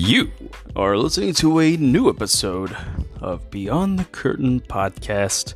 [0.00, 0.30] You
[0.76, 2.74] are listening to a new episode
[3.20, 5.54] of Beyond the Curtain podcast,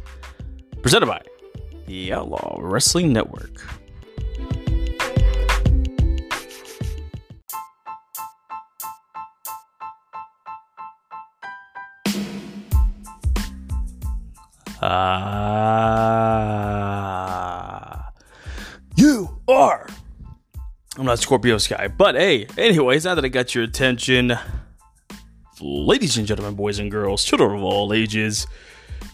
[0.83, 1.23] presented by
[1.87, 3.65] the Outlaw Wrestling Network.
[14.83, 15.62] Ah,
[21.13, 24.33] not Scorpio Sky, but hey, anyways, now that I got your attention,
[25.61, 28.47] ladies and gentlemen, boys and girls, children of all ages,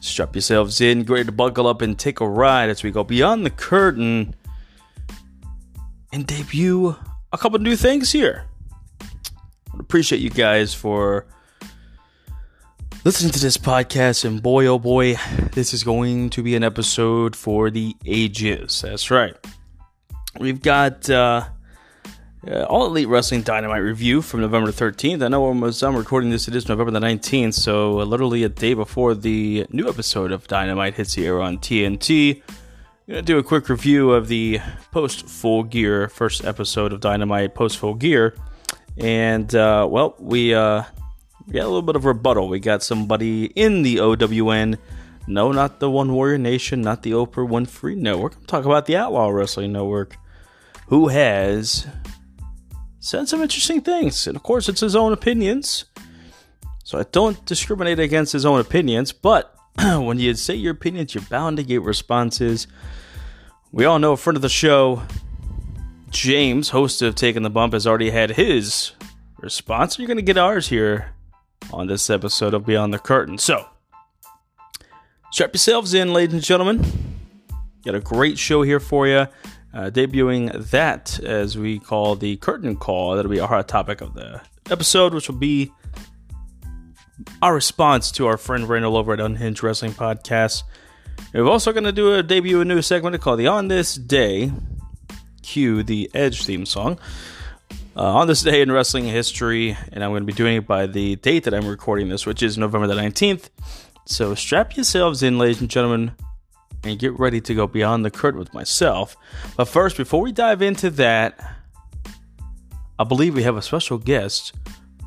[0.00, 3.02] strap yourselves in, get ready to buckle up and take a ride as we go
[3.02, 4.36] beyond the curtain
[6.12, 6.95] and debut
[7.32, 8.44] a couple new things here.
[9.02, 11.27] I appreciate you guys for
[13.05, 15.16] listening to this podcast, and boy, oh boy,
[15.50, 18.83] this is going to be an episode for the ages.
[18.83, 19.34] That's right.
[20.38, 21.48] We've got uh,
[22.47, 25.22] uh, All Elite Wrestling Dynamite review from November 13th.
[25.22, 28.48] I know as I'm recording this, it is November the 19th, so uh, literally a
[28.48, 32.42] day before the new episode of Dynamite hits air on TNT.
[32.47, 34.61] I'm going to do a quick review of the
[34.92, 38.34] post Full Gear first episode of Dynamite post Full Gear.
[38.97, 40.83] And, uh, well, we, uh,
[41.52, 42.48] got a little bit of rebuttal.
[42.48, 44.77] We got somebody in the OWN.
[45.27, 48.34] No, not the One Warrior Nation, not the Oprah Winfrey Network.
[48.36, 50.17] I'm talking about the Outlaw Wrestling Network,
[50.89, 51.86] who has
[53.09, 54.27] said some interesting things.
[54.27, 55.87] And of course, it's his own opinions.
[56.84, 61.25] So I don't discriminate against his own opinions, but when you say your opinions, you're
[61.25, 62.67] bound to get responses.
[63.73, 65.03] We all know a friend of the show,
[66.11, 68.92] James, host of Taking the Bump, has already had his
[69.39, 69.98] response.
[69.98, 71.14] You're going to get ours here
[71.73, 73.39] on this episode of Beyond the Curtain.
[73.39, 73.67] So,
[75.33, 76.84] strap yourselves in, ladies and gentlemen.
[77.86, 79.29] Got a great show here for you.
[79.72, 83.14] Uh, debuting that as we call the curtain call.
[83.14, 85.72] That'll be our hot topic of the episode, which will be
[87.42, 90.62] our response to our friend Randall over at Unhinged Wrestling Podcast.
[91.34, 94.52] We're also going to do a debut a new segment called the On This Day.
[95.42, 96.98] Cue the Edge theme song.
[97.96, 100.86] Uh, on this day in wrestling history, and I'm going to be doing it by
[100.86, 103.50] the date that I'm recording this, which is November the 19th.
[104.05, 106.12] So strap yourselves in, ladies and gentlemen,
[106.84, 109.16] and get ready to go beyond the curtain with myself.
[109.56, 111.56] But first, before we dive into that,
[112.98, 114.55] I believe we have a special guest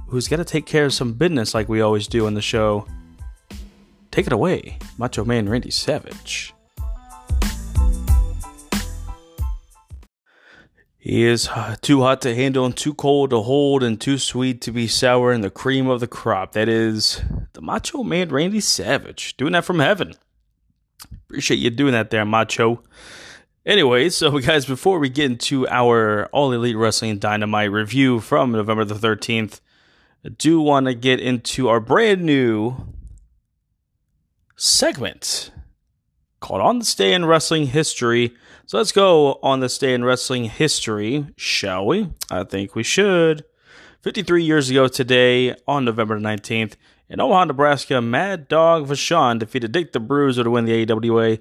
[0.08, 2.86] who's got to take care of some business like we always do on the show.
[4.12, 6.54] Take it away, Macho Man Randy Savage.
[10.98, 11.50] He is
[11.82, 15.32] too hot to handle and too cold to hold and too sweet to be sour
[15.32, 16.52] and the cream of the crop.
[16.52, 17.24] That is
[17.54, 20.14] the Macho Man Randy Savage doing that from heaven.
[21.26, 22.84] Appreciate you doing that there, Macho.
[23.66, 28.86] Anyway, so guys, before we get into our All Elite Wrestling Dynamite review from November
[28.86, 29.60] the 13th,
[30.26, 32.76] I do want to get into our brand new
[34.56, 35.52] segment
[36.40, 38.34] called On This Day in Wrestling History.
[38.66, 42.10] So let's go on this day in wrestling history, shall we?
[42.30, 43.44] I think we should.
[44.02, 46.76] 53 years ago today, on November 19th,
[47.12, 51.40] in Omaha, Nebraska, Mad Dog Vachon defeated Dick the Bruiser to win the AWA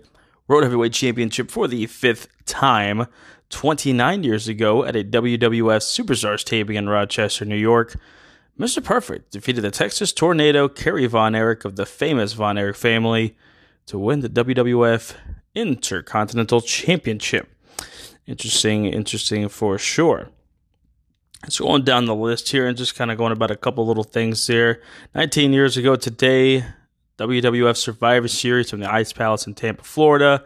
[0.49, 3.07] World Heavyweight Championship for the fifth time.
[3.51, 7.95] 29 years ago, at a WWF Superstars taping in Rochester, New York,
[8.59, 8.83] Mr.
[8.83, 13.37] Perfect defeated the Texas Tornado Kerry Von Erich of the famous Von Erich family
[13.87, 15.15] to win the WWF
[15.55, 17.49] Intercontinental Championship.
[18.27, 20.31] Interesting, interesting for sure.
[21.49, 24.05] So going down the list here and just kind of going about a couple little
[24.05, 24.83] things there.
[25.15, 26.65] 19 years ago today,
[27.19, 30.45] WWF Survivor Series from the Ice Palace in Tampa, Florida.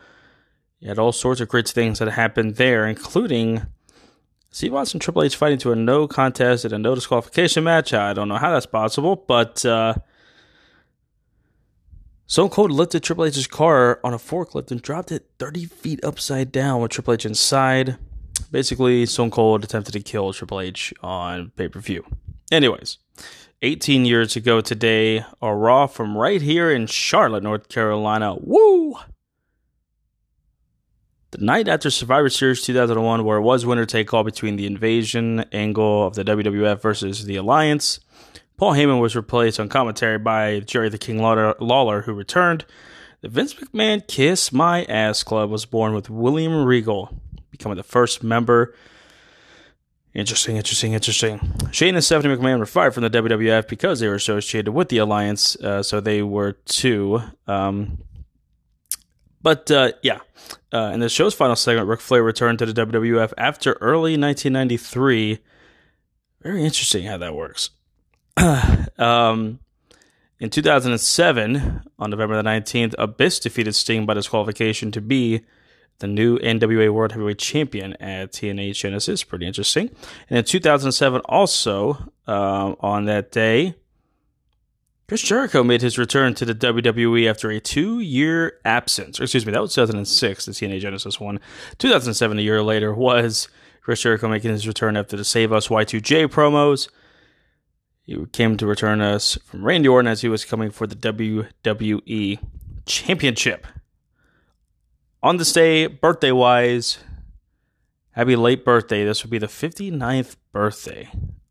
[0.79, 3.67] You had all sorts of great things that happened there, including
[4.51, 7.93] Steve Austin Triple H fighting to a no contest at a no disqualification match.
[7.93, 9.95] I don't know how that's possible, but uh,
[12.27, 16.53] Stone Cold lifted Triple H's car on a forklift and dropped it 30 feet upside
[16.53, 17.97] down with Triple H inside.
[18.55, 22.07] Basically, Stone Cold attempted to kill Triple H on pay per view.
[22.53, 22.99] Anyways,
[23.63, 28.37] 18 years ago today, a Raw from right here in Charlotte, North Carolina.
[28.39, 28.95] Woo!
[31.33, 35.47] The night after Survivor Series 2001, where it was winner take all between the invasion
[35.51, 37.99] angle of the WWF versus the Alliance,
[38.57, 42.67] Paul Heyman was replaced on commentary by Jerry the King Lawler, who returned.
[43.21, 47.21] The Vince McMahon Kiss My Ass Club was born with William Regal
[47.57, 48.75] becoming the first member.
[50.13, 51.41] Interesting, interesting, interesting.
[51.73, 54.99] Shane and Stephanie McMahon were fired from the WWF because they were associated with the
[54.99, 57.21] Alliance, uh, so they were too.
[57.49, 57.99] Um,
[59.43, 60.21] but uh, yeah,
[60.73, 65.39] uh, in the show's final segment, Ric Flair returned to the WWF after early 1993.
[66.43, 67.71] Very interesting how that works.
[68.99, 69.59] um,
[70.39, 75.43] in 2007, on November the 19th, Abyss defeated Sting by disqualification to be
[75.99, 79.25] the new NWA World Heavyweight Champion at TNA Genesis.
[79.25, 79.91] Pretty interesting.
[80.29, 83.75] And in 2007, also uh, on that day,
[85.07, 89.21] Chris Jericho made his return to the WWE after a two year absence.
[89.21, 91.41] Or excuse me, that was 2006, the TNA Genesis one.
[91.79, 93.49] 2007, a year later, was
[93.83, 96.89] Chris Jericho making his return after the Save Us Y2J promos.
[98.03, 102.39] He came to return us from Randy Orton as he was coming for the WWE
[102.87, 103.67] Championship.
[105.25, 106.99] On this day, birthday wise,
[108.11, 109.07] happy late birthday.
[109.07, 111.09] This would be the 59th birthday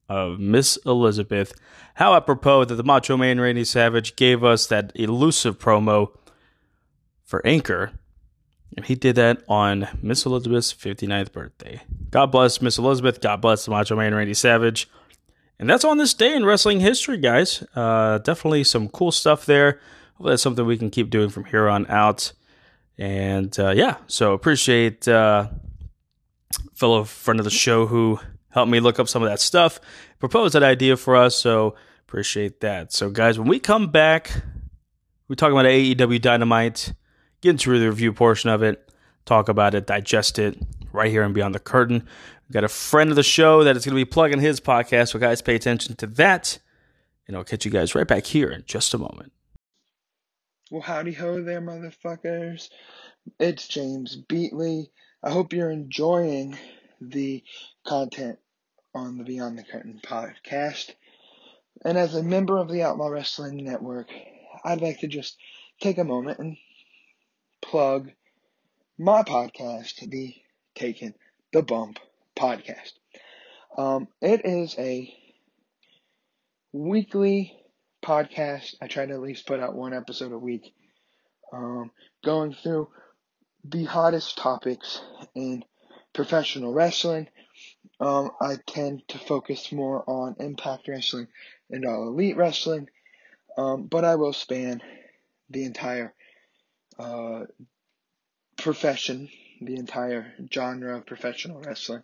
[0.07, 1.55] of Miss Elizabeth.
[1.95, 6.15] How apropos that the Macho Man Randy Savage gave us that elusive promo
[7.23, 7.93] for Anchor.
[8.77, 11.81] And he did that on Miss Elizabeth's 59th birthday.
[12.11, 13.21] God bless Miss Elizabeth.
[13.21, 14.87] God bless the Macho Man Randy Savage.
[15.57, 17.63] And that's on this day in wrestling history, guys.
[17.75, 19.79] Uh, definitely some cool stuff there.
[20.11, 22.33] Hopefully, that's something we can keep doing from here on out.
[22.97, 25.47] And uh, yeah, so appreciate uh,
[26.73, 28.19] fellow friend of the show who
[28.49, 29.79] helped me look up some of that stuff,
[30.19, 31.35] proposed that idea for us.
[31.35, 31.75] So
[32.07, 32.93] appreciate that.
[32.93, 34.43] So guys, when we come back,
[35.27, 36.93] we're talking about AEW Dynamite,
[37.41, 38.89] get into the review portion of it,
[39.25, 40.57] talk about it, digest it
[40.91, 42.07] right here and beyond the curtain.
[42.47, 45.09] We've got a friend of the show that is going to be plugging his podcast.
[45.09, 46.59] So guys, pay attention to that.
[47.27, 49.32] And I'll catch you guys right back here in just a moment.
[50.73, 52.69] Well, howdy ho there, motherfuckers.
[53.39, 54.89] It's James Beatley.
[55.21, 56.57] I hope you're enjoying
[56.99, 57.43] the
[57.85, 58.39] content
[58.95, 60.89] on the Beyond the Curtain podcast.
[61.85, 64.09] And as a member of the Outlaw Wrestling Network,
[64.65, 65.37] I'd like to just
[65.79, 66.57] take a moment and
[67.61, 68.09] plug
[68.97, 70.33] my podcast, the
[70.73, 71.13] Taking
[71.51, 71.99] the Bump
[72.35, 72.93] podcast.
[73.77, 75.15] Um, it is a
[76.71, 77.62] weekly
[78.03, 78.75] podcast.
[78.81, 80.73] I try to at least put out one episode a week,
[81.51, 81.91] um,
[82.23, 82.89] going through
[83.63, 85.01] the hottest topics
[85.33, 85.63] in
[86.13, 87.27] professional wrestling.
[87.99, 91.27] Um, I tend to focus more on Impact Wrestling
[91.69, 92.89] and All Elite Wrestling,
[93.57, 94.81] um, but I will span
[95.49, 96.13] the entire
[96.99, 97.43] uh,
[98.57, 99.29] profession,
[99.61, 102.03] the entire genre of professional wrestling.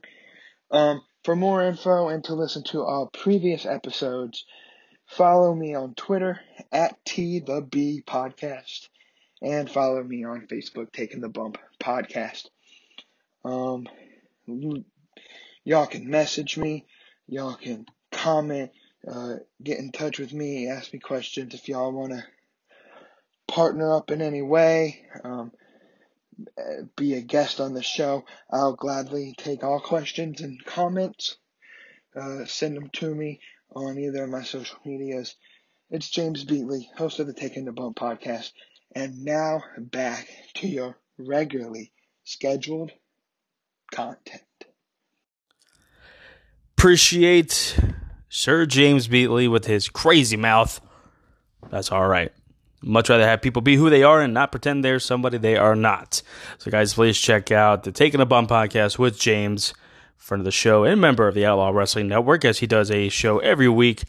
[0.72, 4.46] Um, for more info and to listen to our previous episodes,
[5.10, 6.40] Follow me on Twitter
[6.72, 8.90] at T the B Podcast,
[9.42, 12.48] and follow me on Facebook, Taking the Bump Podcast.
[13.44, 13.88] Um,
[15.64, 16.86] y'all can message me,
[17.28, 18.70] y'all can comment,
[19.08, 22.24] uh, get in touch with me, ask me questions if y'all want to
[23.48, 25.06] partner up in any way.
[25.24, 25.52] Um,
[26.96, 28.26] be a guest on the show.
[28.52, 31.36] I'll gladly take all questions and comments.
[32.16, 33.40] Uh, send them to me
[33.76, 35.36] on either of my social medias.
[35.90, 38.52] It's James Beatley, host of the Taking the Bump podcast,
[38.96, 41.92] and now back to your regularly
[42.24, 42.92] scheduled
[43.92, 44.44] content.
[46.78, 47.78] Appreciate
[48.30, 50.80] Sir James Beatley with his crazy mouth.
[51.70, 52.32] That's all right.
[52.82, 55.76] Much rather have people be who they are and not pretend they're somebody they are
[55.76, 56.22] not.
[56.60, 59.74] So, guys, please check out the Taking a Bump podcast with James
[60.20, 63.10] friend of the show and member of the Outlaw Wrestling Network, as he does a
[63.10, 64.04] show every week.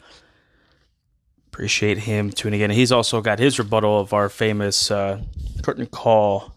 [1.46, 2.70] Appreciate him tuning in.
[2.70, 5.22] He's also got his rebuttal of our famous uh,
[5.62, 6.52] curtain call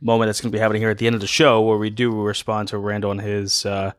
[0.00, 1.90] moment that's going to be happening here at the end of the show, where we
[1.90, 3.92] do respond to Randall and his uh,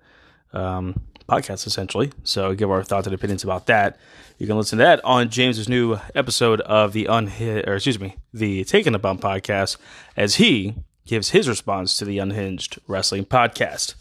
[0.53, 2.11] um, podcast, essentially.
[2.23, 3.97] So give our thoughts and opinions about that.
[4.37, 8.15] You can listen to that on James's new episode of the Unhinged, or excuse me,
[8.33, 9.77] the Taking a Bump podcast,
[10.15, 10.75] as he
[11.05, 13.95] gives his response to the Unhinged Wrestling podcast.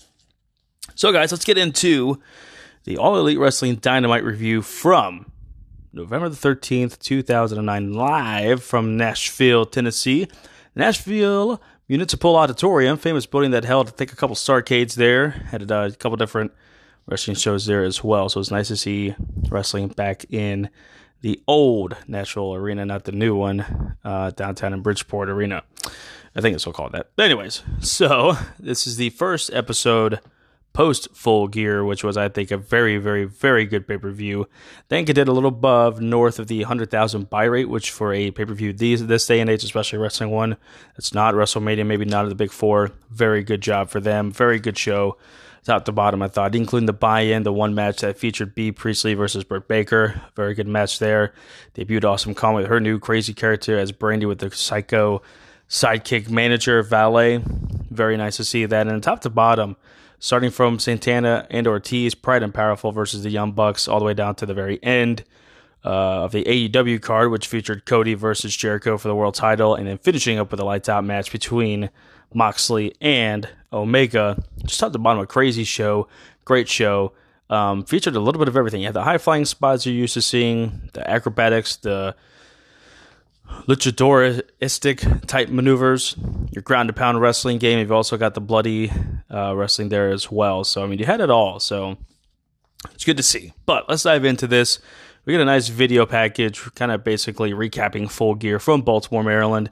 [0.94, 2.20] So, guys, let's get into
[2.84, 5.30] the All Elite Wrestling Dynamite review from
[5.92, 10.28] November the 13th, 2009, live from Nashville, Tennessee.
[10.74, 15.88] Nashville Municipal Auditorium, famous building that held, I think, a couple Starcades there, had uh,
[15.92, 16.52] a couple different
[17.06, 18.28] wrestling shows there as well.
[18.28, 19.14] So it's nice to see
[19.48, 20.68] wrestling back in
[21.20, 25.62] the old Nashville Arena, not the new one, uh, downtown in Bridgestone Arena.
[26.36, 27.10] I think it's still called that.
[27.16, 30.20] But anyways, so this is the first episode
[30.78, 34.46] post Full Gear, which was, I think, a very, very, very good pay per view.
[34.88, 38.30] Think it did a little above north of the 100,000 buy rate, which for a
[38.30, 40.56] pay per view these this day and age, especially wrestling one,
[40.94, 42.92] it's not WrestleMania, maybe not of the big four.
[43.10, 44.30] Very good job for them.
[44.30, 45.16] Very good show.
[45.64, 49.14] Top to bottom, I thought, including the buy-in, the one match that featured Bea Priestley
[49.14, 51.34] versus Britt Baker, very good match there.
[51.74, 55.22] Debuted Awesome Kong with her new crazy character as Brandi with the psycho
[55.68, 57.42] sidekick manager valet.
[57.90, 58.86] Very nice to see that.
[58.86, 59.76] And top to bottom,
[60.18, 64.14] starting from Santana and Ortiz, Pride and Powerful versus the Young Bucks, all the way
[64.14, 65.24] down to the very end,
[65.84, 69.86] uh, of the AEW card, which featured Cody versus Jericho for the world title, and
[69.86, 71.90] then finishing up with a lights out match between
[72.34, 74.42] Moxley and Omega.
[74.64, 76.08] Just top to bottom, a crazy show,
[76.44, 77.12] great show.
[77.50, 78.82] Um, featured a little bit of everything.
[78.82, 82.14] You had the high flying spots you're used to seeing, the acrobatics, the
[83.66, 86.16] luchadoristic type maneuvers,
[86.50, 87.78] your ground to pound wrestling game.
[87.78, 88.90] You've also got the bloody
[89.32, 90.64] uh, wrestling there as well.
[90.64, 91.60] So, I mean, you had it all.
[91.60, 91.96] So,
[92.94, 93.52] it's good to see.
[93.66, 94.78] But let's dive into this.
[95.24, 99.70] We get a nice video package, kind of basically recapping full gear from Baltimore, Maryland.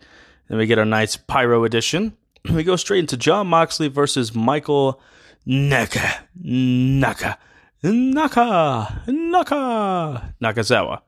[0.48, 2.16] Then we get a nice pyro edition.
[2.52, 5.00] We go straight into Jon Moxley versus Michael
[5.44, 6.20] Naka.
[6.40, 7.38] Naka.
[7.82, 9.02] Naka.
[9.08, 10.34] Naka.
[10.40, 11.00] Nakazawa.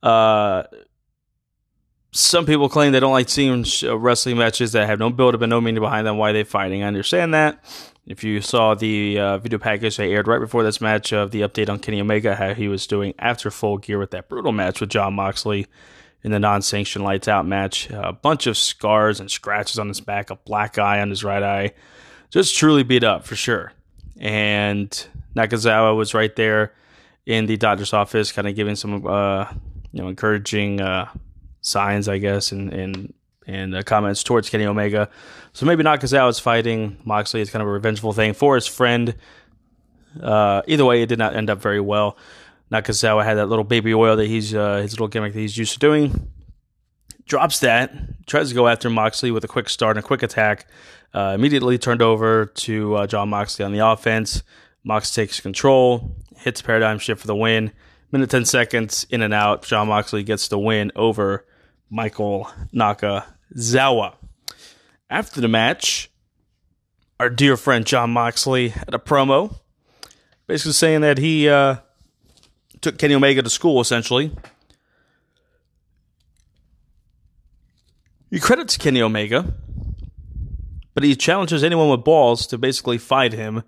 [0.00, 0.62] Uh,
[2.12, 5.50] some people claim they don't like seeing wrestling matches that have no build up and
[5.50, 6.18] no meaning behind them.
[6.18, 6.82] Why they fighting?
[6.82, 7.64] I understand that.
[8.06, 11.42] If you saw the uh, video package they aired right before this match of the
[11.42, 14.80] update on Kenny Omega, how he was doing after full gear with that brutal match
[14.80, 15.68] with Jon Moxley
[16.22, 20.30] in the non-sanctioned lights out match, a bunch of scars and scratches on his back,
[20.30, 21.72] a black eye on his right eye,
[22.30, 23.72] just truly beat up for sure.
[24.18, 24.90] And
[25.36, 26.74] Nakazawa was right there
[27.24, 29.46] in the doctor's office, kind of giving some, uh,
[29.92, 31.08] you know, encouraging uh,
[31.62, 33.14] signs, I guess, and and
[33.46, 35.08] and uh, comments towards Kenny Omega.
[35.52, 37.40] So maybe Nakazawa is fighting Moxley.
[37.40, 39.14] It's kind of a revengeful thing for his friend.
[40.20, 42.16] Uh, either way, it did not end up very well.
[42.70, 45.72] Nakazawa had that little baby oil that he's uh, his little gimmick that he's used
[45.74, 46.30] to doing.
[47.26, 47.92] Drops that,
[48.26, 50.66] tries to go after Moxley with a quick start and a quick attack.
[51.12, 54.42] Uh, immediately turned over to uh, Jon Moxley on the offense.
[54.84, 57.72] Mox takes control, hits paradigm shift for the win.
[58.12, 59.62] Minute 10 seconds in and out.
[59.62, 61.44] Jon Moxley gets the win over
[61.90, 64.14] Michael Nakazawa.
[65.10, 66.10] After the match,
[67.18, 69.60] our dear friend Jon Moxley had a promo
[70.50, 71.76] basically saying that he uh,
[72.80, 74.32] took Kenny Omega to school, essentially.
[78.30, 79.54] He credits Kenny Omega,
[80.92, 83.62] but he challenges anyone with balls to basically fight him.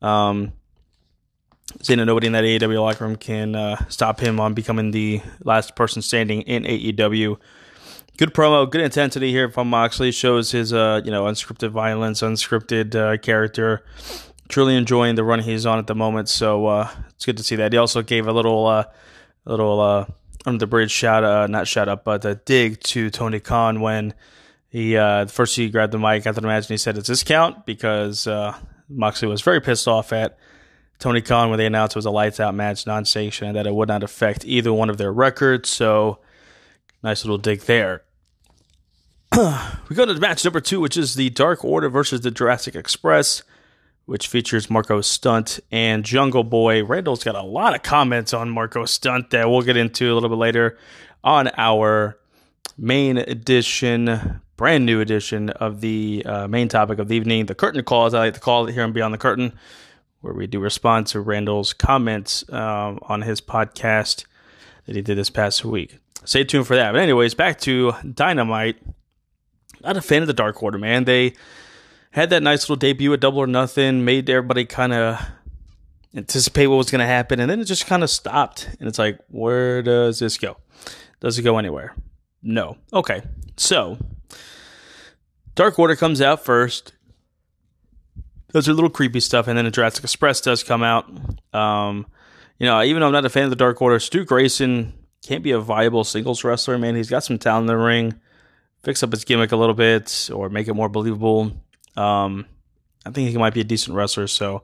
[0.00, 0.54] Um,
[1.76, 5.76] that nobody in that AEW locker room can uh, stop him on becoming the last
[5.76, 7.38] person standing in AEW.
[8.16, 10.10] Good promo, good intensity here from Moxley.
[10.10, 13.84] Shows his, uh, you know, unscripted violence, unscripted uh, character.
[14.48, 16.28] Truly enjoying the run he's on at the moment.
[16.28, 17.72] So uh, it's good to see that.
[17.72, 18.84] He also gave a little, uh,
[19.44, 20.06] little uh,
[20.46, 24.14] under the bridge shout, not shout up, but a dig to Tony Khan when
[24.70, 24.94] he
[25.28, 28.26] first he grabbed the mic after the match and he said it's discount because
[28.88, 30.38] Moxley was very pissed off at
[30.98, 33.66] Tony Khan when they announced it was a lights out match, non sanctioned, and that
[33.66, 35.68] it would not affect either one of their records.
[35.68, 36.18] So,
[37.02, 38.02] nice little dig there.
[39.36, 43.42] we go to match number two, which is the Dark Order versus the Jurassic Express,
[44.06, 46.82] which features Marko Stunt and Jungle Boy.
[46.82, 50.30] Randall's got a lot of comments on Marko Stunt that we'll get into a little
[50.30, 50.78] bit later
[51.22, 52.18] on our
[52.76, 57.82] main edition, brand new edition of the uh, main topic of the evening, the curtain
[57.84, 59.52] call, as I like to call it here on Beyond the Curtain,
[60.20, 64.24] where we do respond to Randall's comments um, on his podcast
[64.86, 65.98] that he did this past week.
[66.24, 66.92] Stay tuned for that.
[66.92, 68.76] But, anyways, back to Dynamite
[69.82, 71.04] not a fan of the Dark Order, man.
[71.04, 71.34] They
[72.10, 75.20] had that nice little debut at Double or Nothing, made everybody kind of
[76.14, 78.68] anticipate what was going to happen, and then it just kind of stopped.
[78.80, 80.56] And it's like, where does this go?
[81.20, 81.94] Does it go anywhere?
[82.42, 82.76] No.
[82.92, 83.22] Okay.
[83.56, 83.98] So,
[85.54, 86.92] Dark Order comes out first.
[88.52, 91.06] Those are little creepy stuff, and then the Jurassic Express does come out.
[91.52, 92.06] Um,
[92.58, 95.42] you know, even though I'm not a fan of the Dark Order, Stu Grayson can't
[95.42, 96.96] be a viable singles wrestler, man.
[96.96, 98.20] He's got some talent in the ring
[98.82, 101.52] fix up his gimmick a little bit or make it more believable.
[101.96, 102.46] Um,
[103.04, 104.62] I think he might be a decent wrestler, so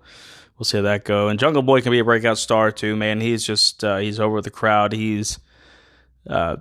[0.58, 1.28] we'll see how that go.
[1.28, 3.20] And Jungle Boy can be a breakout star too, man.
[3.20, 4.92] He's just uh, he's over the crowd.
[4.92, 5.38] He's
[6.28, 6.56] uh,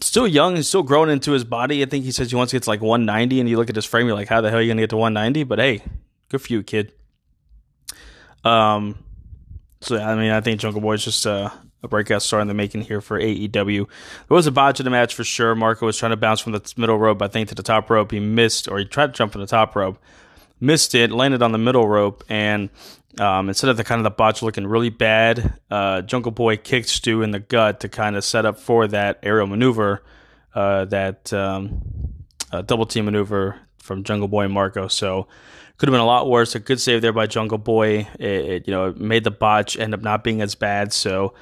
[0.00, 0.56] still young.
[0.56, 1.82] He's still growing into his body.
[1.82, 3.76] I think he says he wants to get to like 190, and you look at
[3.76, 5.44] his frame, you're like, how the hell are you gonna get to 190?
[5.44, 5.82] But hey,
[6.28, 6.92] good for you, kid.
[8.44, 8.98] Um,
[9.80, 11.50] so I mean, I think Jungle Boy is just uh,
[11.82, 13.86] a breakout star in the making here for AEW.
[13.86, 15.54] There was a botch in the match for sure.
[15.54, 18.10] Marko was trying to bounce from the middle rope, I think, to the top rope.
[18.10, 19.98] He missed, or he tried to jump from the top rope,
[20.60, 22.70] missed it, landed on the middle rope, and
[23.18, 26.88] um, instead of the kind of the botch looking really bad, uh, Jungle Boy kicked
[26.88, 30.02] Stu in the gut to kind of set up for that aerial maneuver,
[30.54, 31.82] uh, that um,
[32.52, 34.88] uh, double team maneuver from Jungle Boy and Marko.
[34.88, 35.26] So
[35.78, 36.54] could have been a lot worse.
[36.54, 38.08] A good save there by Jungle Boy.
[38.18, 40.92] It, it you know made the botch end up not being as bad.
[40.92, 41.34] So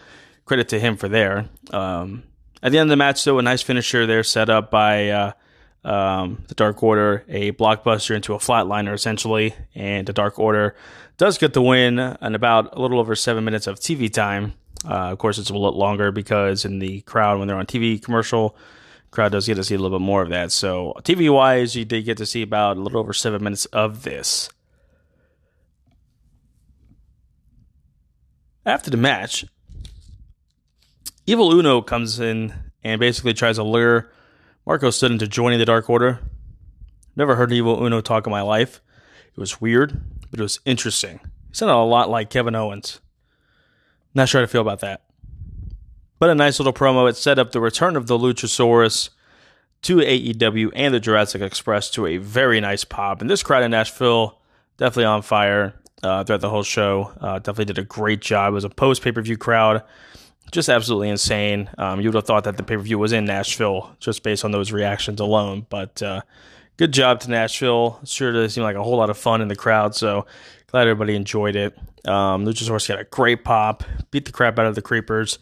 [0.45, 1.49] credit to him for there.
[1.71, 2.25] Um,
[2.63, 5.33] at the end of the match, though, a nice finisher there set up by uh,
[5.85, 10.75] um, the Dark Order, a blockbuster into a flatliner essentially, and the Dark Order
[11.17, 14.55] does get the win in about a little over seven minutes of TV time.
[14.85, 18.03] Uh, of course, it's a little longer because in the crowd, when they're on TV
[18.03, 18.57] commercial,
[19.15, 20.53] crowd does get to see a little bit more of that.
[20.53, 24.03] So, TV wise, you did get to see about a little over seven minutes of
[24.03, 24.51] this.
[28.67, 29.45] After the match,
[31.27, 32.53] Evil Uno comes in
[32.83, 34.11] and basically tries to lure
[34.67, 36.21] Marko Stunt into joining the Dark Order.
[37.17, 38.81] Never heard Evil Uno talk in my life.
[39.29, 41.21] It was weird, but it was interesting.
[41.49, 43.01] He sounded a lot like Kevin Owens.
[44.15, 45.04] Not sure how to feel about that.
[46.19, 47.09] But a nice little promo.
[47.09, 49.11] It set up the return of the Luchasaurus
[49.83, 53.21] to AEW and the Jurassic Express to a very nice pop.
[53.21, 54.39] And this crowd in Nashville,
[54.79, 57.13] definitely on fire uh, throughout the whole show.
[57.21, 58.53] Uh, definitely did a great job.
[58.53, 59.83] It was a post pay per view crowd.
[60.53, 61.69] Just absolutely insane.
[61.79, 64.45] Um, you would have thought that the pay per view was in Nashville just based
[64.45, 65.67] on those reactions alone.
[65.69, 66.23] But uh,
[66.77, 68.01] good job to Nashville.
[68.05, 69.95] Sure does seem like a whole lot of fun in the crowd.
[69.95, 70.27] So
[70.69, 71.77] glad everybody enjoyed it.
[72.07, 75.39] Um, Luchasaurus got a great pop, beat the crap out of the Creepers,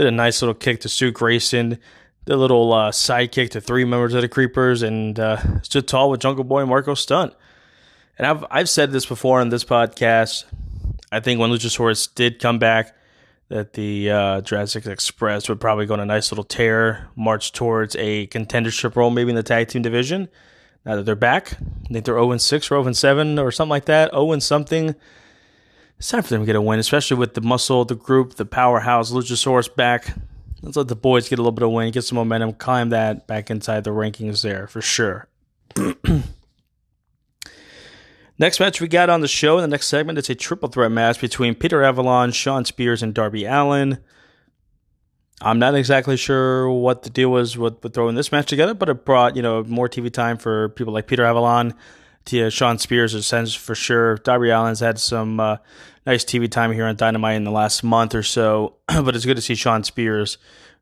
[0.00, 1.78] did a nice little kick to Stu Grayson,
[2.24, 5.86] did a little uh, side kick to three members of the Creepers, and uh, stood
[5.86, 7.34] tall with Jungle Boy and Marko Stunt.
[8.16, 10.44] And I've I've said this before on this podcast.
[11.12, 12.96] I think when Luchasaurus did come back,
[13.48, 17.94] that the uh, Jurassic Express would probably go on a nice little tear, march towards
[17.96, 20.28] a contendership role, maybe in the tag team division.
[20.86, 23.84] Now that they're back, I think they're 0 6 or 0 7 or something like
[23.84, 24.12] that.
[24.12, 24.94] 0 something.
[26.00, 28.46] It's time for them to get a win, especially with the muscle, the group, the
[28.46, 30.14] powerhouse, Luchasaurus back.
[30.62, 33.26] Let's let the boys get a little bit of win, get some momentum, climb that
[33.26, 35.28] back inside the rankings there for sure.
[38.38, 40.90] Next match we got on the show in the next segment, it's a triple threat
[40.90, 43.98] match between Peter Avalon, Shawn Spears, and Darby Allin.
[45.42, 48.88] I'm not exactly sure what the deal was with, with throwing this match together, but
[48.88, 51.74] it brought you know more TV time for people like Peter Avalon,
[52.26, 54.16] to uh, Shawn Spears, sense for sure.
[54.16, 55.56] Darby Allin's had some uh,
[56.06, 59.36] nice TV time here on Dynamite in the last month or so, but it's good
[59.36, 60.38] to see Shawn Spears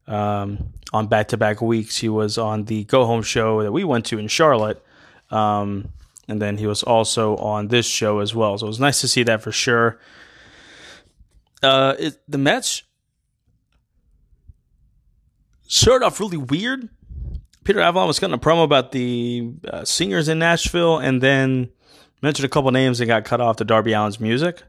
[0.07, 1.99] um, on back to back weeks.
[1.99, 4.83] He was on the Go Home show that we went to in Charlotte.
[5.31, 5.91] Um,
[6.29, 8.59] and then he was also on this show as well.
[8.59, 9.99] So it was nice to see that for sure.
[11.63, 12.87] Uh, it, the match
[15.67, 16.89] started off really weird.
[17.65, 21.71] Peter Avalon was cutting a promo about the uh, singers in Nashville, and then
[22.23, 24.63] mentioned a couple names that got cut off to Darby Allin's music.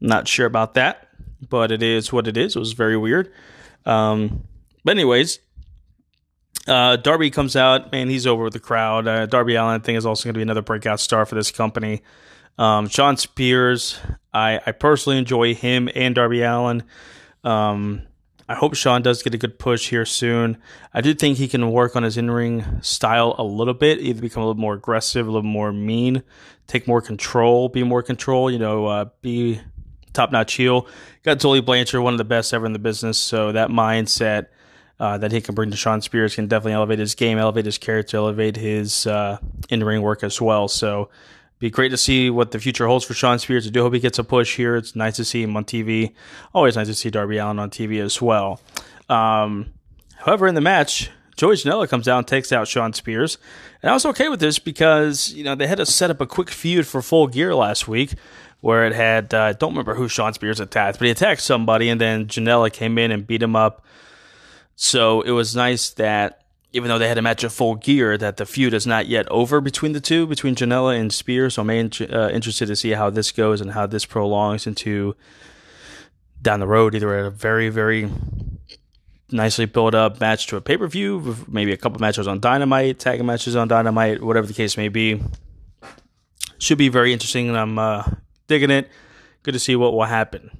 [0.00, 1.08] Not sure about that,
[1.48, 2.56] but it is what it is.
[2.56, 3.32] It was very weird.
[3.84, 4.44] Um,
[4.84, 5.38] but anyways,
[6.66, 9.06] uh, Darby comes out, man, he's over with the crowd.
[9.06, 11.50] Uh, Darby Allin, I think, is also going to be another breakout star for this
[11.50, 12.02] company.
[12.58, 13.98] Um, Shawn Spears,
[14.32, 16.82] I, I personally enjoy him and Darby Allin.
[17.42, 18.02] Um,
[18.48, 20.58] I hope Shawn does get a good push here soon.
[20.92, 24.20] I do think he can work on his in ring style a little bit, either
[24.20, 26.22] become a little more aggressive, a little more mean,
[26.70, 29.60] take more control, be more control, you know, uh, be
[30.12, 30.86] top notch heel.
[31.24, 34.46] Got Tully Blanchard, one of the best ever in the business, so that mindset
[35.00, 37.76] uh, that he can bring to Shawn Spears can definitely elevate his game, elevate his
[37.76, 40.68] character, elevate his uh, in ring work as well.
[40.68, 41.10] So,
[41.58, 43.66] be great to see what the future holds for Shawn Spears.
[43.66, 44.76] I do hope he gets a push here.
[44.76, 46.14] It's nice to see him on TV.
[46.54, 48.60] Always nice to see Darby Allin on TV as well.
[49.10, 49.74] Um,
[50.16, 53.38] however, in the match, Joey Janela comes out and takes out Shawn Spears.
[53.82, 56.26] And I was okay with this because, you know, they had to set up a
[56.26, 58.12] quick feud for full gear last week
[58.60, 61.88] where it had, uh, I don't remember who Shawn Spears attacked, but he attacked somebody
[61.88, 63.86] and then Janela came in and beat him up
[64.76, 66.42] so it was nice that
[66.74, 69.26] even though they had a match of full gear, that the feud is not yet
[69.28, 71.54] over between the two, between Janela and Spears.
[71.54, 75.16] So I'm uh, interested to see how this goes and how this prolongs into
[76.42, 78.10] down the road, either at a very, very
[79.32, 82.98] nicely built up match to a pay per view, maybe a couple matches on Dynamite,
[82.98, 85.20] tag matches on Dynamite, whatever the case may be.
[86.58, 88.04] Should be very interesting, and I'm uh,
[88.46, 88.88] digging it.
[89.42, 90.50] Good to see what will happen.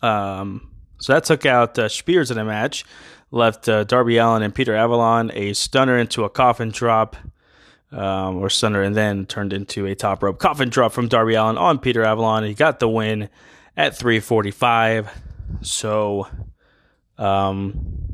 [0.00, 2.84] Um, so that took out uh, Spears in a match
[3.30, 7.16] left uh, Darby Allin and Peter Avalon a stunner into a coffin drop,
[7.92, 11.58] um, or stunner, and then turned into a top rope coffin drop from Darby Allin
[11.58, 12.44] on Peter Avalon.
[12.44, 13.28] He got the win
[13.76, 15.10] at 345.
[15.62, 16.28] So,
[17.18, 18.09] um,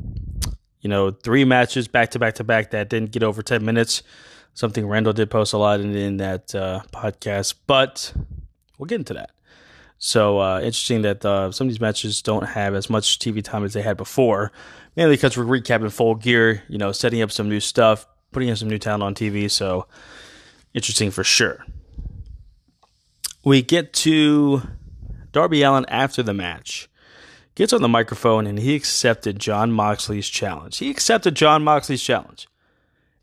[0.87, 4.03] you know, three matches back to back to back that didn't get over 10 minutes.
[4.53, 8.13] Something Randall did post a lot in, in that uh, podcast, but
[8.77, 9.31] we'll get into that.
[9.97, 13.65] So uh, interesting that uh, some of these matches don't have as much TV time
[13.65, 14.53] as they had before,
[14.95, 18.55] mainly because we're recapping full gear, you know, setting up some new stuff, putting in
[18.55, 19.51] some new talent on TV.
[19.51, 19.87] So
[20.73, 21.65] interesting for sure.
[23.43, 24.61] We get to
[25.33, 26.87] Darby Allin after the match.
[27.57, 30.77] Gets on the microphone and he accepted Jon Moxley's challenge.
[30.77, 32.47] He accepted Jon Moxley's challenge.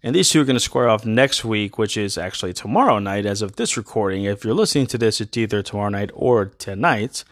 [0.03, 3.27] And these two are going to square off next week, which is actually tomorrow night
[3.27, 4.25] as of this recording.
[4.25, 7.23] If you're listening to this, it's either tomorrow night or tonight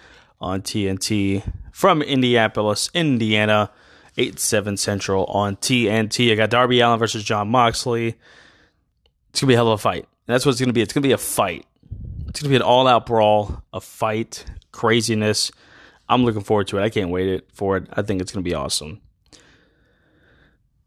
[0.41, 3.71] on TNT from Indianapolis, Indiana.
[4.17, 6.31] 8 7 Central on TNT.
[6.31, 8.09] I got Darby Allin versus Jon Moxley.
[9.31, 10.07] It's going to be a hell of a fight.
[10.27, 10.83] And that's what it's going to be.
[10.83, 11.65] It's going to be a fight.
[12.29, 15.51] It's going to be an all out brawl, a fight, craziness.
[16.13, 16.83] I'm looking forward to it.
[16.83, 17.89] I can't wait for it.
[17.93, 19.01] I think it's going to be awesome.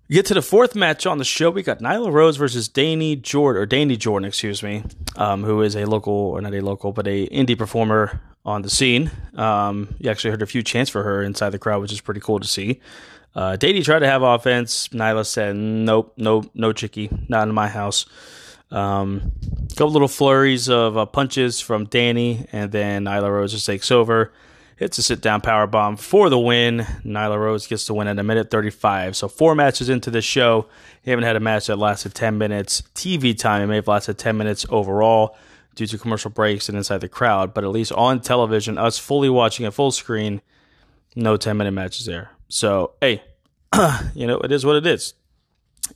[0.09, 1.49] get to the fourth match on the show.
[1.49, 4.83] We got Nyla Rose versus Dani Jordyn, or Dani Jordyn, excuse me,
[5.15, 8.69] um, who is a local, or not a local, but a indie performer on the
[8.69, 9.09] scene.
[9.35, 12.21] Um, you actually heard a few chants for her inside the crowd, which is pretty
[12.21, 12.81] cool to see.
[13.33, 14.89] Uh, Dady tried to have offense.
[14.89, 18.05] Nyla said, "Nope, nope, no chicky, not in my house."
[18.71, 19.31] Um,
[19.75, 24.31] couple little flurries of uh, punches from Danny, and then Nyla Rose just takes over,
[24.75, 26.79] hits a sit down power bomb for the win.
[27.05, 29.15] Nyla Rose gets the win at a minute 35.
[29.15, 30.67] So four matches into the show,
[31.03, 32.83] you haven't had a match that lasted 10 minutes.
[32.93, 35.37] TV time, it may have lasted 10 minutes overall
[35.75, 39.29] due to commercial breaks and inside the crowd, but at least on television, us fully
[39.29, 40.41] watching a full screen,
[41.15, 42.31] no 10 minute matches there.
[42.49, 43.23] So, hey,
[44.13, 45.13] you know, it is what it is.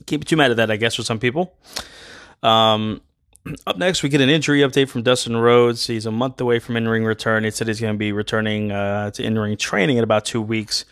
[0.06, 1.56] Keep too mad at that, I guess, for some people.
[2.44, 3.02] Um,
[3.66, 5.88] up next, we get an injury update from Dustin Rhodes.
[5.88, 7.44] He's a month away from in ring return.
[7.44, 10.42] He said he's going to be returning uh, to in ring training in about two
[10.42, 10.86] weeks.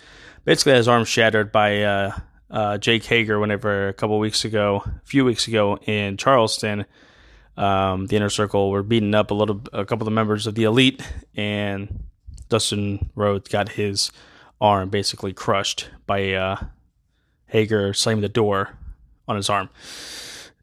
[0.45, 2.17] Basically, his arm shattered by uh,
[2.49, 6.86] uh, Jake Hager whenever a couple weeks ago, a few weeks ago in Charleston.
[7.57, 10.63] Um, the inner circle were beating up a little, a couple of members of the
[10.63, 11.01] elite,
[11.36, 12.03] and
[12.49, 14.12] Dustin Rhodes got his
[14.62, 16.57] arm basically crushed by uh,
[17.47, 18.77] Hager slamming the door
[19.27, 19.69] on his arm.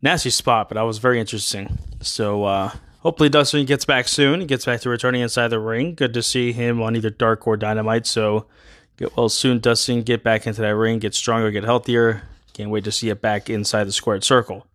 [0.05, 1.79] Nasty spot, but that was very interesting.
[2.03, 4.41] So uh, hopefully Dustin gets back soon.
[4.41, 5.95] He gets back to returning inside the ring.
[5.95, 8.07] Good to see him on either Dark or Dynamite.
[8.07, 8.45] So
[8.99, 10.03] get well soon, Dustin.
[10.03, 12.21] Get back into that ring, get stronger, get healthier.
[12.53, 14.67] Can't wait to see it back inside the squared circle.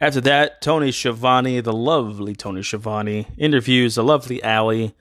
[0.00, 4.94] After that, Tony Schiavone, the lovely Tony Schiavone, interviews the lovely Allie.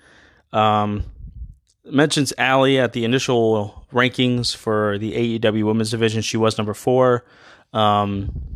[0.52, 1.06] Um,
[1.86, 6.22] mentions Allie at the initial rankings for the AEW Women's Division.
[6.22, 7.24] She was number four.
[7.72, 8.51] Um,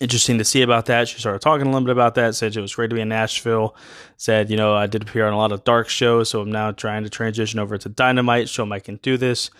[0.00, 1.08] interesting to see about that.
[1.08, 2.34] She started talking a little bit about that.
[2.34, 3.76] Said it was great to be in Nashville.
[4.16, 6.72] Said, you know, I did appear on a lot of dark shows, so I'm now
[6.72, 8.48] trying to transition over to Dynamite.
[8.48, 9.50] Show them I can do this.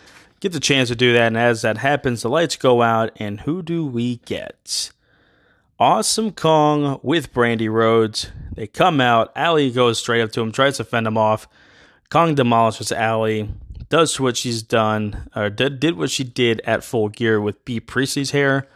[0.40, 3.42] Get the chance to do that, and as that happens, the lights go out, and
[3.42, 4.90] who do we get?
[5.78, 8.30] Awesome Kong with Brandi Rhodes.
[8.52, 9.30] They come out.
[9.36, 11.46] Allie goes straight up to him, tries to fend him off.
[12.10, 13.54] Kong demolishes Allie,
[13.88, 17.78] does what she's done, or did, did what she did at Full Gear with Bea
[17.78, 18.68] Priestley's hair.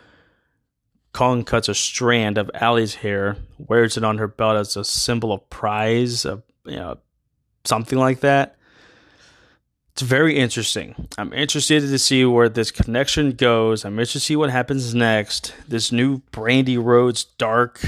[1.16, 5.32] Kong cuts a strand of Allie's hair, wears it on her belt as a symbol
[5.32, 6.98] of prize, of, you know,
[7.64, 8.58] something like that.
[9.92, 11.08] It's very interesting.
[11.16, 13.86] I'm interested to see where this connection goes.
[13.86, 15.54] I'm interested to see what happens next.
[15.66, 17.80] This new Brandi Rhodes dark,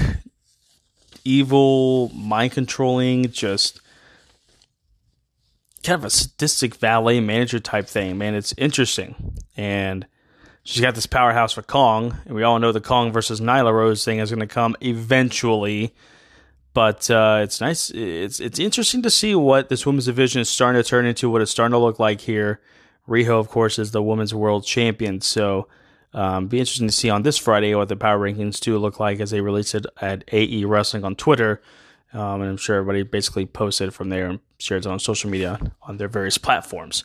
[1.23, 3.79] evil, mind controlling, just
[5.83, 8.33] kind of a sadistic valet manager type thing, man.
[8.33, 9.35] It's interesting.
[9.55, 10.07] And
[10.69, 14.05] she's got this powerhouse for Kong, and we all know the Kong versus Nyla Rose
[14.05, 15.93] thing is going to come eventually.
[16.73, 17.89] But uh, it's nice.
[17.89, 21.29] It's it's interesting to see what this women's division is starting to turn into.
[21.29, 22.61] What it's starting to look like here.
[23.07, 25.19] Riho, of course, is the women's world champion.
[25.21, 25.67] So,
[26.13, 29.19] um, be interesting to see on this Friday what the power rankings do look like
[29.19, 31.59] as they release it at AE Wrestling on Twitter.
[32.13, 35.59] Um, and I'm sure everybody basically posted from there and shared it on social media
[35.81, 37.03] on their various platforms.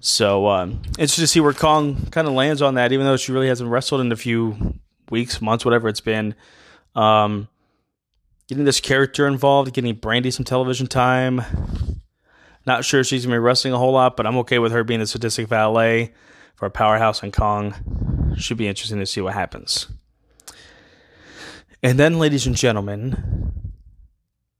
[0.00, 3.32] So um, interesting to see where Kong kind of lands on that, even though she
[3.32, 4.74] really hasn't wrestled in a few
[5.10, 6.34] weeks, months, whatever it's been.
[6.94, 7.48] Um,
[8.48, 11.42] getting this character involved, getting Brandi some television time.
[12.66, 15.00] Not sure she's gonna be wrestling a whole lot, but I'm okay with her being
[15.00, 16.12] the sadistic valet
[16.56, 18.34] for a powerhouse in Kong.
[18.36, 19.88] Should be interesting to see what happens.
[21.82, 23.72] And then, ladies and gentlemen,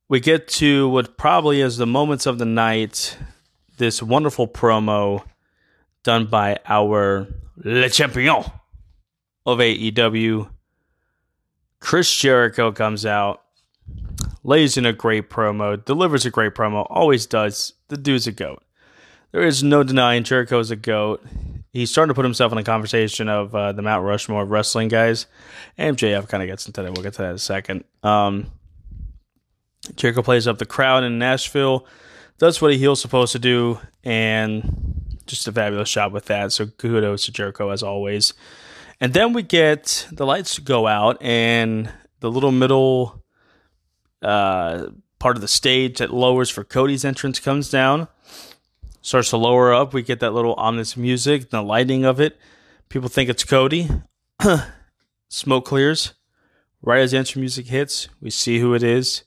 [0.09, 3.16] we get to what probably is the moments of the night.
[3.77, 5.25] This wonderful promo
[6.03, 8.45] done by our Le Champion
[9.45, 10.49] of AEW.
[11.79, 13.43] Chris Jericho comes out,
[14.43, 17.75] lays in a great promo, delivers a great promo, always does.
[17.89, 18.62] The dude's a goat.
[19.33, 21.23] There is no denying Jericho's a goat.
[21.73, 24.89] He's starting to put himself in the conversation of uh, the Mount Rushmore of wrestling
[24.89, 25.27] guys.
[25.79, 26.93] MJF kind of gets into that.
[26.95, 27.85] We'll get to that in a second.
[28.03, 28.51] Um,
[29.95, 31.87] Jericho plays up the crowd in Nashville,
[32.38, 36.53] does what a heel's supposed to do, and just a fabulous job with that.
[36.53, 38.35] So kudos to Jericho as always.
[39.01, 43.22] And then we get the lights go out, and the little middle
[44.22, 44.87] uh,
[45.18, 48.09] part of the stage that lowers for Cody's entrance comes down,
[49.03, 49.92] starts to lower up.
[49.92, 52.38] We get that little ominous music, the lighting of it.
[52.88, 53.88] People think it's Cody.
[55.29, 56.14] Smoke clears.
[56.83, 59.25] Right as the entrance music hits, we see who it is.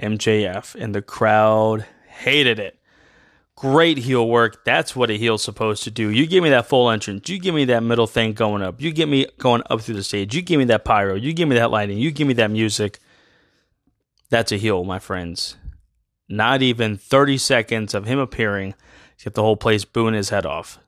[0.00, 1.84] MJF, and the crowd
[2.18, 2.78] hated it.
[3.56, 4.64] Great heel work.
[4.64, 6.10] That's what a heel's supposed to do.
[6.10, 7.28] You give me that full entrance.
[7.28, 8.80] You give me that middle thing going up.
[8.80, 10.34] You give me going up through the stage.
[10.34, 11.14] You give me that pyro.
[11.14, 11.98] You give me that lighting.
[11.98, 13.00] You give me that music.
[14.30, 15.56] That's a heel, my friends.
[16.28, 18.74] Not even 30 seconds of him appearing
[19.24, 20.78] get the whole place booing his head off.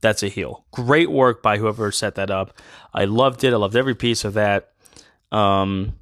[0.00, 0.64] That's a heel.
[0.70, 2.56] Great work by whoever set that up.
[2.92, 3.52] I loved it.
[3.52, 4.72] I loved every piece of that.
[5.32, 5.94] Um,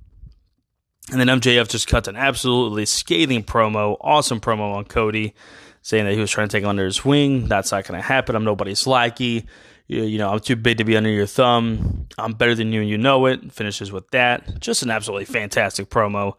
[1.11, 5.35] and then MJF just cuts an absolutely scathing promo, awesome promo on Cody,
[5.83, 7.49] saying that he was trying to take under his wing.
[7.49, 8.37] That's not going to happen.
[8.37, 9.47] I'm nobody's lackey.
[9.89, 12.07] You, you know, I'm too big to be under your thumb.
[12.19, 13.53] I'm better than you and you know it.
[13.53, 14.61] Finishes with that.
[14.61, 16.35] Just an absolutely fantastic promo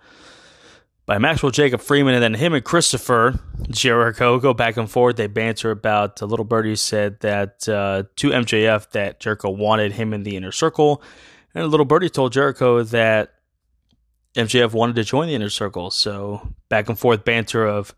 [1.05, 5.17] by Maxwell Jacob Friedman, and then him and Christopher Jericho go back and forth.
[5.17, 6.21] They banter about.
[6.21, 10.51] Uh, Little Birdie said that uh, to MJF that Jericho wanted him in the inner
[10.51, 11.03] circle,
[11.53, 13.33] and Little Birdie told Jericho that
[14.35, 15.91] MJF wanted to join the inner circle.
[15.91, 17.93] So back and forth banter of,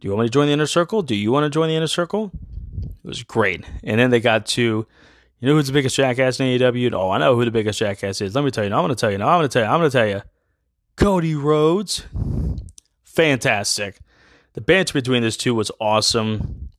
[0.00, 1.02] "Do you want me to join the inner circle?
[1.02, 2.32] Do you want to join the inner circle?"
[2.82, 4.86] It was great, and then they got to.
[5.40, 6.92] You know who's the biggest jackass in AEW?
[6.94, 8.34] Oh, I know who the biggest jackass is.
[8.34, 8.70] Let me tell you.
[8.70, 9.18] No, I'm going to tell you.
[9.18, 9.68] No, I'm going to tell you.
[9.68, 10.22] I'm going to tell you.
[10.96, 12.06] Cody Rhodes.
[13.04, 14.00] Fantastic.
[14.54, 16.70] The banter between these two was awesome.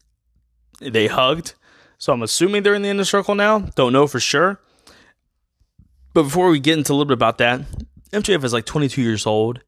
[0.82, 1.54] They hugged.
[1.98, 3.60] So I'm assuming they're in the inner circle now.
[3.60, 4.60] Don't know for sure.
[6.14, 7.62] But before we get into a little bit about that,
[8.12, 9.62] MJF is like 22 years old.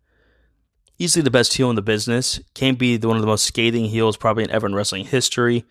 [0.98, 2.40] Easily the best heel in the business.
[2.54, 5.66] Can't be one of the most scathing heels probably in ever in wrestling history.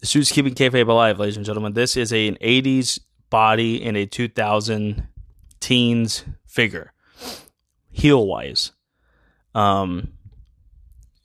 [0.00, 1.74] The suit's keeping kayfabe alive, ladies and gentlemen.
[1.74, 3.00] This is a, an 80s
[3.30, 5.08] body in a 2000
[5.60, 6.92] teens figure
[7.94, 8.72] heel wise.
[9.54, 10.12] Um,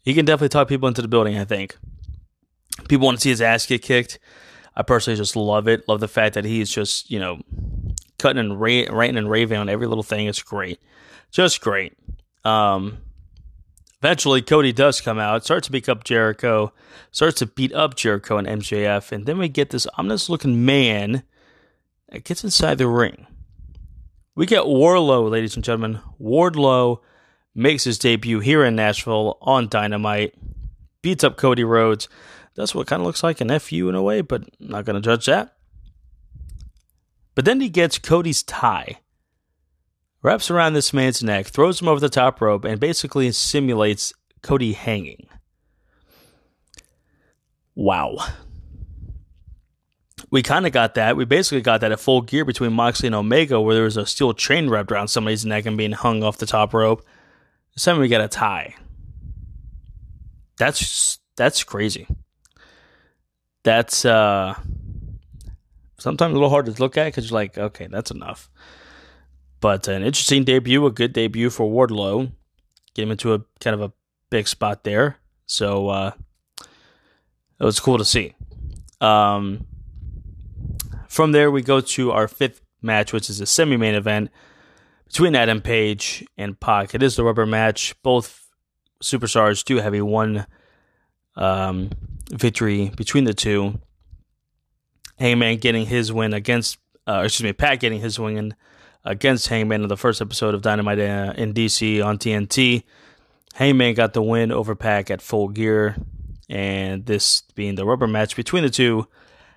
[0.03, 1.37] he can definitely talk people into the building.
[1.37, 1.75] I think
[2.87, 4.19] people want to see his ass get kicked.
[4.75, 5.87] I personally just love it.
[5.89, 7.41] Love the fact that he's just you know
[8.19, 10.27] cutting and ra- ranting and raving on every little thing.
[10.27, 10.79] It's great,
[11.31, 11.93] just great.
[12.45, 12.99] Um,
[14.01, 16.73] eventually, Cody does come out, starts to beat up Jericho,
[17.11, 21.23] starts to beat up Jericho and MJF, and then we get this ominous looking man
[22.09, 23.25] that gets inside the ring.
[24.35, 25.99] We get Wardlow, ladies and gentlemen.
[26.21, 26.99] Wardlow
[27.53, 30.33] makes his debut here in Nashville on Dynamite,
[31.01, 32.07] beats up Cody Rhodes.
[32.55, 35.01] That's what kind of looks like an FU in a way, but not going to
[35.01, 35.55] judge that.
[37.35, 38.99] But then he gets Cody's tie,
[40.21, 44.73] wraps around this man's neck, throws him over the top rope, and basically simulates Cody
[44.73, 45.27] hanging.
[47.75, 48.17] Wow
[50.31, 51.17] we kind of got that.
[51.17, 54.05] We basically got that at full gear between Moxley and Omega, where there was a
[54.05, 57.05] steel chain wrapped around somebody's neck and being hung off the top rope.
[57.73, 58.75] This time we got a tie.
[60.57, 62.07] That's that's crazy.
[63.63, 64.55] That's uh
[65.99, 68.49] sometimes a little hard to look at because you're like, okay, that's enough.
[69.61, 72.31] But an interesting debut, a good debut for Wardlow.
[72.93, 73.91] Get him into a kind of a
[74.29, 75.17] big spot there.
[75.45, 76.11] So uh
[77.59, 78.35] it was cool to see.
[79.01, 79.65] Um
[81.07, 84.29] from there, we go to our fifth match, which is a semi main event
[85.05, 86.93] between Adam Page and Pac.
[86.93, 87.95] It is the rubber match.
[88.03, 88.47] Both
[89.03, 90.45] superstars do have a one
[91.35, 91.89] um,
[92.31, 93.79] victory between the two.
[95.19, 96.77] Hangman getting his win against,
[97.07, 98.55] uh, excuse me, Pac getting his win
[99.03, 102.83] against Hangman in the first episode of Dynamite uh, in DC on TNT.
[103.53, 105.97] Hangman got the win over Pac at Full Gear,
[106.47, 109.07] and this being the rubber match between the two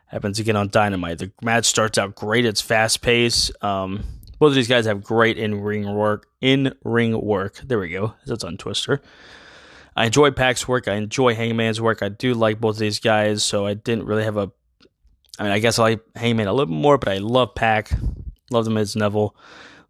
[0.06, 1.18] happens again on Dynamite.
[1.18, 2.44] The match starts out great.
[2.44, 3.52] It's fast paced.
[3.62, 4.04] Um,
[4.38, 6.26] both of these guys have great in ring work.
[6.40, 7.60] In ring work.
[7.64, 8.14] There we go.
[8.26, 9.00] That's on Twister.
[9.94, 10.88] I enjoy Pac's work.
[10.88, 12.02] I enjoy Hangman's work.
[12.02, 14.50] I do like both of these guys, so I didn't really have a.
[15.38, 17.92] I mean, I guess I like Hangman a little more, but I love Pac.
[18.50, 19.34] Love him as Neville.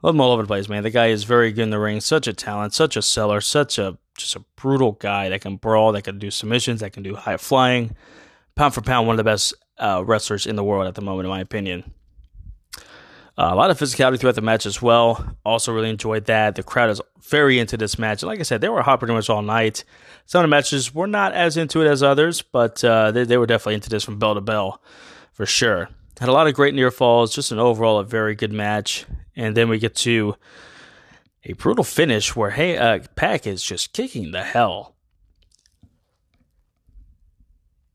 [0.02, 0.82] Love him all over the place, man.
[0.82, 2.00] The guy is very good in the ring.
[2.00, 2.74] Such a talent.
[2.74, 3.40] Such a seller.
[3.40, 5.92] Such a just a brutal guy that can brawl.
[5.92, 6.80] That can do submissions.
[6.80, 7.96] That can do high flying.
[8.54, 11.26] Pound for pound, one of the best uh, wrestlers in the world at the moment,
[11.26, 11.92] in my opinion.
[13.38, 15.36] Uh, a lot of physicality throughout the match as well.
[15.44, 16.54] Also, really enjoyed that.
[16.54, 18.22] The crowd is very into this match.
[18.22, 19.84] Like I said, they were hot pretty much all night.
[20.26, 23.38] Some of the matches were not as into it as others, but uh, they, they
[23.38, 24.82] were definitely into this from bell to bell
[25.42, 25.88] for sure.
[26.20, 27.34] Had a lot of great near falls.
[27.34, 29.06] Just an overall a very good match.
[29.34, 30.36] And then we get to
[31.42, 34.94] a brutal finish where hey, uh, Pac is just kicking the hell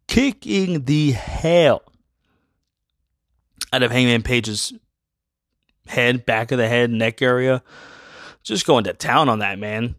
[0.10, 1.84] kicking the hell
[3.72, 4.74] out of Hangman Page's
[5.86, 7.64] head, back of the head, neck area.
[8.44, 9.96] Just going to town on that, man.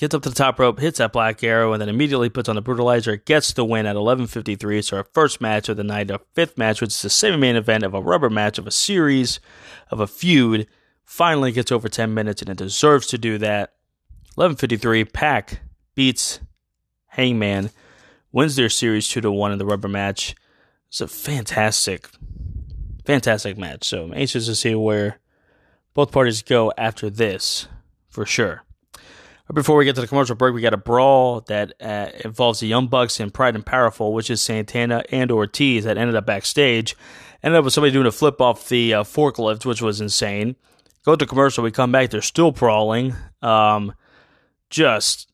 [0.00, 2.56] Gets up to the top rope, hits that black arrow, and then immediately puts on
[2.56, 3.22] the brutalizer.
[3.22, 4.80] Gets the win at 11:53.
[4.80, 7.84] So our first match of the night, our fifth match, which is the semi-main event
[7.84, 9.40] of a rubber match of a series
[9.90, 10.66] of a feud,
[11.04, 13.74] finally gets over 10 minutes, and it deserves to do that.
[14.38, 15.04] 11:53.
[15.04, 15.60] Pac
[15.94, 16.40] beats
[17.08, 17.68] Hangman
[18.32, 20.34] wins their series two to one in the rubber match.
[20.88, 22.08] It's a fantastic,
[23.04, 23.84] fantastic match.
[23.84, 25.18] So I'm anxious to see where
[25.92, 27.68] both parties go after this,
[28.08, 28.62] for sure.
[29.52, 32.68] Before we get to the commercial break, we got a brawl that uh, involves the
[32.68, 36.96] Young Bucks and Pride and Powerful, which is Santana and Ortiz that ended up backstage.
[37.42, 40.54] Ended up with somebody doing a flip off the uh, forklift, which was insane.
[41.04, 43.14] Go to commercial, we come back, they're still brawling.
[43.42, 43.94] Um,
[44.68, 45.32] just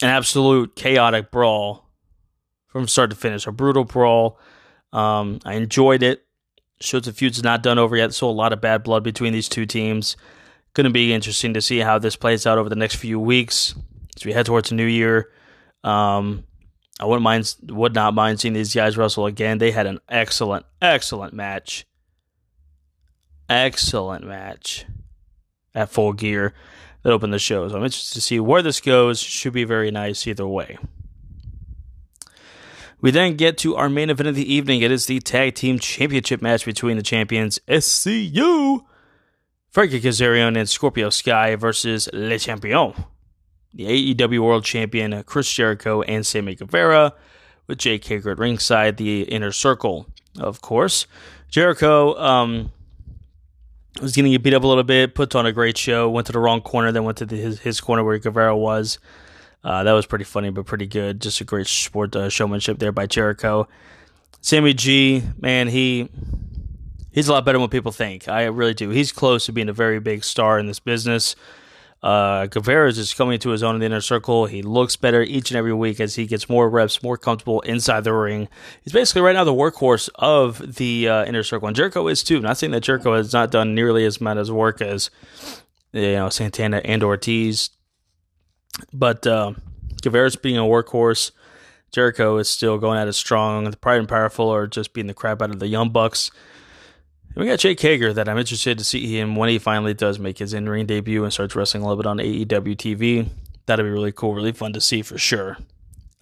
[0.00, 1.90] an absolute chaotic brawl
[2.68, 3.46] from start to finish.
[3.46, 4.38] A brutal brawl.
[4.92, 6.24] Um, I enjoyed it.
[6.80, 8.14] Shows the feud's not done over yet.
[8.14, 10.16] So a lot of bad blood between these two teams.
[10.76, 13.74] Going to be interesting to see how this plays out over the next few weeks
[14.14, 15.30] as we head towards the new year.
[15.82, 16.44] Um,
[17.00, 19.56] I wouldn't mind, would not mind seeing these guys wrestle again.
[19.56, 21.86] They had an excellent, excellent match.
[23.48, 24.84] Excellent match
[25.74, 26.52] at full gear
[27.02, 27.66] that opened the show.
[27.70, 29.18] So I'm interested to see where this goes.
[29.18, 30.76] Should be very nice either way.
[33.00, 34.82] We then get to our main event of the evening.
[34.82, 38.84] It is the tag team championship match between the champions SCU,
[39.76, 42.94] Frankie Kazarian and Scorpio Sky versus Le Champion,
[43.74, 47.12] the AEW World Champion Chris Jericho and Sammy Guevara,
[47.66, 50.06] with Jake Hager at ringside, the inner circle,
[50.38, 51.06] of course.
[51.50, 52.72] Jericho um,
[54.00, 56.38] was getting beat up a little bit, put on a great show, went to the
[56.38, 58.98] wrong corner, then went to the, his, his corner where Guevara was.
[59.62, 61.20] Uh, that was pretty funny, but pretty good.
[61.20, 63.68] Just a great sport uh, showmanship there by Jericho.
[64.40, 66.08] Sammy G, man, he
[67.16, 68.28] he's a lot better than what people think.
[68.28, 68.90] I really do.
[68.90, 71.34] He's close to being a very big star in this business.
[72.02, 74.44] Uh, Guevara is just coming into his own in the inner circle.
[74.46, 78.04] He looks better each and every week as he gets more reps, more comfortable inside
[78.04, 78.48] the ring.
[78.82, 82.40] He's basically right now the workhorse of the uh, inner circle, and Jericho is too.
[82.40, 85.10] not saying that Jericho has not done nearly as much as work as
[85.92, 87.70] you know Santana and Ortiz,
[88.92, 89.54] but uh,
[90.02, 91.32] Guevara's being a workhorse.
[91.92, 93.64] Jericho is still going at it strong.
[93.64, 96.30] The Pride and Powerful are just beating the crap out of the Young Bucks.
[97.36, 100.18] And we got Jake Hager that I'm interested to see him when he finally does
[100.18, 103.28] make his in ring debut and starts wrestling a little bit on AEW TV.
[103.66, 105.58] That'll be really cool, really fun to see for sure.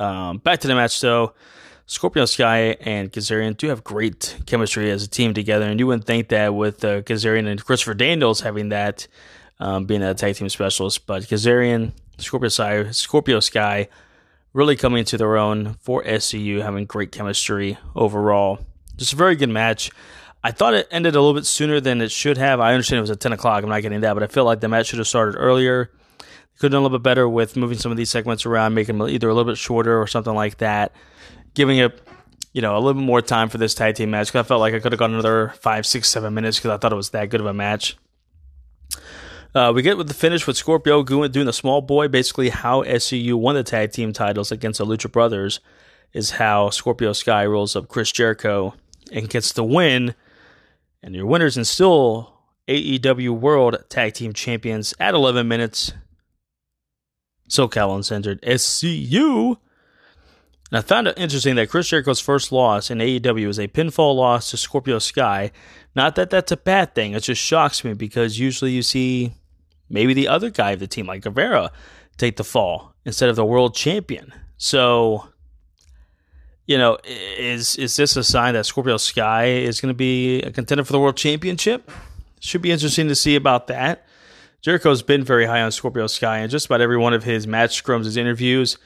[0.00, 1.32] Um, back to the match though.
[1.86, 6.04] Scorpio Sky and Kazarian do have great chemistry as a team together, and you wouldn't
[6.04, 9.06] think that with uh, Kazarian and Christopher Daniels having that,
[9.60, 13.86] um, being a tag team specialist, but Kazarian Scorpio Sky, Scorpio Sky
[14.52, 18.58] really coming into their own for SCU, having great chemistry overall.
[18.96, 19.92] Just a very good match.
[20.44, 22.60] I thought it ended a little bit sooner than it should have.
[22.60, 23.64] I understand it was at 10 o'clock.
[23.64, 25.90] I'm not getting that, but I feel like the match should have started earlier.
[26.58, 28.98] Could have done a little bit better with moving some of these segments around, making
[28.98, 30.92] them either a little bit shorter or something like that.
[31.54, 31.98] Giving it,
[32.52, 34.28] you know, a little bit more time for this tag team match.
[34.28, 36.76] Because I felt like I could have gone another five, six, seven minutes because I
[36.76, 37.96] thought it was that good of a match.
[39.54, 42.08] Uh, we get with the finish with Scorpio doing the schoolboy.
[42.08, 45.60] Basically, how SCU won the tag team titles against the Lucha Brothers
[46.12, 48.74] is how Scorpio Sky rolls up Chris Jericho
[49.10, 50.14] and gets the win.
[51.04, 52.32] And your winners and still
[52.66, 55.92] AEW World Tag Team Champions at 11 minutes.
[57.46, 59.58] SoCal Uncensored SCU.
[60.70, 64.16] And I found it interesting that Chris Jericho's first loss in AEW was a pinfall
[64.16, 65.52] loss to Scorpio Sky.
[65.94, 67.12] Not that that's a bad thing.
[67.12, 69.34] It just shocks me because usually you see
[69.90, 71.70] maybe the other guy of the team, like Guevara,
[72.16, 74.32] take the fall instead of the world champion.
[74.56, 75.28] So,
[76.66, 80.50] you know, is is this a sign that Scorpio Sky is going to be a
[80.50, 81.90] contender for the world championship?
[82.40, 84.06] Should be interesting to see about that.
[84.60, 87.82] Jericho's been very high on Scorpio Sky, and just about every one of his match
[87.82, 88.78] scrums, his interviews,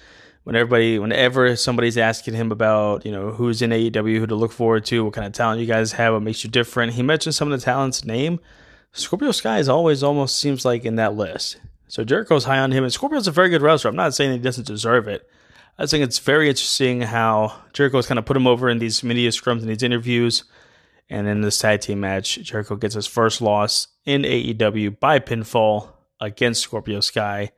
[0.42, 4.50] when everybody, whenever somebody's asking him about, you know, who's in AEW, who to look
[4.50, 7.36] forward to, what kind of talent you guys have, what makes you different, he mentions
[7.36, 8.40] some of the talent's name.
[8.92, 11.60] Scorpio Sky is always almost seems like in that list.
[11.86, 13.90] So Jericho's high on him, and Scorpio's a very good wrestler.
[13.90, 15.28] I'm not saying he doesn't deserve it.
[15.78, 19.30] I think it's very interesting how Jericho's kind of put him over in these media
[19.30, 20.44] scrums and these interviews.
[21.08, 25.90] And in this tag team match, Jericho gets his first loss in AEW by pinfall
[26.20, 27.52] against Scorpio Sky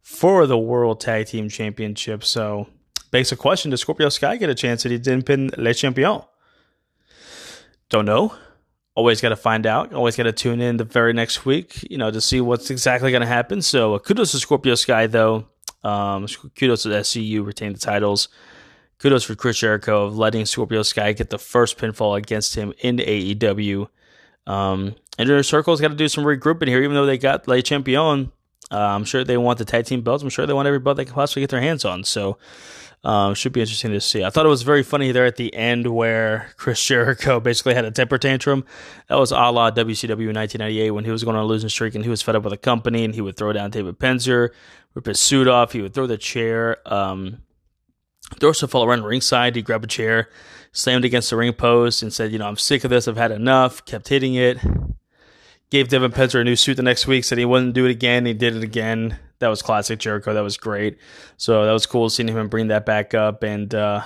[0.00, 2.24] for the World Tag Team Championship.
[2.24, 2.68] So,
[3.12, 6.22] begs a question: Does Scorpio Sky get a chance that he didn't pin Le Champion?
[7.88, 8.34] Don't know
[8.98, 9.94] always got to find out.
[9.94, 13.12] Always got to tune in the very next week, you know, to see what's exactly
[13.12, 13.62] going to happen.
[13.62, 15.46] So kudos to Scorpio Sky, though.
[15.84, 16.26] Um,
[16.56, 18.28] kudos to SCU retain the titles.
[18.98, 22.96] Kudos for Chris Jericho of letting Scorpio Sky get the first pinfall against him in
[22.96, 23.88] AEW.
[24.46, 28.32] Um, Inner Circle's got to do some regrouping here, even though they got Le Champion.
[28.70, 30.22] Uh, I'm sure they want the tag team belts.
[30.22, 32.04] I'm sure they want every belt they can possibly get their hands on.
[32.04, 32.38] So
[33.04, 34.24] um, should be interesting to see.
[34.24, 37.84] I thought it was very funny there at the end where Chris Jericho basically had
[37.84, 38.64] a temper tantrum.
[39.08, 41.94] That was a la WCW in 1998 when he was going on a losing streak
[41.94, 44.50] and he was fed up with the company and he would throw down David Penzer,
[44.94, 46.78] rip his suit off, he would throw the chair.
[46.86, 47.42] Um,
[48.36, 49.56] Dorso fell around ringside.
[49.56, 50.28] He grabbed a chair,
[50.72, 53.08] slammed against the ring post, and said, "You know, I'm sick of this.
[53.08, 54.58] I've had enough." Kept hitting it.
[55.70, 57.24] Gave David Penzer a new suit the next week.
[57.24, 58.26] Said he wouldn't do it again.
[58.26, 59.18] He did it again.
[59.40, 60.34] That was classic Jericho.
[60.34, 60.98] That was great.
[61.36, 64.02] So that was cool seeing him bring that back up and uh,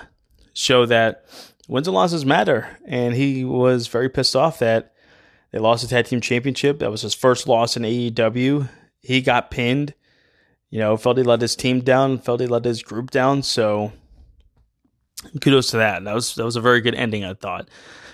[0.52, 1.24] show that
[1.68, 2.78] wins and losses matter.
[2.86, 4.92] And he was very pissed off that
[5.52, 6.78] they lost the tag team championship.
[6.78, 8.68] That was his first loss in AEW.
[9.00, 9.94] He got pinned.
[10.70, 12.18] You know, felt he let his team down.
[12.18, 13.42] Felt he let his group down.
[13.42, 13.92] So
[15.40, 16.02] kudos to that.
[16.04, 17.24] That was that was a very good ending.
[17.24, 17.68] I thought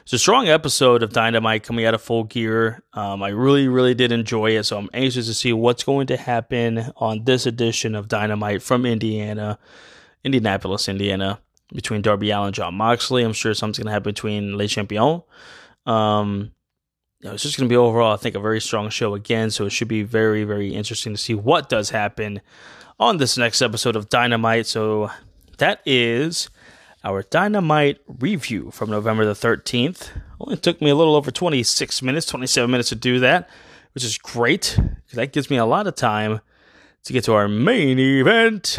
[0.09, 2.83] it's a strong episode of Dynamite coming out of full gear.
[2.95, 4.65] Um, I really really did enjoy it.
[4.65, 8.87] So I'm anxious to see what's going to happen on this edition of Dynamite from
[8.87, 9.59] Indiana,
[10.25, 11.41] Indianapolis, Indiana,
[11.75, 13.23] between Darby Allin and Jon Moxley.
[13.23, 15.25] I'm sure something's going to happen between Les Champions.
[15.85, 16.53] Um,
[17.21, 19.51] you know, it's just going to be overall, I think, a very strong show again.
[19.51, 22.41] So it should be very, very interesting to see what does happen
[22.99, 24.69] on this next episode of Dynamite.
[24.69, 25.11] So
[25.59, 26.49] that is
[27.05, 30.11] our Dynamite review from November the 13th.
[30.41, 33.49] Only took me a little over 26 minutes, 27 minutes to do that,
[33.95, 36.41] which is great because that gives me a lot of time
[37.05, 38.79] to get to our main event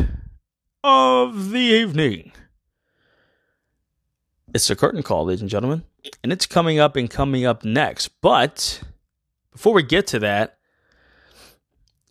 [0.83, 2.31] of the evening.
[4.53, 5.83] It's the curtain call, ladies and gentlemen,
[6.23, 8.09] and it's coming up and coming up next.
[8.21, 8.81] But
[9.51, 10.57] before we get to that,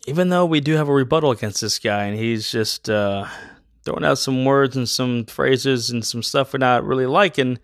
[0.07, 3.27] even though we do have a rebuttal against this guy, and he's just uh,
[3.89, 7.59] throwing out some words and some phrases and some stuff we're not really liking,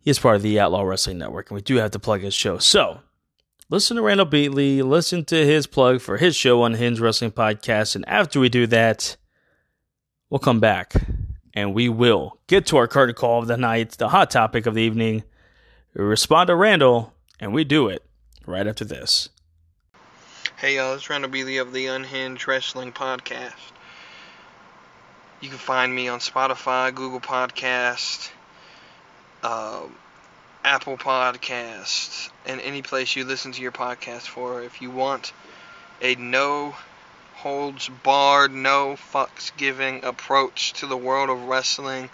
[0.00, 2.56] he's part of the Outlaw Wrestling Network, and we do have to plug his show.
[2.56, 3.00] So,
[3.68, 8.08] listen to Randall Beatley, listen to his plug for his show Unhinged Wrestling Podcast, and
[8.08, 9.18] after we do that,
[10.30, 10.94] we'll come back
[11.52, 14.72] and we will get to our curtain call of the night, the hot topic of
[14.72, 15.22] the evening.
[15.94, 18.02] We respond to Randall, and we do it
[18.46, 19.28] right after this.
[20.56, 23.52] Hey y'all, it's Randall Beatley of the Unhinged Wrestling Podcast.
[25.40, 28.30] You can find me on Spotify, Google Podcast,
[29.44, 29.82] uh,
[30.64, 34.62] Apple Podcast, and any place you listen to your podcast for.
[34.62, 35.32] If you want
[36.02, 36.74] a no
[37.34, 42.10] holds barred, no fucks giving approach to the world of wrestling,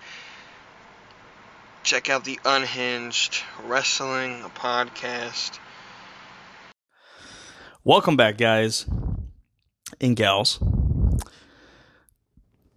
[1.82, 5.58] check out the Unhinged Wrestling Podcast.
[7.84, 8.84] Welcome back, guys
[10.00, 10.58] and gals,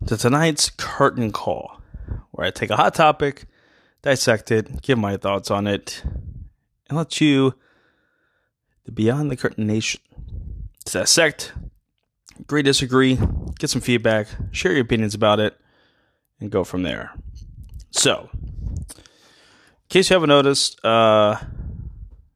[0.07, 1.81] to tonight's curtain call,
[2.31, 3.45] where I take a hot topic,
[4.01, 6.01] dissect it, give my thoughts on it,
[6.89, 7.53] and let you,
[8.85, 10.01] the Beyond the Curtain Nation,
[10.85, 11.51] dissect,
[12.39, 13.19] agree, disagree,
[13.59, 15.57] get some feedback, share your opinions about it,
[16.39, 17.11] and go from there.
[17.91, 19.03] So, in
[19.89, 21.35] case you haven't noticed, uh,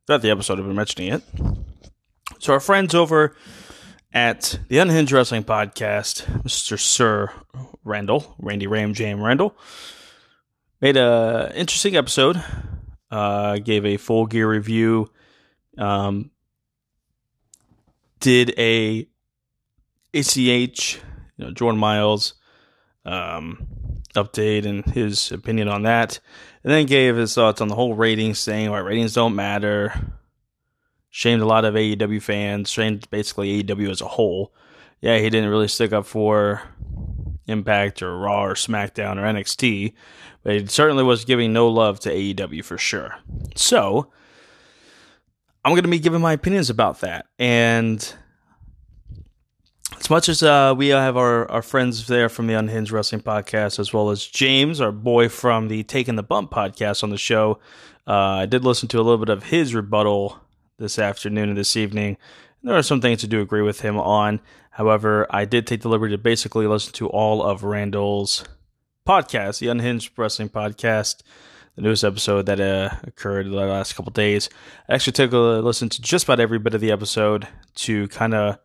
[0.05, 1.23] throughout the episode, I've been mentioning it.
[2.39, 3.35] So, our friends over
[4.13, 6.79] at the Unhinged Wrestling Podcast, Mr.
[6.79, 7.31] Sir
[7.83, 9.55] Randall, Randy Ram Jam Randall,
[10.81, 12.41] made a interesting episode.
[13.09, 15.09] Uh, gave a full gear review.
[15.77, 16.31] Um,
[18.19, 19.07] did a
[20.13, 22.35] ACH, you know, Jordan Miles
[23.05, 23.67] um,
[24.15, 26.19] update and his opinion on that,
[26.63, 29.93] and then gave his thoughts on the whole ratings, saying why ratings don't matter.
[31.11, 34.53] Shamed a lot of AEW fans, shamed basically AEW as a whole.
[35.01, 36.61] Yeah, he didn't really stick up for
[37.47, 39.93] Impact or Raw or SmackDown or NXT,
[40.43, 43.15] but he certainly was giving no love to AEW for sure.
[43.55, 44.11] So,
[45.63, 47.27] I'm going to be giving my opinions about that.
[47.37, 48.13] And
[49.99, 53.79] as much as uh, we have our, our friends there from the Unhinged Wrestling podcast,
[53.79, 57.59] as well as James, our boy from the Taking the Bump podcast on the show,
[58.07, 60.39] uh, I did listen to a little bit of his rebuttal
[60.81, 62.17] this afternoon and this evening.
[62.63, 64.41] There are some things to do agree with him on.
[64.71, 68.43] However, I did take the liberty to basically listen to all of Randall's
[69.07, 71.23] podcast, the Unhinged Wrestling podcast,
[71.75, 74.49] the newest episode that uh, occurred the last couple days.
[74.89, 78.33] I actually took a listen to just about every bit of the episode to kind
[78.33, 78.59] of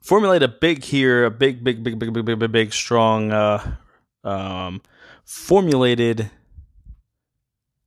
[0.00, 3.76] formulate a big here, a big, big, big, big, big, big, big, big strong, uh,
[4.24, 4.82] um,
[5.24, 6.30] formulated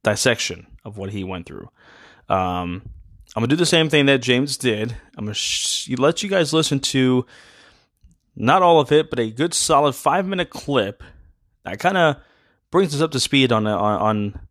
[0.03, 1.69] dissection of what he went through.
[2.29, 2.83] Um,
[3.35, 4.95] I'm gonna do the same thing that James did.
[5.17, 7.25] I'm gonna sh- let you guys listen to
[8.35, 11.03] not all of it, but a good solid five minute clip
[11.63, 12.17] that kind of
[12.71, 14.47] brings us up to speed on, uh, on on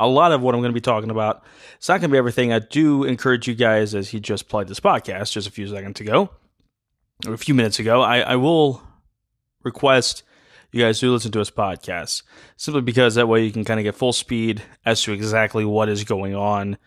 [0.00, 1.44] a lot of what I'm going to be talking about.
[1.76, 2.52] It's not going to be everything.
[2.52, 6.00] I do encourage you guys, as he just played this podcast just a few seconds
[6.00, 6.30] ago,
[7.24, 8.82] or a few minutes ago, I, I will
[9.62, 10.24] request
[10.72, 12.22] you guys do listen to his podcast
[12.56, 15.88] simply because that way you can kind of get full speed as to exactly what
[15.88, 16.78] is going on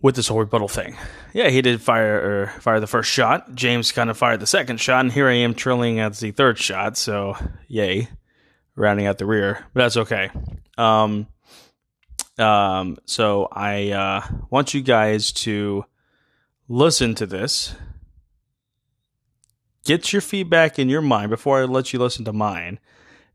[0.00, 0.96] with this whole rebuttal thing.
[1.32, 3.54] Yeah, he did fire fire the first shot.
[3.54, 6.58] James kind of fired the second shot, and here I am trilling at the third
[6.58, 6.96] shot.
[6.96, 7.36] So,
[7.66, 8.08] yay.
[8.76, 10.30] rounding out the rear, but that's okay.
[10.76, 11.26] Um,
[12.38, 15.84] um, so I uh, want you guys to
[16.68, 17.74] listen to this.
[19.84, 22.78] Get your feedback in your mind before I let you listen to mine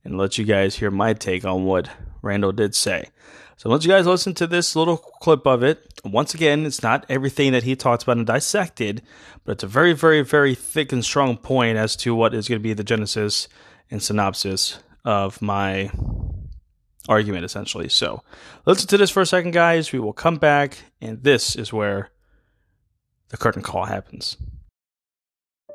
[0.03, 1.89] and let you guys hear my take on what
[2.21, 3.09] Randall did say.
[3.57, 7.05] So once you guys listen to this little clip of it, once again, it's not
[7.07, 9.01] everything that he talks about and dissected,
[9.45, 12.59] but it's a very, very, very thick and strong point as to what is going
[12.59, 13.47] to be the genesis
[13.89, 15.91] and synopsis of my
[17.07, 17.89] argument, essentially.
[17.89, 18.23] So
[18.65, 19.91] listen to this for a second, guys.
[19.91, 22.09] We will come back, and this is where
[23.29, 24.37] the curtain call happens.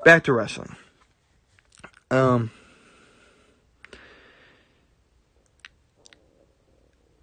[0.05, 0.77] Back to wrestling.
[2.11, 2.51] Um,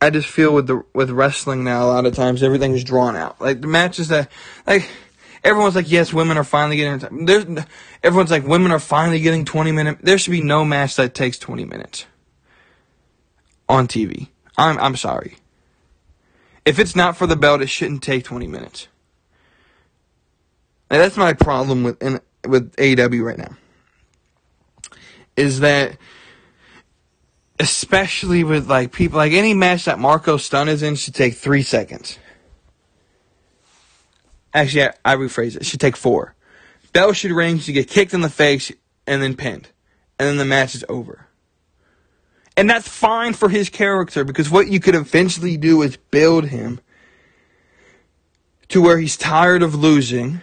[0.06, 3.16] I just feel with the with wrestling now, a lot of times everything is drawn
[3.16, 3.41] out.
[3.41, 4.32] Like the matches that,
[4.68, 4.88] like
[5.43, 7.66] everyone's like, yes, women are finally getting.
[8.03, 10.01] Everyone's like, women are finally getting 20 minutes.
[10.03, 12.06] There should be no match that takes 20 minutes
[13.68, 14.28] on TV.
[14.60, 15.38] I'm I'm sorry.
[16.66, 18.88] If it's not for the belt, it shouldn't take 20 minutes.
[20.91, 23.58] And that's my problem with in, with AEW right now.
[25.36, 25.97] Is that
[27.60, 31.64] especially with like people like any match that Marko Stunt is in should take three
[31.64, 32.20] seconds.
[34.53, 35.58] Actually, I, I rephrase it.
[35.58, 35.66] it.
[35.66, 36.36] Should take four.
[36.93, 37.60] Bell should ring.
[37.60, 38.72] Should get kicked in the face
[39.08, 39.70] and then pinned,
[40.20, 41.28] and then the match is over.
[42.58, 46.80] And that's fine for his character because what you could eventually do is build him
[48.70, 50.41] to where he's tired of losing.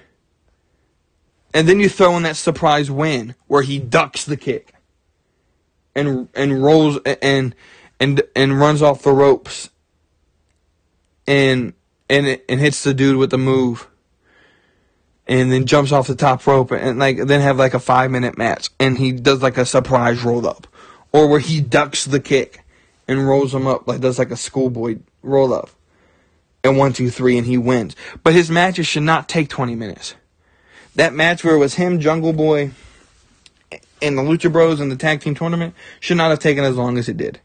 [1.55, 4.75] And then you throw in that surprise win where he ducks the kick
[5.95, 7.55] and and rolls and
[8.01, 9.71] and and runs off the ropes
[11.27, 11.75] and
[12.09, 13.89] and and hits the dude with the move
[15.27, 18.37] and then jumps off the top rope and like then have like a 5 minute
[18.37, 20.67] match and he does like a surprise roll up
[21.13, 22.65] or where he ducks the kick
[23.07, 25.71] and rolls him up like does like a schoolboy roll up
[26.65, 27.97] and one two three and he wins.
[28.23, 30.15] But his matches should not take 20 minutes.
[30.95, 32.73] That match where it was him jungle boy
[34.03, 36.99] and the Lucha Bros in the tag team tournament should not have taken as long
[36.99, 37.41] as it did.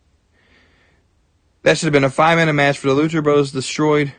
[1.64, 4.14] That should have been a five minute match for the Lucha Bros destroyed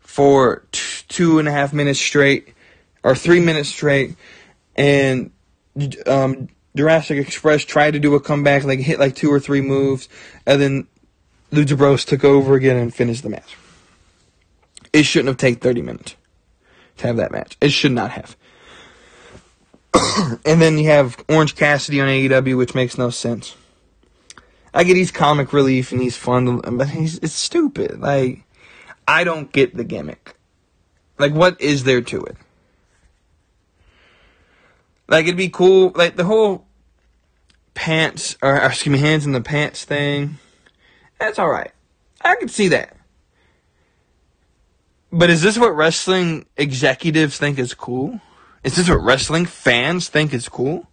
[0.00, 0.64] for
[1.08, 2.54] two and a half minutes straight
[3.02, 4.16] or three minutes straight,
[4.76, 5.30] and
[6.06, 10.08] um, Jurassic Express tried to do a comeback, like hit like two or three moves,
[10.46, 10.86] and then
[11.50, 13.56] Lucha Bros took over again and finished the match.
[14.92, 16.16] It shouldn't have taken 30 minutes
[16.98, 17.56] to have that match.
[17.60, 18.36] It should not have.
[20.44, 23.54] and then you have Orange Cassidy on AEW, which makes no sense.
[24.74, 28.00] I get he's comic relief and he's fun, but he's it's stupid.
[28.00, 28.44] Like
[29.06, 30.34] I don't get the gimmick.
[31.18, 32.36] Like what is there to it?
[35.08, 35.92] Like it'd be cool.
[35.94, 36.66] Like the whole
[37.74, 40.38] pants or, or excuse me, hands in the pants thing.
[41.18, 41.72] That's all right.
[42.22, 42.96] I can see that.
[45.12, 48.20] But is this what wrestling executives think is cool?
[48.64, 50.88] Is this what wrestling fans think is cool?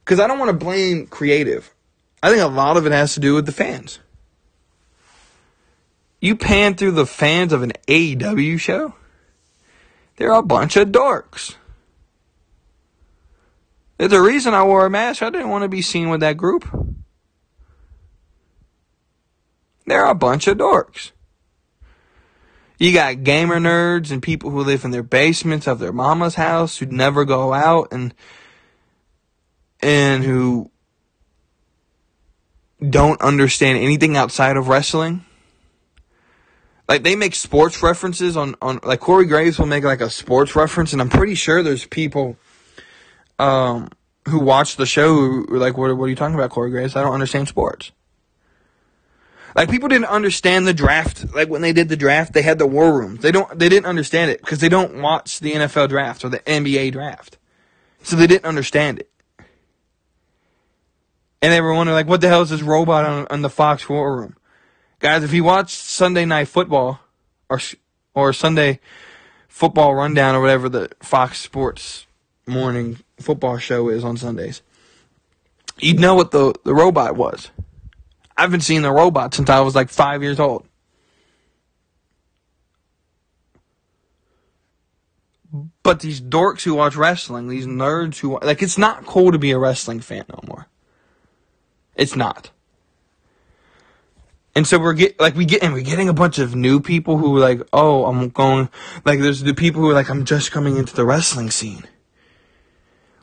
[0.00, 1.74] Because I don't want to blame creative.
[2.22, 3.98] I think a lot of it has to do with the fans.
[6.20, 8.94] You pan through the fans of an AEW show,
[10.16, 11.54] they're a bunch of dorks.
[13.98, 15.22] There's a reason I wore a mask.
[15.22, 16.68] I didn't want to be seen with that group.
[19.86, 21.12] They're a bunch of dorks.
[22.78, 26.78] You got gamer nerds and people who live in their basements of their mama's house
[26.78, 28.14] who never go out and
[29.80, 30.70] and who
[32.88, 35.24] don't understand anything outside of wrestling.
[36.88, 40.56] Like they make sports references on, on like Corey Graves will make like a sports
[40.56, 42.36] reference, and I'm pretty sure there's people
[43.38, 43.90] um,
[44.26, 46.96] who watch the show who like, what, what are you talking about, Corey Graves?
[46.96, 47.92] I don't understand sports.
[49.58, 51.34] Like people didn't understand the draft.
[51.34, 53.22] Like when they did the draft, they had the war rooms.
[53.22, 53.58] They don't.
[53.58, 57.38] They didn't understand it because they don't watch the NFL draft or the NBA draft,
[58.04, 59.10] so they didn't understand it.
[61.42, 63.88] And they were wondering, like, what the hell is this robot on, on the Fox
[63.88, 64.36] war room?
[65.00, 67.00] Guys, if you watch Sunday Night Football
[67.50, 67.58] or
[68.14, 68.78] or Sunday
[69.48, 72.06] Football Rundown or whatever the Fox Sports
[72.46, 74.62] morning football show is on Sundays,
[75.80, 77.50] you'd know what the the robot was.
[78.38, 80.64] I've been seeing the robot since I was like five years old.
[85.82, 89.50] But these dorks who watch wrestling, these nerds who like, it's not cool to be
[89.50, 90.68] a wrestling fan no more.
[91.96, 92.50] It's not.
[94.54, 97.18] And so we're get like we get and we're getting a bunch of new people
[97.18, 98.68] who are like, oh, I'm going
[99.04, 101.84] like there's the people who are like, I'm just coming into the wrestling scene.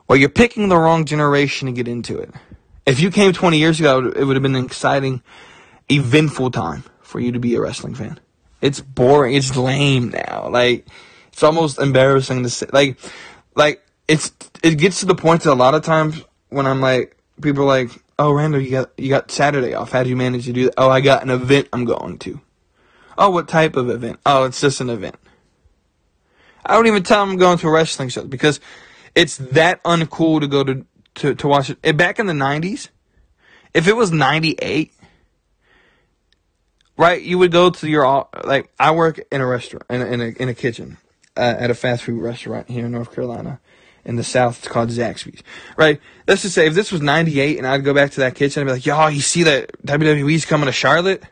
[0.07, 2.31] Well, you're picking the wrong generation to get into it.
[2.85, 5.23] If you came 20 years ago, it would have been an exciting,
[5.89, 8.19] eventful time for you to be a wrestling fan.
[8.61, 9.35] It's boring.
[9.35, 10.49] It's lame now.
[10.49, 10.87] Like,
[11.29, 12.67] it's almost embarrassing to say.
[12.71, 12.97] Like,
[13.55, 14.31] like it's
[14.63, 17.67] it gets to the point that a lot of times when I'm like, people are
[17.67, 19.91] like, "Oh, Randall, you got you got Saturday off.
[19.91, 22.39] How did you manage to do that?" Oh, I got an event I'm going to.
[23.17, 24.19] Oh, what type of event?
[24.25, 25.15] Oh, it's just an event.
[26.65, 28.59] I don't even tell them I'm going to a wrestling show because
[29.13, 31.97] it's that uncool to go to to, to watch it.
[31.97, 32.89] Back in the '90s,
[33.73, 34.93] if it was '98,
[36.97, 38.71] right, you would go to your like.
[38.79, 40.97] I work in a restaurant in a, in a, in a kitchen
[41.37, 43.59] uh, at a fast food restaurant here in North Carolina.
[44.03, 45.41] In the South, it's called Zaxby's.
[45.77, 45.99] Right?
[46.27, 48.67] Let's just say if this was '98 and I'd go back to that kitchen and
[48.67, 51.23] be like, "Y'all, you see that WWE's coming to Charlotte?"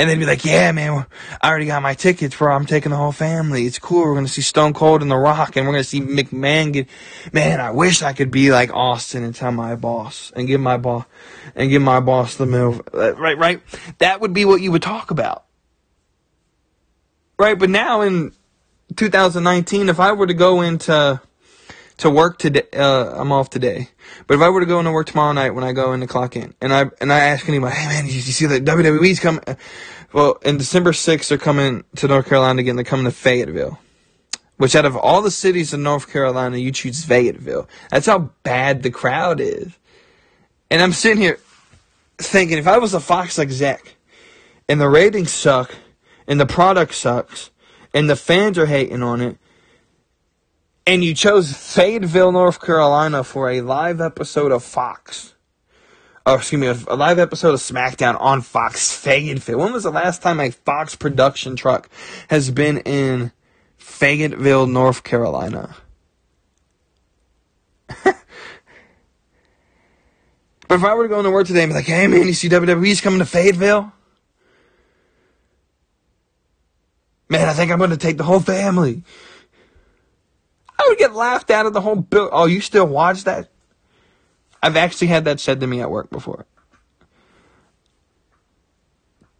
[0.00, 1.06] And they'd be like, yeah, man,
[1.40, 3.66] I already got my tickets for I'm taking the whole family.
[3.66, 4.02] It's cool.
[4.02, 6.72] We're going to see Stone Cold and The Rock and we're going to see McMahon
[6.72, 6.86] get,
[7.32, 10.76] man, I wish I could be like Austin and tell my boss and give my
[10.76, 11.04] boss,
[11.56, 12.80] and give my boss the move.
[12.94, 13.60] Uh, right, right.
[13.98, 15.44] That would be what you would talk about.
[17.36, 17.58] Right.
[17.58, 18.32] But now in
[18.94, 21.20] 2019, if I were to go into,
[21.98, 23.88] to work today, uh, I'm off today.
[24.26, 26.06] But if I were to go into work tomorrow night when I go in to
[26.06, 29.20] clock in, and I and I ask anybody, hey man, did you see that WWE's
[29.20, 29.42] coming?
[30.12, 32.76] Well, in December 6th, they're coming to North Carolina again.
[32.76, 33.78] They're coming to Fayetteville.
[34.56, 37.68] Which out of all the cities in North Carolina, you choose Fayetteville.
[37.90, 39.72] That's how bad the crowd is.
[40.70, 41.38] And I'm sitting here
[42.18, 43.96] thinking, if I was a Fox like exec,
[44.68, 45.76] and the ratings suck,
[46.26, 47.50] and the product sucks,
[47.94, 49.38] and the fans are hating on it,
[50.88, 55.34] and you chose Fayetteville, North Carolina for a live episode of Fox.
[56.24, 59.58] Oh, excuse me, a live episode of SmackDown on Fox Fayetteville.
[59.58, 61.90] When was the last time a Fox production truck
[62.30, 63.32] has been in
[63.76, 65.76] Fayetteville, North Carolina?
[68.04, 68.16] but
[70.70, 72.48] if I were to go into work today and be like, hey man, you see
[72.48, 73.92] WWE's coming to Fayetteville?
[77.28, 79.02] Man, I think I'm going to take the whole family.
[80.88, 82.30] Would get laughed out of the whole bill.
[82.32, 83.48] Oh, you still watch that?
[84.62, 86.46] I've actually had that said to me at work before.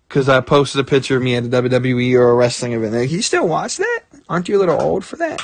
[0.08, 2.94] Because I posted a picture of me at a WWE or a wrestling event.
[2.94, 4.00] Like, you still watch that?
[4.28, 5.40] Aren't you a little old for that?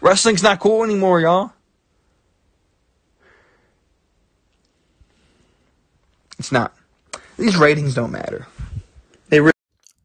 [0.00, 1.52] Wrestling's not cool anymore, y'all.
[6.38, 6.74] It's not.
[7.38, 8.46] These ratings don't matter.
[9.28, 9.52] They really.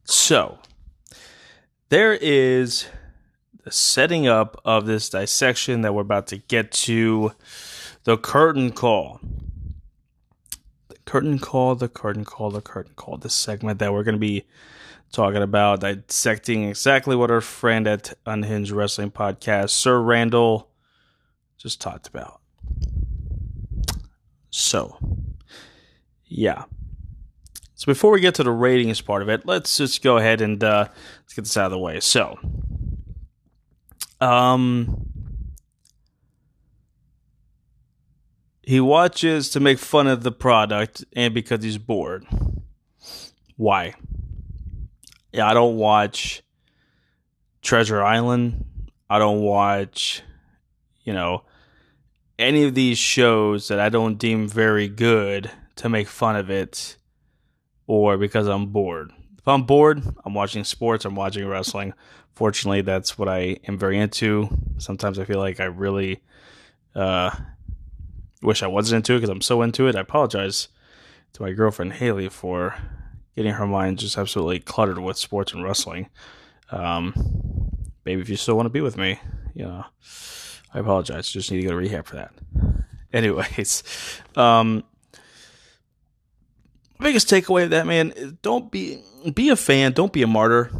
[0.06, 0.60] So,
[1.90, 2.88] there is
[3.72, 7.32] setting up of this dissection that we're about to get to
[8.04, 9.20] the curtain call.
[10.88, 13.18] The curtain call, the curtain call, the curtain call.
[13.18, 14.46] This segment that we're going to be
[15.12, 20.70] talking about, dissecting exactly what our friend at Unhinged Wrestling Podcast, Sir Randall,
[21.58, 22.42] just talked about.
[24.50, 24.98] So,
[26.26, 26.64] yeah.
[27.76, 30.62] So before we get to the ratings part of it, let's just go ahead and
[30.64, 30.88] uh,
[31.22, 32.00] let's get this out of the way.
[32.00, 32.38] So,
[34.22, 35.10] um,
[38.64, 42.26] he watches to make fun of the product and because he's bored.
[43.56, 43.96] Why?
[45.34, 46.42] Yeah, I don't watch
[47.62, 48.66] Treasure Island.
[49.10, 50.22] I don't watch,
[51.04, 51.44] you know,
[52.38, 56.96] any of these shows that I don't deem very good to make fun of it
[57.88, 59.12] or because I'm bored.
[59.38, 61.94] If I'm bored, I'm watching sports, I'm watching wrestling.
[62.40, 64.48] Fortunately, that's what I am very into.
[64.78, 66.22] Sometimes I feel like I really
[66.96, 67.32] uh,
[68.42, 69.98] wish I wasn't into it because I'm so into it.
[69.98, 70.70] I apologize
[71.34, 72.78] to my girlfriend Haley for
[73.36, 76.08] getting her mind just absolutely cluttered with sports and wrestling.
[76.72, 77.14] Um,
[78.06, 79.20] maybe if you still want to be with me,
[79.54, 79.84] you know,
[80.74, 81.30] I apologize.
[81.30, 82.32] Just need to go to rehab for that.
[83.12, 83.84] Anyways,
[84.38, 84.86] um,
[87.02, 90.72] biggest takeaway of that man: don't be be a fan, don't be a martyr.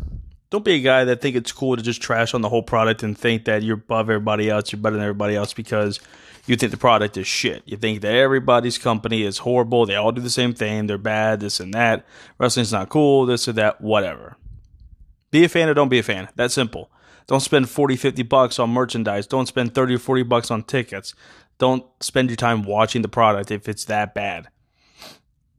[0.50, 3.04] Don't be a guy that think it's cool to just trash on the whole product
[3.04, 6.00] and think that you're above everybody else, you're better than everybody else because
[6.48, 7.62] you think the product is shit.
[7.66, 11.40] You think that everybody's company is horrible, they all do the same thing, they're bad,
[11.40, 12.06] this and that.
[12.40, 14.38] Wrestling's not cool, this or that, whatever.
[15.30, 16.30] Be a fan or don't be a fan.
[16.36, 16.90] That simple.
[17.28, 19.28] Don't spend 40, 50 bucks on merchandise.
[19.28, 21.14] Don't spend 30 or 40 bucks on tickets.
[21.60, 24.48] Don't spend your time watching the product if it's that bad.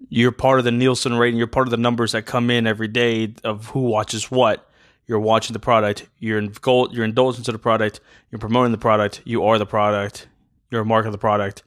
[0.09, 1.39] You're part of the Nielsen rating.
[1.39, 4.70] You're part of the numbers that come in every day of who watches what
[5.11, 7.99] you're watching the product, you're in gold, you're indulging to the product,
[8.31, 10.29] you're promoting the product, you are the product,
[10.71, 11.65] you're a mark of the product.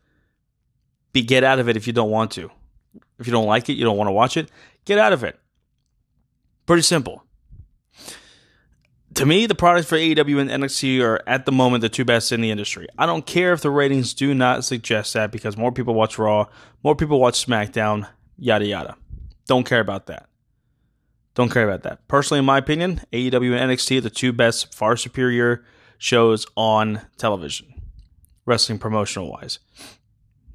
[1.12, 2.50] Be get out of it if you don't want to.
[3.20, 4.50] If you don't like it, you don't want to watch it,
[4.86, 5.38] get out of it.
[6.66, 7.26] Pretty simple.
[9.16, 12.32] to me, the products for AEW and NXT are at the moment the two best
[12.32, 12.88] in the industry.
[12.98, 16.46] I don't care if the ratings do not suggest that because more people watch Raw,
[16.82, 18.96] more people watch SmackDown, yada yada.
[19.48, 20.30] Don't care about that.
[21.36, 22.07] Don't care about that.
[22.07, 25.63] Personally, in my opinion, AEW and NXT are the two best, far superior
[25.97, 27.81] shows on television,
[28.45, 29.59] wrestling promotional wise.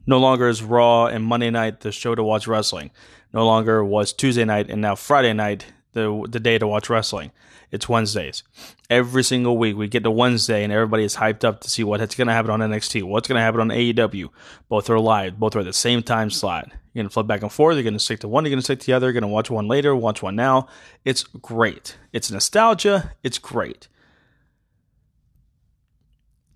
[0.07, 2.91] No longer is Raw and Monday night the show to watch wrestling.
[3.33, 7.33] No longer was Tuesday night and now Friday night the the day to watch wrestling.
[7.71, 8.43] It's Wednesdays.
[8.89, 12.15] Every single week we get to Wednesday and everybody is hyped up to see what's
[12.15, 14.31] going to happen on NXT, what's going to happen on AEW.
[14.71, 16.71] Both are live, both are at the same time slot.
[16.99, 17.77] You're going to flip back and forth.
[17.77, 19.07] You're going to stick to one, you're going to stick to the other.
[19.07, 20.67] You're going to watch one later, watch one now.
[21.05, 21.97] It's great.
[22.13, 23.13] It's nostalgia.
[23.23, 23.87] It's great.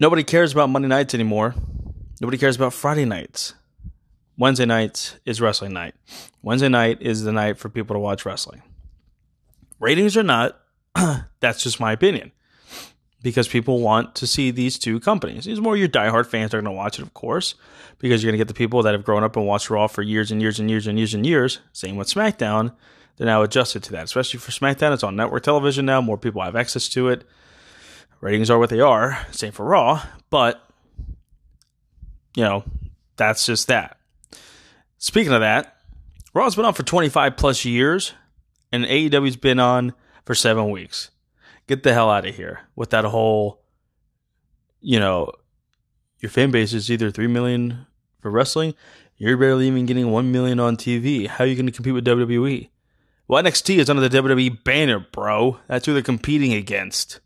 [0.00, 1.54] Nobody cares about Monday nights anymore.
[2.20, 3.54] Nobody cares about Friday nights.
[4.36, 5.94] Wednesday nights is wrestling night.
[6.42, 8.62] Wednesday night is the night for people to watch wrestling.
[9.78, 10.60] Ratings or not,
[11.40, 12.32] that's just my opinion.
[13.22, 15.44] Because people want to see these two companies.
[15.44, 17.54] These more your diehard fans are going to watch it, of course,
[17.98, 20.02] because you're going to get the people that have grown up and watched Raw for
[20.02, 21.60] years and years and years and years and years.
[21.72, 22.74] Same with SmackDown.
[23.16, 24.92] They're now adjusted to that, especially for SmackDown.
[24.92, 26.00] It's on network television now.
[26.00, 27.24] More people have access to it.
[28.20, 29.24] Ratings are what they are.
[29.30, 30.68] Same for Raw, but
[32.36, 32.64] you know
[33.16, 33.98] that's just that.
[34.98, 35.76] Speaking of that,
[36.34, 38.12] Raw's been on for 25 plus years,
[38.70, 39.92] and AEW's been on
[40.24, 41.10] for seven weeks.
[41.66, 43.62] Get the hell out of here with that whole,
[44.80, 45.32] you know,
[46.20, 47.86] your fan base is either 3 million
[48.20, 48.74] for wrestling,
[49.16, 51.26] you're barely even getting 1 million on TV.
[51.26, 52.70] How are you going to compete with WWE?
[53.28, 55.58] Well, NXT is under the WWE banner, bro.
[55.68, 57.20] That's who they're competing against.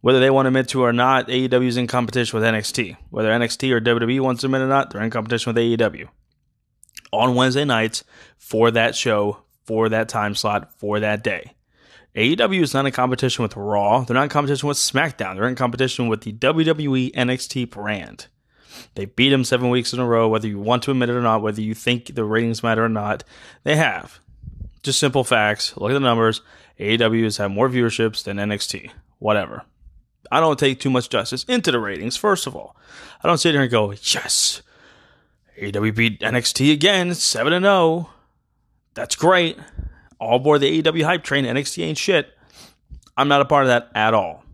[0.00, 2.96] Whether they want to admit to or not, AEW is in competition with NXT.
[3.10, 6.08] Whether NXT or WWE wants to admit or not, they're in competition with AEW.
[7.12, 8.04] On Wednesday nights
[8.38, 11.52] for that show, for that time slot, for that day.
[12.16, 14.00] AEW is not in competition with Raw.
[14.02, 15.36] They're not in competition with SmackDown.
[15.36, 18.26] They're in competition with the WWE NXT brand.
[18.94, 21.22] They beat them seven weeks in a row, whether you want to admit it or
[21.22, 23.22] not, whether you think the ratings matter or not.
[23.62, 24.18] They have.
[24.82, 25.76] Just simple facts.
[25.76, 26.40] Look at the numbers.
[26.78, 28.90] AEW has had more viewerships than NXT.
[29.18, 29.64] Whatever.
[30.32, 32.76] I don't take too much justice into the ratings, first of all.
[33.22, 34.62] I don't sit here and go, yes,
[35.60, 38.10] AEW beat NXT again, 7 0.
[38.94, 39.58] That's great.
[40.20, 41.44] All aboard the AEW hype train.
[41.44, 42.28] NXT ain't shit.
[43.16, 44.44] I'm not a part of that at all.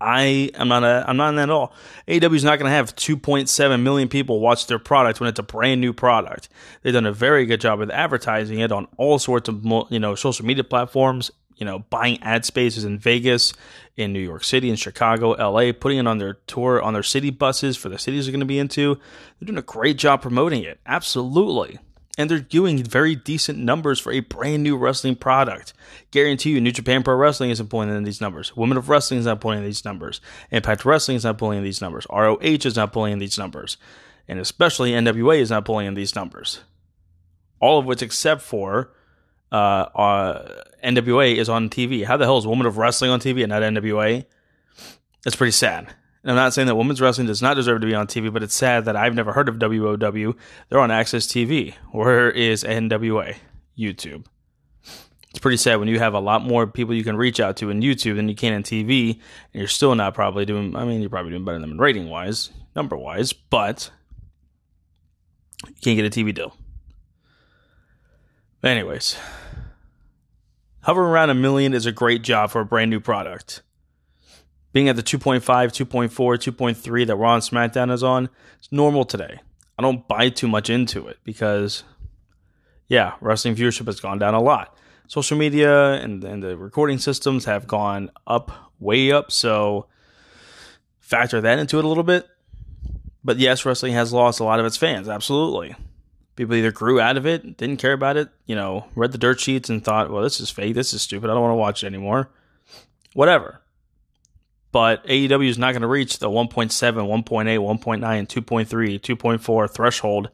[0.00, 1.72] I am not a, I'm not in that at all.
[2.06, 5.42] AEW is not going to have 2.7 million people watch their product when it's a
[5.42, 6.50] brand new product.
[6.82, 10.14] They've done a very good job with advertising it on all sorts of you know
[10.14, 11.30] social media platforms.
[11.56, 13.54] You know, buying ad spaces in Vegas,
[13.96, 17.30] in New York City, in Chicago, LA, putting it on their tour on their city
[17.30, 18.96] buses for the cities they're going to be into.
[19.40, 20.80] They're doing a great job promoting it.
[20.84, 21.78] Absolutely
[22.16, 25.74] and they're doing very decent numbers for a brand new wrestling product.
[26.10, 28.56] Guarantee you, New Japan Pro Wrestling isn't pulling in these numbers.
[28.56, 30.20] Women of Wrestling is not pulling in these numbers.
[30.50, 32.06] Impact Wrestling is not pulling in these numbers.
[32.10, 33.76] ROH is not pulling in these numbers.
[34.28, 36.60] And especially NWA is not pulling in these numbers.
[37.60, 38.92] All of which, except for
[39.52, 42.04] uh, uh, NWA, is on TV.
[42.04, 44.24] How the hell is Women of Wrestling on TV and not NWA?
[45.22, 45.94] That's pretty sad.
[46.26, 48.42] And I'm not saying that women's wrestling does not deserve to be on TV, but
[48.42, 50.34] it's sad that I've never heard of WOW.
[50.68, 51.74] They're on AXS TV.
[51.92, 53.36] Where is NWA?
[53.78, 54.26] YouTube.
[55.30, 57.70] It's pretty sad when you have a lot more people you can reach out to
[57.70, 59.20] in YouTube than you can in TV, and
[59.52, 60.74] you're still not probably doing.
[60.74, 63.92] I mean, you're probably doing better than them rating wise, number wise, but
[65.68, 66.56] you can't get a TV deal.
[68.64, 69.16] Anyways,
[70.80, 73.62] hovering around a million is a great job for a brand new product
[74.76, 79.40] being at the 2.5, 2.4, 2.3 that Raw and SmackDown is on, it's normal today.
[79.78, 81.82] I don't buy too much into it because,
[82.86, 84.76] yeah, wrestling viewership has gone down a lot.
[85.08, 89.32] Social media and, and the recording systems have gone up, way up.
[89.32, 89.86] So
[91.00, 92.28] factor that into it a little bit.
[93.24, 95.08] But yes, wrestling has lost a lot of its fans.
[95.08, 95.74] Absolutely.
[96.34, 99.40] People either grew out of it, didn't care about it, you know, read the dirt
[99.40, 100.74] sheets and thought, well, this is fake.
[100.74, 101.30] This is stupid.
[101.30, 102.28] I don't want to watch it anymore.
[103.14, 103.62] Whatever
[104.76, 110.28] but AEW is not going to reach the 1.7, 1.8, 1.9, 2.3, 2.4 threshold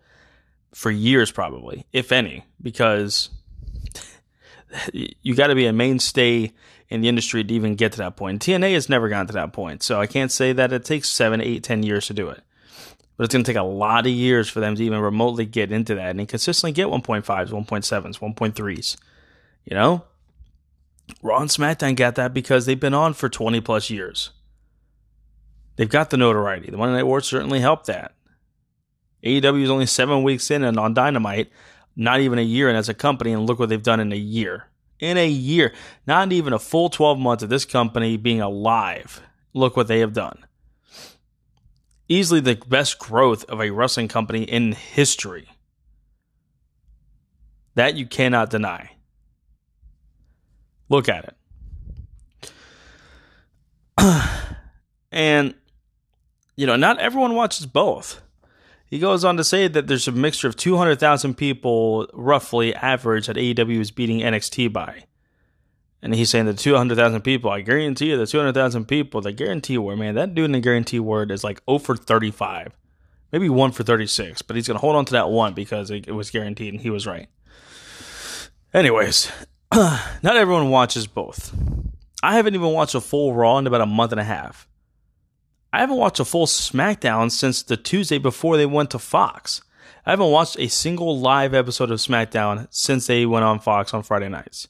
[0.74, 3.30] for years, probably, if any, because
[4.92, 6.52] you got to be a mainstay
[6.88, 8.42] in the industry to even get to that point.
[8.42, 11.40] TNA has never gotten to that point, so I can't say that it takes seven,
[11.40, 12.42] eight, ten years to do it.
[13.16, 15.70] But it's going to take a lot of years for them to even remotely get
[15.70, 18.96] into that and consistently get 1.5s, 1.7s, 1.3s.
[19.66, 20.04] You know?
[21.20, 24.30] Raw and SmackDown got that because they've been on for 20 plus years.
[25.76, 26.70] They've got the notoriety.
[26.70, 28.14] The Monday Night Wars certainly helped that.
[29.24, 31.50] AEW is only seven weeks in and on Dynamite,
[31.96, 34.16] not even a year in as a company, and look what they've done in a
[34.16, 34.66] year.
[34.98, 35.72] In a year,
[36.06, 39.20] not even a full 12 months of this company being alive,
[39.52, 40.44] look what they have done.
[42.08, 45.48] Easily the best growth of a wrestling company in history.
[47.74, 48.91] That you cannot deny.
[50.92, 51.34] Look at
[52.42, 52.52] it.
[55.10, 55.54] and,
[56.54, 58.20] you know, not everyone watches both.
[58.84, 63.36] He goes on to say that there's a mixture of 200,000 people, roughly average, that
[63.36, 65.04] AEW is beating NXT by.
[66.02, 69.98] And he's saying the 200,000 people, I guarantee you, the 200,000 people, the guarantee word,
[69.98, 72.76] man, that dude in the guarantee word is like 0 for 35.
[73.32, 76.06] Maybe 1 for 36, but he's going to hold on to that one because it,
[76.06, 77.28] it was guaranteed and he was right.
[78.74, 79.32] Anyways,
[80.22, 81.50] not everyone watches both.
[82.22, 84.68] I haven't even watched a full Raw in about a month and a half.
[85.72, 89.62] I haven't watched a full SmackDown since the Tuesday before they went to Fox.
[90.04, 94.02] I haven't watched a single live episode of SmackDown since they went on Fox on
[94.02, 94.68] Friday nights.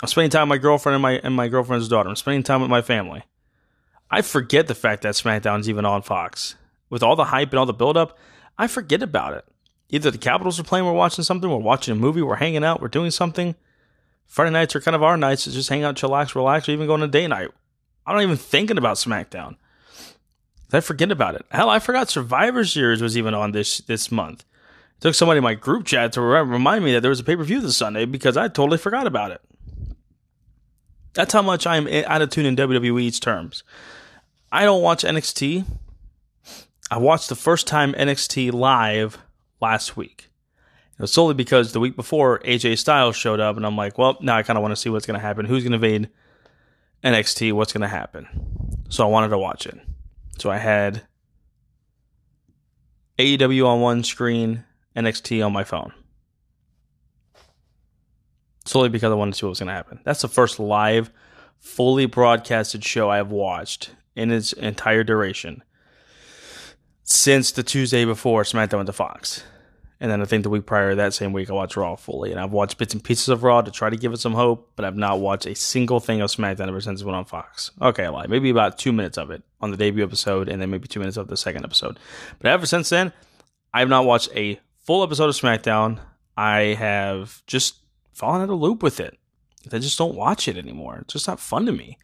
[0.00, 2.08] I'm spending time with my girlfriend and my and my girlfriend's daughter.
[2.08, 3.24] I'm spending time with my family.
[4.08, 6.54] I forget the fact that SmackDown's even on Fox.
[6.90, 8.16] With all the hype and all the buildup,
[8.56, 9.44] I forget about it.
[9.90, 12.80] Either the Capitals are playing, we're watching something, we're watching a movie, we're hanging out,
[12.80, 13.56] we're doing something.
[14.28, 16.86] Friday nights are kind of our nights to just hang out, chillax, relax, or even
[16.86, 17.48] go on a day night.
[18.06, 19.56] I'm not even thinking about SmackDown.
[20.72, 21.46] I forget about it.
[21.50, 24.44] Hell, I forgot Survivor Series was even on this this month.
[24.98, 27.36] It took somebody in my group chat to remind me that there was a pay
[27.36, 29.40] per view this Sunday because I totally forgot about it.
[31.14, 33.64] That's how much I'm out of tune in WWE's terms.
[34.52, 35.64] I don't watch NXT.
[36.90, 39.18] I watched the first time NXT live
[39.60, 40.27] last week.
[40.98, 44.36] Was solely because the week before AJ Styles showed up, and I'm like, well, now
[44.36, 45.46] I kind of want to see what's going to happen.
[45.46, 46.10] Who's going to invade
[47.04, 47.52] NXT?
[47.52, 48.26] What's going to happen?
[48.88, 49.78] So I wanted to watch it.
[50.38, 51.02] So I had
[53.18, 54.64] AEW on one screen,
[54.96, 55.92] NXT on my phone.
[58.64, 60.00] Solely because I wanted to see what was going to happen.
[60.04, 61.10] That's the first live,
[61.58, 65.62] fully broadcasted show I have watched in its entire duration
[67.04, 69.44] since the Tuesday before SmackDown went to Fox.
[70.00, 72.30] And then I think the week prior, that same week, I watched Raw fully.
[72.30, 74.70] And I've watched bits and pieces of Raw to try to give it some hope,
[74.76, 77.72] but I've not watched a single thing of SmackDown ever since it went on Fox.
[77.82, 78.30] Okay, I lied.
[78.30, 81.16] Maybe about two minutes of it on the debut episode, and then maybe two minutes
[81.16, 81.98] of the second episode.
[82.38, 83.12] But ever since then,
[83.74, 85.98] I have not watched a full episode of SmackDown.
[86.36, 87.78] I have just
[88.12, 89.18] fallen out of loop with it.
[89.72, 90.98] I just don't watch it anymore.
[91.02, 91.98] It's just not fun to me.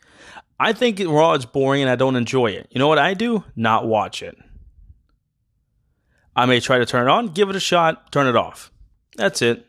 [0.58, 2.66] I think Raw is boring and I don't enjoy it.
[2.70, 3.44] You know what I do?
[3.56, 4.36] Not watch it.
[6.36, 8.72] I may try to turn it on, give it a shot, turn it off.
[9.16, 9.66] That's it.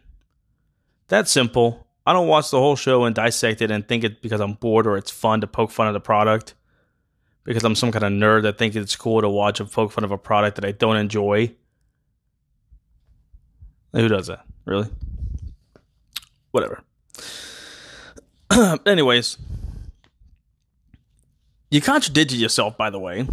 [1.08, 1.86] That's simple.
[2.06, 4.88] I don't watch the whole show and dissect it and think it because I'm bored
[4.88, 6.56] or it's fun to poke fun at the product.
[7.44, 10.04] Because I'm some kind of nerd that thinks it's cool to watch and poke fun
[10.04, 11.54] of a product that I don't enjoy.
[13.94, 14.46] Who does that?
[14.66, 14.90] Really?
[16.52, 16.82] Whatever.
[18.86, 19.38] Anyways,
[21.70, 23.28] you contradicted yourself, by the way.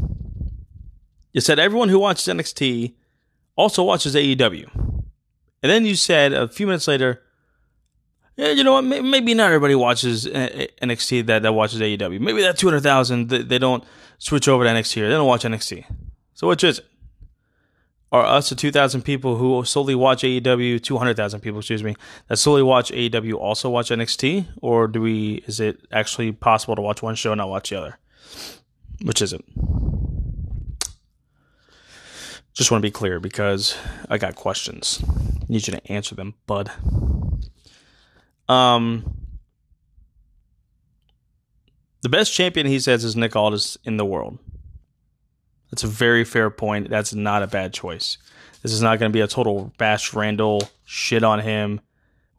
[1.33, 2.93] You said everyone who watches NXT
[3.57, 4.69] also watches AEW.
[4.75, 7.23] And then you said a few minutes later,
[8.37, 8.83] yeah, you know what?
[8.83, 12.19] Maybe not everybody watches uh, uh, NXT that, that watches AEW.
[12.19, 13.85] Maybe that 200,000, they don't
[14.19, 15.85] switch over to NXT or they don't watch NXT.
[16.35, 16.87] So which is it?
[18.11, 21.97] Are us the 2,000 people who solely watch AEW, 200,000 people, excuse me,
[22.29, 24.49] that solely watch AEW also watch NXT?
[24.61, 27.77] Or do we, is it actually possible to watch one show and not watch the
[27.77, 27.99] other?
[29.03, 29.43] Which is it?
[32.55, 33.77] Just want to be clear because
[34.11, 35.03] I got questions.
[35.09, 36.71] I need you to answer them, bud.
[38.49, 39.23] Um,
[42.03, 44.39] the best champion he says is Nick Aldis in the world.
[45.71, 46.91] That's a very fair point.
[46.91, 48.19] That's not a bad choice.
[48.63, 51.81] This is not going to be a total bash Randall shit on him.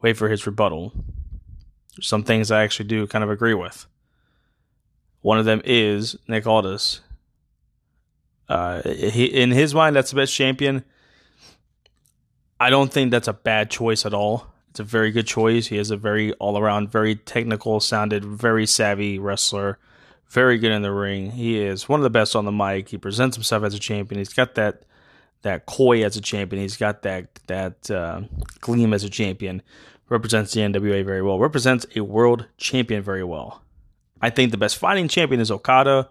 [0.02, 0.94] Wait for his rebuttal.
[2.02, 3.88] some things I actually do kind of agree with.
[5.22, 7.02] One of them is Nick Aldis
[8.50, 10.84] uh, he, in his mind, that's the best champion.
[12.60, 14.48] I don't think that's a bad choice at all.
[14.70, 15.68] It's a very good choice.
[15.68, 19.78] He is a very all around, very technical sounded, very savvy wrestler.
[20.30, 21.32] Very good in the ring.
[21.32, 22.90] He is one of the best on the mic.
[22.90, 24.18] He presents himself as a champion.
[24.18, 24.84] He's got that
[25.44, 26.62] that coy as a champion.
[26.62, 28.22] He's got that that uh,
[28.62, 29.62] gleam as a champion.
[30.10, 31.38] Represents the NWA very well.
[31.38, 33.62] Represents a world champion very well.
[34.22, 36.10] I think the best fighting champion is Okada.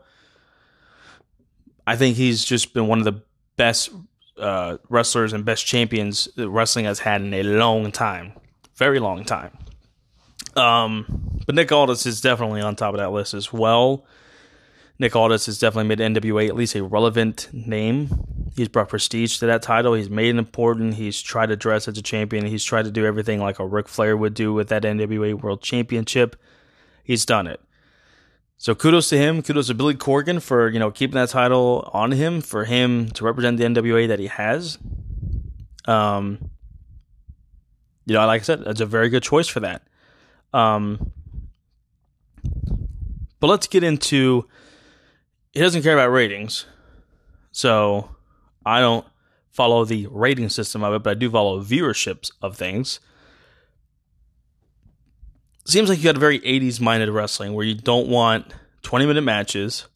[1.86, 3.22] I think he's just been one of the
[3.56, 3.90] best
[4.38, 8.32] uh, wrestlers and best champions that wrestling has had in a long time,
[8.76, 9.56] very long time.
[10.56, 14.04] Um, but Nick Aldis is definitely on top of that list as well.
[14.98, 18.08] Nick Aldis has definitely made NWA at least a relevant name.
[18.54, 19.94] He's brought prestige to that title.
[19.94, 20.94] He's made it important.
[20.94, 22.44] He's tried to dress as a champion.
[22.46, 25.62] He's tried to do everything like a Ric Flair would do with that NWA World
[25.62, 26.36] Championship.
[27.02, 27.60] He's done it.
[28.62, 29.42] So kudos to him.
[29.42, 33.24] Kudos to Billy Corgan for you know keeping that title on him for him to
[33.24, 34.78] represent the NWA that he has.
[35.86, 36.48] Um,
[38.06, 39.82] you know, like I said, it's a very good choice for that.
[40.54, 41.10] Um,
[43.40, 44.46] but let's get into.
[45.50, 46.64] He doesn't care about ratings,
[47.50, 48.14] so
[48.64, 49.04] I don't
[49.50, 53.00] follow the rating system of it, but I do follow viewerships of things.
[55.64, 58.52] Seems like you got a very 80s minded wrestling where you don't want
[58.82, 59.86] 20 minute matches.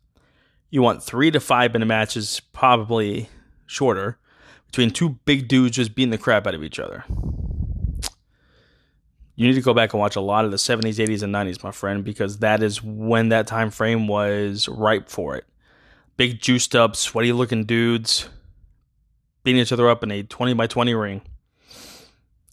[0.70, 3.28] You want three to five minute matches, probably
[3.66, 4.18] shorter,
[4.66, 7.04] between two big dudes just beating the crap out of each other.
[9.34, 11.62] You need to go back and watch a lot of the 70s, 80s, and 90s,
[11.62, 15.44] my friend, because that is when that time frame was ripe for it.
[16.16, 18.28] Big juiced up, sweaty looking dudes
[19.46, 21.22] beating each other up in a 20 by 20 ring.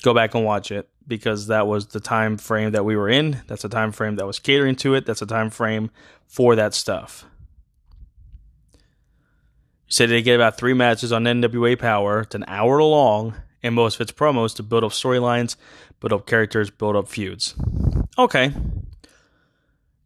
[0.04, 3.42] Go back and watch it because that was the time frame that we were in.
[3.48, 5.06] That's a time frame that was catering to it.
[5.06, 5.90] That's a time frame
[6.28, 7.26] for that stuff.
[8.74, 8.80] You
[9.88, 12.22] said they get about three matches on NWA Power.
[12.22, 15.56] It's an hour long, and most of its promos to build up storylines,
[16.00, 17.56] build up characters, build up feuds.
[18.18, 18.54] Okay.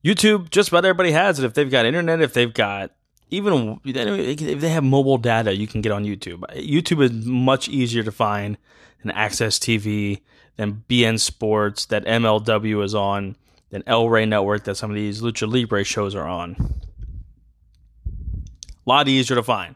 [0.05, 1.45] YouTube, just about everybody has it.
[1.45, 2.91] If they've got internet, if they've got
[3.29, 6.39] even if they have mobile data, you can get on YouTube.
[6.55, 8.57] YouTube is much easier to find
[9.03, 10.21] than AXS TV,
[10.55, 13.35] then beIN Sports, that MLW is on,
[13.69, 16.55] then El Rey Network that some of these Lucha Libre shows are on.
[18.05, 19.75] A lot easier to find.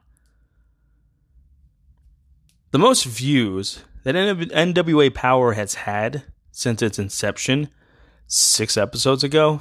[2.72, 7.69] The most views that NWA Power has had since its inception,
[8.28, 9.59] six episodes ago,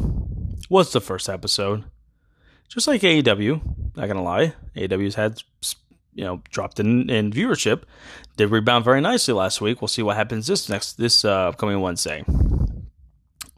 [0.68, 1.84] was the first episode
[2.70, 3.60] just like AEW.
[3.96, 5.42] Not gonna lie, AEW's had
[6.14, 7.82] you know dropped in, in viewership.
[8.36, 9.80] Did rebound very nicely last week.
[9.80, 12.24] We'll see what happens this next this uh, upcoming Wednesday.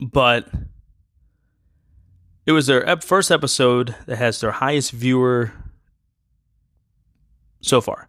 [0.00, 0.48] But
[2.44, 5.52] it was their first episode that has their highest viewer
[7.60, 8.08] so far.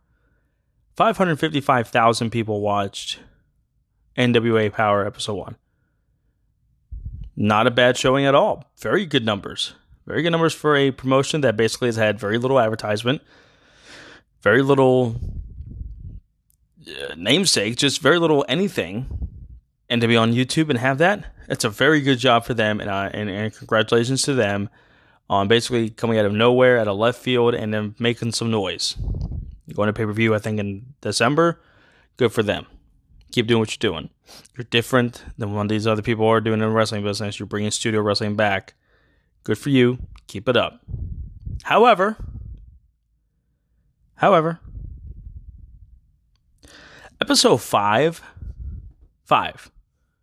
[0.95, 3.19] 555,000 people watched
[4.17, 5.55] NWA Power episode 1.
[7.35, 8.71] Not a bad showing at all.
[8.79, 9.73] Very good numbers.
[10.05, 13.21] Very good numbers for a promotion that basically has had very little advertisement,
[14.43, 15.15] very little
[16.85, 19.07] uh, namesake, just very little anything.
[19.89, 22.79] And to be on YouTube and have that, it's a very good job for them.
[22.79, 24.69] And, uh, and, and congratulations to them
[25.29, 28.95] on basically coming out of nowhere at a left field and then making some noise.
[29.73, 31.59] Going to pay per view, I think, in December.
[32.17, 32.67] Good for them.
[33.31, 34.09] Keep doing what you're doing.
[34.55, 37.39] You're different than what these other people are doing in the wrestling business.
[37.39, 38.73] You're bringing studio wrestling back.
[39.43, 39.97] Good for you.
[40.27, 40.81] Keep it up.
[41.63, 42.17] However,
[44.23, 44.59] however,
[47.19, 48.21] episode 5
[49.25, 49.71] 5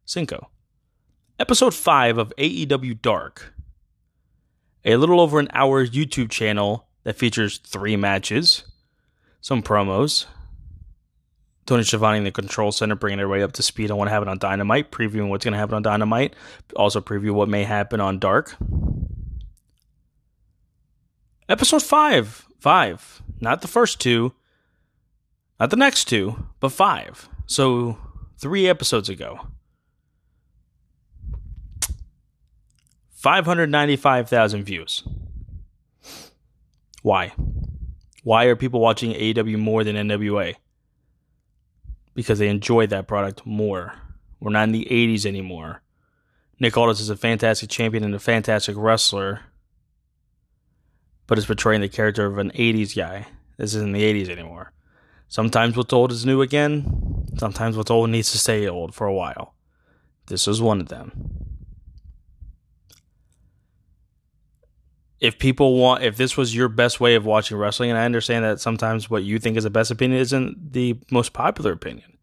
[0.07, 0.49] Cinco.
[1.39, 3.53] Episode 5 of AEW Dark.
[4.87, 8.65] A little over an hour YouTube channel that features three matches,
[9.43, 10.25] some promos,
[11.67, 14.39] Tony Schiavone in the control center, bringing everybody up to speed on what happened on
[14.39, 16.35] Dynamite, previewing what's going to happen on Dynamite,
[16.75, 18.57] also preview what may happen on Dark.
[21.49, 24.33] Episode five, five, not the first two,
[25.59, 27.29] not the next two, but five.
[27.47, 27.99] So
[28.39, 29.41] three episodes ago.
[33.15, 35.03] 595,000 views.
[37.03, 37.33] Why?
[38.23, 40.55] Why are people watching AEW more than NWA?
[42.15, 43.95] because they enjoy that product more.
[44.41, 45.83] We're not in the 80s anymore.
[46.59, 49.41] Nick Aldis is a fantastic champion and a fantastic wrestler,
[51.31, 53.29] but is portraying the character of an 80s guy.
[53.57, 54.73] This isn't the 80s anymore.
[55.29, 57.25] Sometimes what's old is new again.
[57.39, 59.55] Sometimes what's old needs to stay old for a while.
[60.27, 61.13] This was one of them.
[65.21, 68.45] If people want, if this was your best way of watching wrestling, and I understand
[68.45, 72.19] that sometimes what you think is the best opinion isn't the most popular opinion.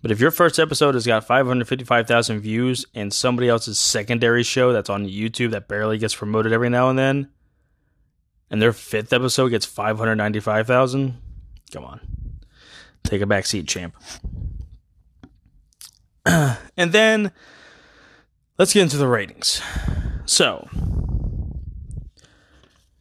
[0.00, 4.88] But if your first episode has got 555,000 views and somebody else's secondary show that's
[4.88, 7.28] on YouTube that barely gets promoted every now and then,
[8.50, 11.16] and their fifth episode gets 595,000,
[11.72, 12.00] come on.
[13.04, 13.94] Take a back seat, champ.
[16.26, 17.32] and then
[18.58, 19.62] let's get into the ratings.
[20.26, 20.68] So,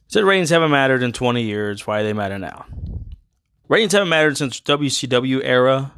[0.07, 1.85] said ratings haven't mattered in 20 years.
[1.85, 2.65] Why they matter now?
[3.67, 5.91] Ratings haven't mattered since WCW era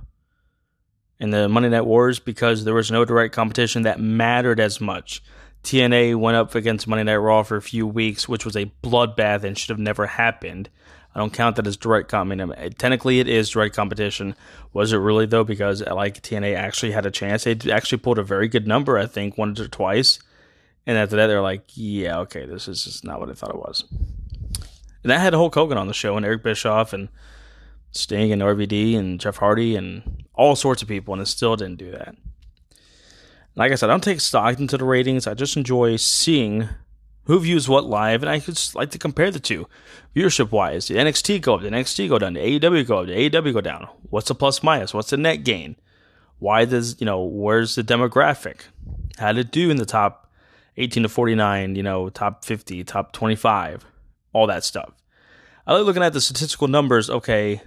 [1.20, 5.24] and the Monday Night Wars because there was no direct competition that mattered as much.
[5.64, 9.43] TNA went up against Monday Night Raw for a few weeks, which was a bloodbath
[9.43, 10.70] and should have never happened.
[11.14, 12.74] I don't count that as direct competition.
[12.78, 14.36] Technically, it is direct competition.
[14.74, 15.43] Was it really though?
[15.43, 17.43] Because like TNA actually had a chance.
[17.43, 20.20] They actually pulled a very good number, I think, once or twice.
[20.88, 23.57] And after that, they're like, "Yeah, okay, this is just not what I thought it
[23.57, 23.84] was."
[25.03, 27.09] And that had Hulk Hogan on the show, and Eric Bischoff, and
[27.91, 31.78] Sting, and RVD, and Jeff Hardy, and all sorts of people, and it still didn't
[31.78, 32.16] do that.
[33.56, 35.28] Like I said, I don't take stock into the ratings.
[35.28, 36.70] I just enjoy seeing
[37.26, 39.68] who views what live, and I just like to compare the two
[40.16, 40.88] viewership wise.
[40.88, 41.62] The NXT go up?
[41.62, 42.34] the NXT go down?
[42.34, 43.08] the AEW go up?
[43.08, 43.88] the AEW go down?
[44.10, 44.93] What's the plus minus?
[44.93, 45.76] What's the net gain?
[46.39, 48.62] Why does you know where's the demographic?
[49.18, 50.32] How did it do in the top
[50.78, 51.76] 18 to 49?
[51.76, 53.86] You know, top 50, top 25,
[54.34, 54.93] all that stuff.
[55.68, 57.10] I like looking at the statistical numbers.
[57.10, 57.62] Okay,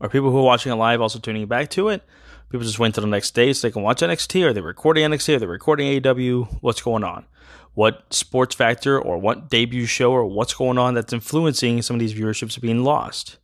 [0.00, 2.02] are people who are watching it live also tuning back to it?
[2.48, 4.44] People just wait till the next day so they can watch NXT.
[4.44, 5.36] Are they recording NXT?
[5.36, 6.58] Are they recording AEW?
[6.60, 7.26] What's going on?
[7.74, 12.00] What sports factor or what debut show or what's going on that's influencing some of
[12.00, 13.38] these viewerships being lost?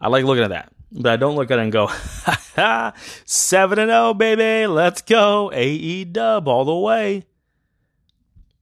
[0.00, 0.72] I like looking at that.
[0.92, 1.88] But I don't look at it and go,
[3.26, 5.50] 7 and 0, baby, let's go.
[5.52, 7.26] AE dub all the way.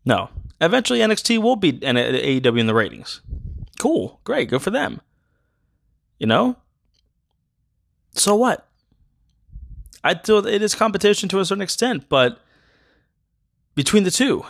[0.05, 0.31] No.
[0.61, 3.21] Eventually, NXT will beat AEW in the ratings.
[3.79, 4.21] Cool.
[4.25, 4.49] Great.
[4.49, 5.03] Good for them.
[6.19, 6.57] You know?
[8.15, 8.67] So what?
[10.07, 12.39] I feel it is competition to a certain extent, but
[13.75, 14.45] between the two,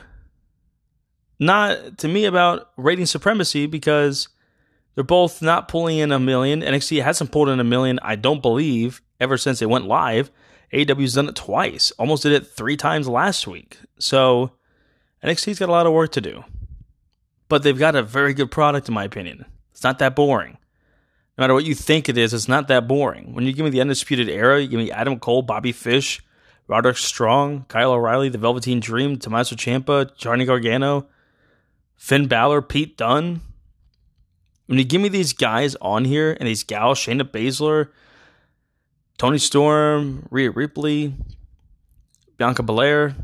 [1.38, 4.28] not to me about rating supremacy because
[4.94, 6.60] they're both not pulling in a million.
[6.60, 10.30] NXT hasn't pulled in a million, I don't believe, ever since it went live.
[10.74, 13.78] AEW's done it twice, almost did it three times last week.
[13.98, 14.52] So
[15.24, 16.44] NXT's got a lot of work to do.
[17.48, 19.46] But they've got a very good product, in my opinion.
[19.72, 20.58] It's not that boring.
[21.36, 23.34] No matter what you think it is, it's not that boring.
[23.34, 26.22] When you give me the Undisputed Era, you give me Adam Cole, Bobby Fish,
[26.66, 31.06] Roderick Strong, Kyle O'Reilly, The Velveteen Dream, Tommaso Ciampa, Johnny Gargano,
[31.94, 33.40] Finn Balor, Pete Dunne.
[34.66, 37.90] When you give me these guys on here and these gals, Shayna Baszler,
[39.18, 41.14] Toni Storm, Rhea Ripley,
[42.36, 43.14] Bianca Belair,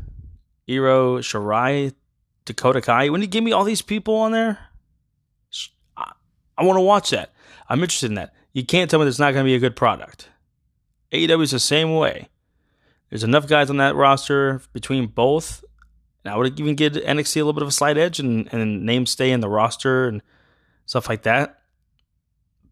[0.69, 1.93] Io Shirai,
[2.45, 4.59] Dakota Kai, when you give me all these people on there,
[5.97, 6.11] I,
[6.57, 7.32] I want to watch that.
[7.69, 8.33] I'm interested in that.
[8.53, 10.29] You can't tell me there's not going to be a good product.
[11.11, 12.29] AEW is the same way.
[13.09, 15.63] There's enough guys on that roster between both
[16.23, 18.85] and I would even give NXT a little bit of a slight edge and, and
[18.85, 20.21] name stay in the roster and
[20.85, 21.59] stuff like that.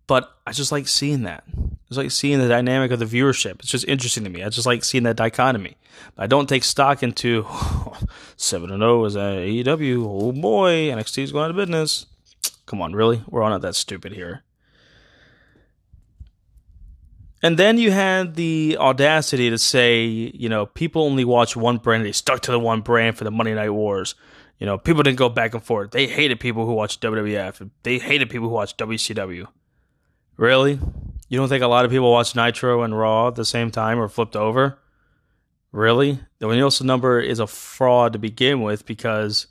[0.07, 1.43] But I just like seeing that.
[1.87, 3.59] It's like seeing the dynamic of the viewership.
[3.59, 4.43] It's just interesting to me.
[4.43, 5.77] I just like seeing that dichotomy.
[6.17, 7.45] I don't take stock into
[8.37, 10.05] 7 0 is at AEW.
[10.07, 12.05] Oh boy, NXT is going out of business.
[12.65, 13.21] Come on, really?
[13.27, 14.43] We're all not that stupid here.
[17.43, 22.05] And then you had the audacity to say, you know, people only watch one brand.
[22.05, 24.13] They stuck to the one brand for the Monday Night Wars.
[24.59, 25.89] You know, people didn't go back and forth.
[25.89, 27.71] They hated people who watched WWF.
[27.81, 29.47] They hated people who watched WCW.
[30.37, 30.79] Really?
[31.29, 33.97] You don't think a lot of people watch Nitro and Raw at the same time
[33.97, 34.77] or flipped over?
[35.71, 36.19] Really?
[36.39, 39.47] The Nielsen number is a fraud to begin with because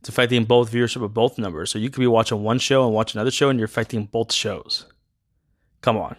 [0.00, 1.70] it's affecting both viewership of both numbers.
[1.70, 4.32] So you could be watching one show and watch another show and you're affecting both
[4.32, 4.86] shows.
[5.80, 6.16] Come on.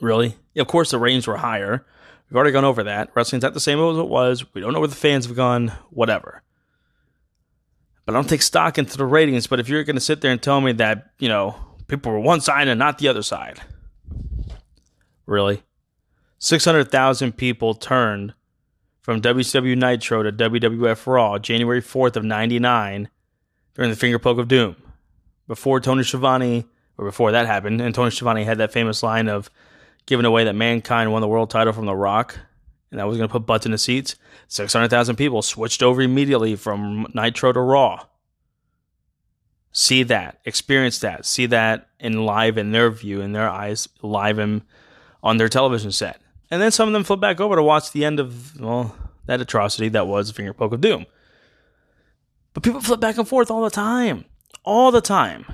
[0.00, 0.36] Really?
[0.56, 1.84] Of course, the ratings were higher.
[2.28, 3.10] We've already gone over that.
[3.14, 4.44] Wrestling's not the same as it was.
[4.54, 5.72] We don't know where the fans have gone.
[5.90, 6.42] Whatever.
[8.04, 9.46] But I don't take stock into the ratings.
[9.46, 11.56] But if you're going to sit there and tell me that, you know,
[11.86, 13.60] people were one side and not the other side.
[15.26, 15.62] Really?
[16.38, 18.34] 600,000 people turned
[19.00, 23.08] from WCW Nitro to WWF Raw January 4th of 99
[23.74, 24.76] during the finger poke of doom.
[25.46, 26.66] Before Tony Schiavone,
[26.98, 29.50] or before that happened, and Tony Schiavone had that famous line of,
[30.08, 32.38] giving away that Mankind won the world title from The Rock,
[32.90, 34.16] and that was going to put butts in the seats.
[34.48, 38.06] 600,000 people switched over immediately from Nitro to Raw.
[39.70, 44.38] See that, experience that, see that in live in their view, in their eyes, live
[44.38, 44.62] in,
[45.22, 46.18] on their television set.
[46.50, 49.42] And then some of them flip back over to watch the end of, well, that
[49.42, 51.04] atrocity that was Finger Poke of Doom.
[52.54, 54.24] But people flip back and forth all the time.
[54.64, 55.44] All the time.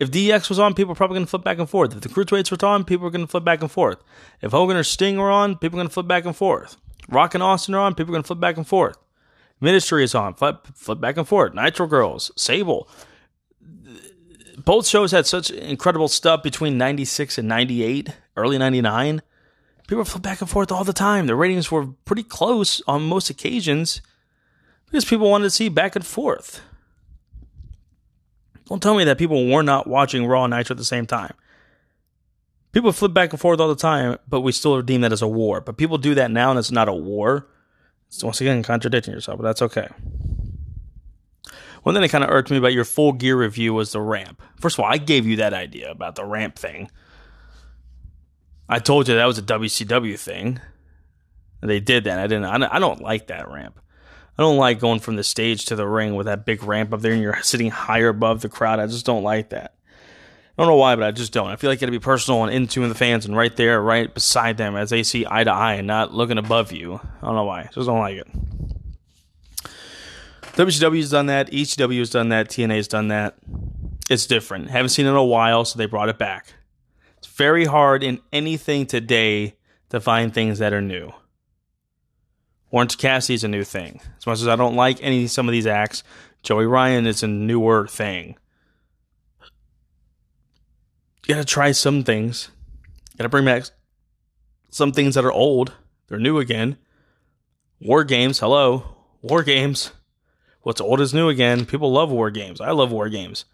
[0.00, 1.94] If DX was on, people are probably going to flip back and forth.
[1.94, 4.02] If the Cruiserweights were on, people are going to flip back and forth.
[4.40, 6.78] If Hogan or Sting were on, people are going to flip back and forth.
[7.10, 8.96] Rock and Austin are on, people are going to flip back and forth.
[9.60, 11.52] Ministry is on, flip, flip back and forth.
[11.52, 12.88] Nitro Girls, Sable.
[14.56, 19.20] Both shows had such incredible stuff between 96 and 98, early 99.
[19.86, 21.26] People flip back and forth all the time.
[21.26, 24.00] The ratings were pretty close on most occasions
[24.86, 26.62] because people wanted to see back and forth.
[28.70, 31.34] Don't tell me that people were not watching Raw and Nitro at the same time.
[32.70, 35.28] People flip back and forth all the time, but we still deem that as a
[35.28, 35.60] war.
[35.60, 37.48] But people do that now, and it's not a war.
[38.10, 39.88] So once again, contradicting yourself, but that's okay.
[41.82, 44.40] One thing that kind of irked me about your full gear review was the ramp.
[44.60, 46.92] First of all, I gave you that idea about the ramp thing.
[48.68, 50.60] I told you that was a WCW thing.
[51.60, 52.20] They did that.
[52.20, 52.44] I didn't.
[52.44, 53.80] I don't like that ramp.
[54.40, 57.02] I don't like going from the stage to the ring with that big ramp up
[57.02, 58.80] there and you're sitting higher above the crowd.
[58.80, 59.74] I just don't like that.
[60.56, 61.48] I don't know why, but I just don't.
[61.48, 63.82] I feel like you got to be personal and into the fans and right there,
[63.82, 66.94] right beside them as they see eye to eye and not looking above you.
[66.94, 67.60] I don't know why.
[67.60, 68.28] I Just don't like it.
[70.54, 71.50] WCW's done that.
[71.50, 72.48] ECW has done that.
[72.48, 73.36] TNA's done that.
[74.08, 74.70] It's different.
[74.70, 76.54] Haven't seen it in a while, so they brought it back.
[77.18, 79.56] It's very hard in anything today
[79.90, 81.12] to find things that are new.
[82.70, 84.00] Orange Cassidy's a new thing.
[84.18, 86.02] As much as I don't like any some of these acts,
[86.42, 88.36] Joey Ryan is a newer thing.
[91.26, 92.50] You gotta try some things.
[93.12, 93.64] You gotta bring back
[94.70, 95.72] some things that are old.
[96.08, 96.76] They're new again.
[97.80, 98.96] War games, hello.
[99.22, 99.92] War games.
[100.62, 101.66] What's old is new again.
[101.66, 102.60] People love war games.
[102.60, 103.44] I love war games.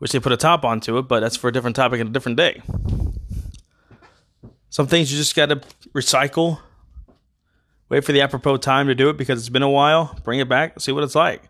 [0.00, 2.12] Wish they put a top onto it, but that's for a different topic and a
[2.12, 2.62] different day.
[4.68, 5.62] Some things you just gotta
[5.94, 6.60] recycle.
[7.88, 10.18] Wait for the apropos time to do it because it's been a while.
[10.24, 11.48] Bring it back, see what it's like.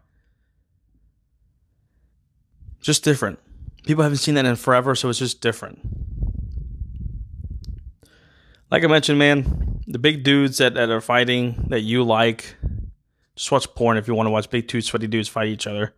[2.80, 3.38] Just different.
[3.86, 5.78] People haven't seen that in forever, so it's just different.
[8.70, 12.56] Like I mentioned, man, the big dudes that, that are fighting that you like,
[13.36, 15.94] just watch porn if you want to watch big two sweaty dudes fight each other.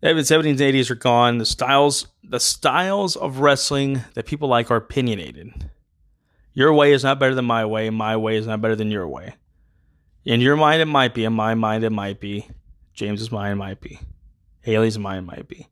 [0.00, 1.38] The 70s and 80s are gone.
[1.38, 5.70] The styles, the styles of wrestling that people like are opinionated.
[6.54, 7.90] Your way is not better than my way.
[7.90, 9.34] My way is not better than your way.
[10.24, 11.24] In your mind, it might be.
[11.24, 12.46] In my mind, it might be.
[12.94, 13.98] James's mind might be.
[14.60, 15.68] Haley's mind might be.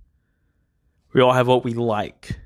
[1.13, 2.39] We all have what we like.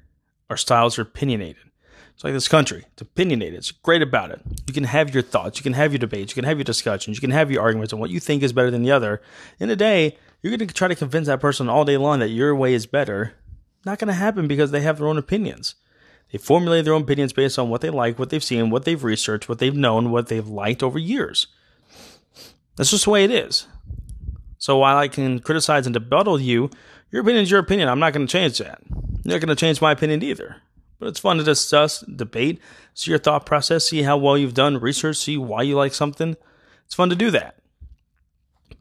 [0.51, 1.71] Our styles are opinionated.
[2.15, 2.85] It's like this country.
[2.93, 3.55] It's opinionated.
[3.55, 4.41] It's great about it.
[4.67, 5.59] You can have your thoughts.
[5.59, 6.33] You can have your debates.
[6.33, 7.17] You can have your discussions.
[7.17, 9.21] You can have your arguments on what you think is better than the other.
[9.59, 12.29] In a day, you're going to try to convince that person all day long that
[12.29, 13.35] your way is better.
[13.85, 15.75] Not going to happen because they have their own opinions.
[16.35, 19.05] They formulate their own opinions based on what they like, what they've seen, what they've
[19.05, 21.47] researched, what they've known, what they've liked over years.
[22.75, 23.69] That's just the way it is.
[24.59, 26.71] So while I can criticize and debuttal you,
[27.13, 27.89] your opinion is your opinion.
[27.89, 28.83] I'm not going to change that.
[28.91, 30.57] You're not going to change my opinion either.
[30.99, 32.61] But it's fun to discuss, debate,
[32.95, 36.37] see your thought process, see how well you've done research, see why you like something.
[36.85, 37.59] It's fun to do that.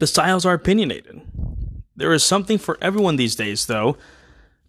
[0.00, 1.22] The styles are opinionated.
[1.94, 3.96] There is something for everyone these days, though.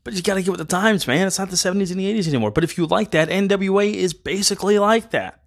[0.05, 1.25] But you got to get with the times, man.
[1.25, 2.51] It's not the 70s and the 80s anymore.
[2.51, 5.41] But if you like that, NWA is basically like that.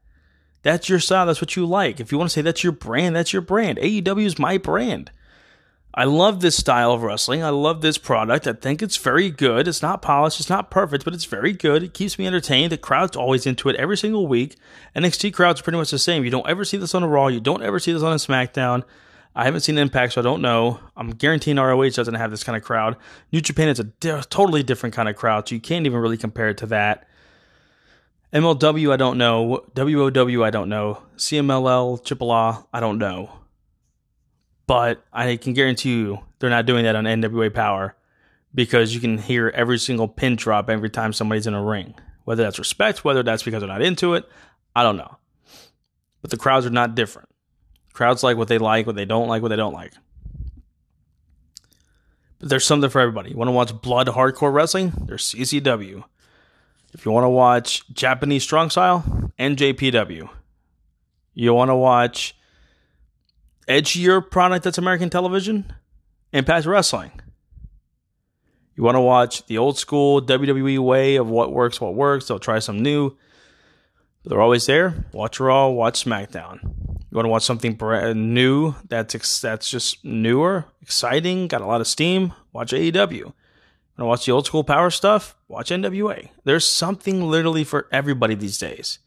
[0.62, 1.26] That's your style.
[1.26, 2.00] That's what you like.
[2.00, 3.78] If you want to say that's your brand, that's your brand.
[3.78, 5.12] AEW is my brand.
[5.94, 7.42] I love this style of wrestling.
[7.42, 8.48] I love this product.
[8.48, 9.68] I think it's very good.
[9.68, 11.84] It's not polished, it's not perfect, but it's very good.
[11.84, 12.72] It keeps me entertained.
[12.72, 14.56] The crowd's always into it every single week.
[14.94, 16.24] NXT crowd's pretty much the same.
[16.24, 17.28] You don't ever see this on a Raw.
[17.28, 18.84] You don't ever see this on a SmackDown.
[19.38, 20.80] I haven't seen Impact, so I don't know.
[20.96, 22.96] I'm guaranteeing ROH doesn't have this kind of crowd.
[23.30, 26.16] New Japan is a di- totally different kind of crowd, so you can't even really
[26.16, 27.06] compare it to that.
[28.32, 29.64] MLW, I don't know.
[29.76, 31.04] WOW, I don't know.
[31.16, 33.30] CMLL, Triple I don't know.
[34.66, 37.94] But I can guarantee you they're not doing that on NWA Power
[38.52, 41.94] because you can hear every single pin drop every time somebody's in a ring.
[42.24, 44.28] Whether that's respect, whether that's because they're not into it,
[44.74, 45.16] I don't know.
[46.22, 47.27] But the crowds are not different.
[47.98, 49.92] Crowds like what they like, what they don't like, what they don't like.
[52.38, 53.30] But there's something for everybody.
[53.30, 54.92] You want to watch blood hardcore wrestling?
[55.06, 56.04] There's CCW.
[56.94, 60.30] If you want to watch Japanese strong style, NJPW.
[61.34, 62.36] You want to watch
[63.66, 65.72] edgier product that's American television,
[66.32, 67.20] Impact Wrestling.
[68.76, 72.28] You want to watch the old school WWE way of what works, what works.
[72.28, 73.16] They'll try some new.
[74.24, 75.04] They're always there.
[75.12, 76.87] Watch Raw, watch SmackDown.
[77.10, 81.80] You want to watch something brand new that's that's just newer, exciting, got a lot
[81.80, 82.34] of steam.
[82.52, 83.24] Watch AEW.
[83.24, 83.34] Want
[83.96, 85.34] to watch the old school power stuff?
[85.48, 86.28] Watch NWA.
[86.44, 88.98] There's something literally for everybody these days.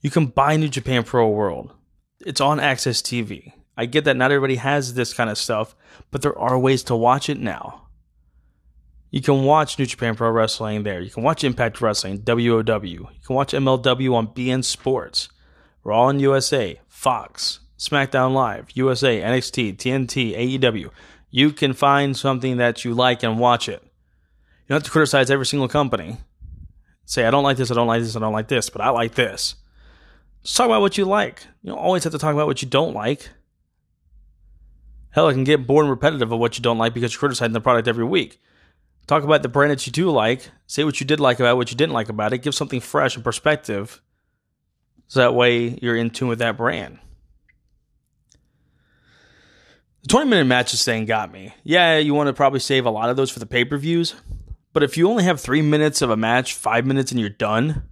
[0.00, 1.72] You can buy New Japan Pro World.
[2.20, 3.52] It's on AXS TV.
[3.76, 5.74] I get that not everybody has this kind of stuff,
[6.10, 7.88] but there are ways to watch it now.
[9.10, 11.00] You can watch New Japan Pro Wrestling there.
[11.00, 12.82] You can watch Impact Wrestling, WOW.
[12.82, 15.28] You can watch MLW on beIN Sports,
[15.84, 20.90] Raw on USA, Fox, SmackDown Live, USA, NXT, TNT, AEW.
[21.30, 23.82] You can find something that you like and watch it.
[23.82, 26.16] You don't have to criticize every single company.
[27.04, 28.88] Say, I don't like this, I don't like this, I don't like this, but I
[28.88, 29.56] like this.
[30.42, 31.46] Just talk about what you like.
[31.62, 33.28] You don't always have to talk about what you don't like.
[35.10, 37.52] Hell, it can get bored and repetitive of what you don't like because you're criticizing
[37.52, 38.40] the product every week.
[39.06, 40.50] Talk about the brand that you do like.
[40.66, 42.38] Say what you did like about it, what you didn't like about it.
[42.38, 44.00] Give something fresh and perspective.
[45.08, 46.98] So that way you're in tune with that brand.
[50.02, 51.54] The 20 minute matches thing got me.
[51.62, 54.14] Yeah, you want to probably save a lot of those for the pay per views.
[54.74, 57.84] But if you only have three minutes of a match, five minutes, and you're done,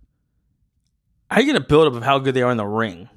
[1.31, 3.09] how are you going to build up of how good they are in the ring?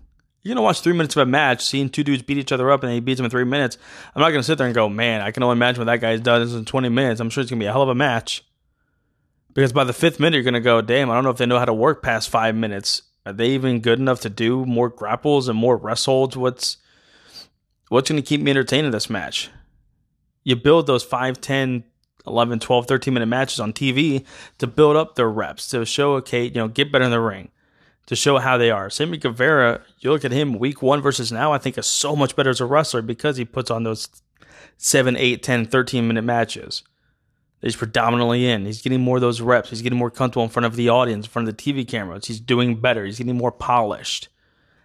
[0.44, 2.70] You're going to watch three minutes of a match, seeing two dudes beat each other
[2.70, 3.80] up, and he beats them in three minutes.
[4.14, 6.02] I'm not going to sit there and go, man, I can only imagine what that
[6.02, 7.20] guy's done in 20 minutes.
[7.20, 8.46] I'm sure it's going to be a hell of a match.
[9.56, 11.48] Because by the fifth minute, you're going to go, damn, I don't know if they
[11.48, 13.02] know how to work past five minutes.
[13.26, 16.38] Are they even good enough to do more grapples and more wrestles?
[16.38, 16.78] What's
[17.90, 19.50] what's going to keep me entertained in this match?
[20.44, 21.84] You build those 5, 10,
[22.28, 24.26] 11, 12, 13 minute matches on TV
[24.60, 27.50] to build up their reps, to show, okay, you know, get better in the ring,
[28.06, 28.90] to show how they are.
[28.92, 32.36] Sammy Guevara, you look at him week one versus now, I think is so much
[32.36, 34.08] better as a wrestler because he puts on those
[34.78, 36.84] 7, 8, 10, 13 minute matches.
[37.62, 38.66] He's predominantly in.
[38.66, 39.70] He's getting more of those reps.
[39.70, 42.26] He's getting more comfortable in front of the audience, in front of the TV cameras.
[42.26, 43.06] He's doing better.
[43.06, 44.28] He's getting more polished.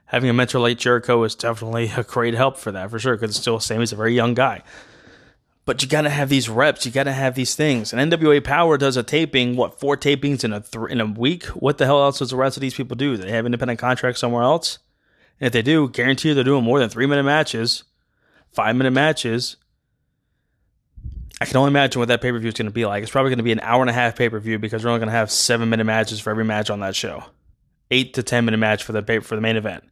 [0.06, 3.30] Having a mentor like Jericho is definitely a great help for that, for sure, because
[3.30, 4.62] it's still Sammy's a very young guy.
[5.66, 6.84] But you got to have these reps.
[6.84, 7.92] You got to have these things.
[7.92, 11.44] And NWA Power does a taping, what, four tapings in a th- in a week?
[11.48, 13.16] What the hell else does the rest of these people do?
[13.16, 14.78] Do they have independent contracts somewhere else?
[15.38, 17.84] And if they do, guarantee they're doing more than three minute matches,
[18.52, 19.56] five minute matches.
[21.40, 23.02] I can only imagine what that pay per view is going to be like.
[23.02, 24.90] It's probably going to be an hour and a half pay per view because we're
[24.90, 27.24] only going to have seven minute matches for every match on that show,
[27.90, 29.84] eight to ten minute match for the pay- for the main event.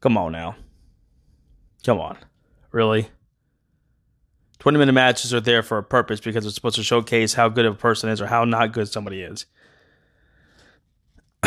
[0.00, 0.56] Come on now,
[1.84, 2.18] come on,
[2.70, 3.08] really.
[4.62, 7.64] 20 minute matches are there for a purpose because it's supposed to showcase how good
[7.64, 9.44] of a person is or how not good somebody is.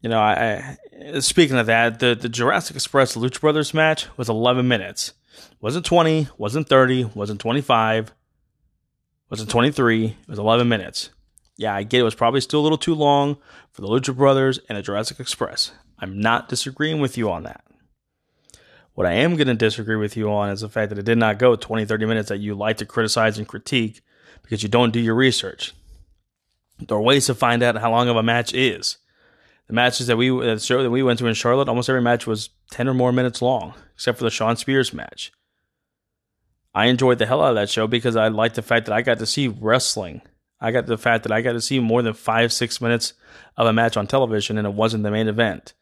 [0.00, 0.76] you know, I,
[1.12, 5.14] I, speaking of that, the, the Jurassic Express Lucha Brothers match was 11 minutes.
[5.60, 8.12] Wasn't 20, wasn't 30, wasn't 25,
[9.30, 11.10] wasn't 23, it was 11 minutes.
[11.56, 13.36] Yeah, I get it was probably still a little too long
[13.70, 15.72] for the Lucha Brothers and the Jurassic Express.
[15.98, 17.64] I'm not disagreeing with you on that.
[18.94, 21.18] What I am going to disagree with you on is the fact that it did
[21.18, 24.02] not go 20, 30 minutes that you like to criticize and critique
[24.42, 25.74] because you don't do your research.
[26.78, 28.98] There are ways to find out how long of a match is.
[29.66, 32.02] The matches that we uh, the show that we went to in Charlotte, almost every
[32.02, 35.32] match was 10 or more minutes long, except for the Shawn Spears match.
[36.74, 39.02] I enjoyed the hell out of that show because I liked the fact that I
[39.02, 40.22] got to see wrestling.
[40.60, 43.14] I got the fact that I got to see more than five, six minutes
[43.56, 45.74] of a match on television and it wasn't the main event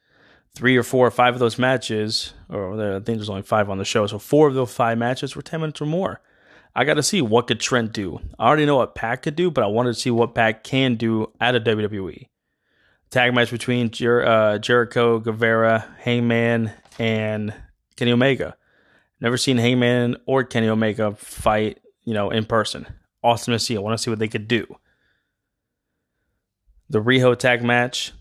[0.55, 3.79] three or four or five of those matches, or I think there's only five on
[3.79, 6.21] the show, so four of those five matches were 10 minutes or more.
[6.75, 8.21] I got to see what could Trent do.
[8.39, 10.95] I already know what Pac could do, but I wanted to see what Pac can
[10.95, 12.29] do at a WWE.
[13.13, 17.53] Tag match between Jer- uh, Jericho, Guevara, Hangman, and
[17.95, 18.57] Kenny Omega.
[19.21, 22.87] Never seen Hangman or Kenny Omega fight, you know, in person.
[23.23, 23.77] Awesome to see.
[23.77, 24.67] I want to see what they could do.
[26.89, 28.13] The Riho tag match,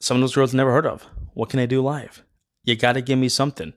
[0.00, 1.06] some of those girls never heard of.
[1.34, 2.24] What can they do live?
[2.64, 3.74] You got to give me something.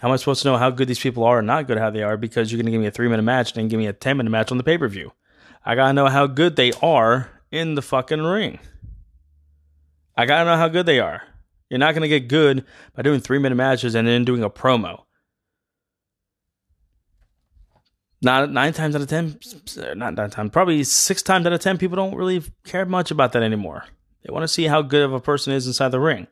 [0.00, 1.90] How am I supposed to know how good these people are or not good how
[1.90, 3.78] they are because you're going to give me a three minute match and then give
[3.78, 5.12] me a 10 minute match on the pay per view?
[5.64, 8.60] I got to know how good they are in the fucking ring.
[10.18, 11.22] I got to know how good they are.
[11.70, 12.64] You're not to get good
[12.94, 15.04] by doing three minute matches and then doing a promo.
[18.20, 19.38] Not nine times out of ten,
[19.94, 23.32] not nine times, probably six times out of ten, people don't really care much about
[23.32, 23.84] that anymore.
[24.24, 26.26] They want to see how good of a person is inside the ring.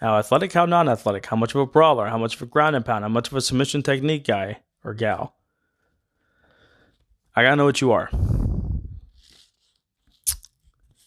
[0.00, 2.74] How athletic, how non athletic, how much of a brawler, how much of a ground
[2.74, 5.36] and pound, how much of a submission technique guy or gal.
[7.36, 8.10] I gotta know what you are.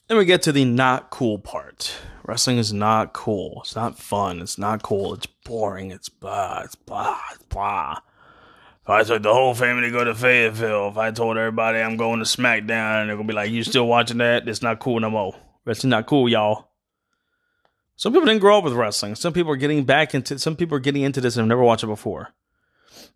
[0.07, 1.95] Then we get to the not cool part.
[2.23, 3.61] Wrestling is not cool.
[3.63, 4.39] It's not fun.
[4.39, 5.15] It's not cool.
[5.15, 5.89] It's boring.
[5.89, 6.61] It's blah.
[6.63, 7.19] It's blah.
[7.33, 7.99] It's blah.
[8.83, 11.97] If I took the whole family to go to Fayetteville, if I told everybody I'm
[11.97, 14.47] going to SmackDown, they're gonna be like, "You still watching that?
[14.47, 15.35] It's not cool no more.
[15.65, 16.69] Wrestling's not cool, y'all."
[17.95, 19.15] Some people didn't grow up with wrestling.
[19.15, 20.37] Some people are getting back into.
[20.37, 22.29] Some people are getting into this and have never watched it before.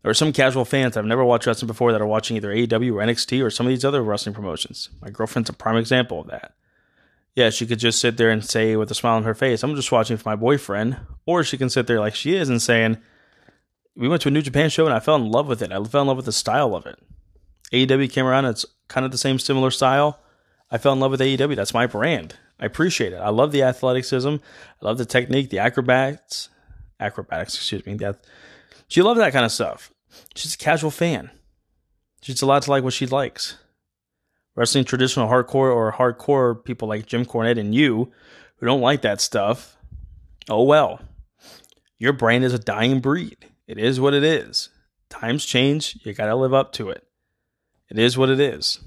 [0.01, 2.51] There are some casual fans that have never watched wrestling before that are watching either
[2.51, 4.89] AEW or NXT or some of these other wrestling promotions.
[5.03, 6.53] My girlfriend's a prime example of that.
[7.35, 9.75] Yeah, she could just sit there and say with a smile on her face, "I'm
[9.75, 12.97] just watching for my boyfriend," or she can sit there like she is and saying,
[13.95, 15.71] "We went to a New Japan show and I fell in love with it.
[15.71, 16.99] I fell in love with the style of it."
[17.71, 20.19] AEW came around; it's kind of the same similar style.
[20.71, 21.55] I fell in love with AEW.
[21.55, 22.35] That's my brand.
[22.59, 23.17] I appreciate it.
[23.17, 24.35] I love the athleticism.
[24.81, 26.49] I love the technique, the acrobats,
[26.99, 27.55] acrobatics.
[27.55, 27.95] Excuse me.
[27.95, 28.19] That
[28.87, 29.91] she loves that kind of stuff.
[30.35, 31.31] She's a casual fan.
[32.21, 33.57] She's allowed to like what she likes.
[34.55, 38.11] Wrestling traditional hardcore or hardcore people like Jim Cornette and you
[38.57, 39.77] who don't like that stuff.
[40.49, 41.01] Oh well.
[41.97, 43.37] Your brand is a dying breed.
[43.67, 44.69] It is what it is.
[45.09, 45.97] Times change.
[46.03, 47.05] You got to live up to it.
[47.89, 48.79] It is what it is.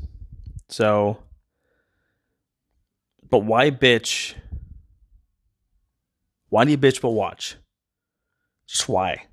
[0.68, 1.18] So
[3.32, 4.34] but why bitch?
[6.50, 7.56] Why do you bitch but watch?
[8.66, 9.24] Just why?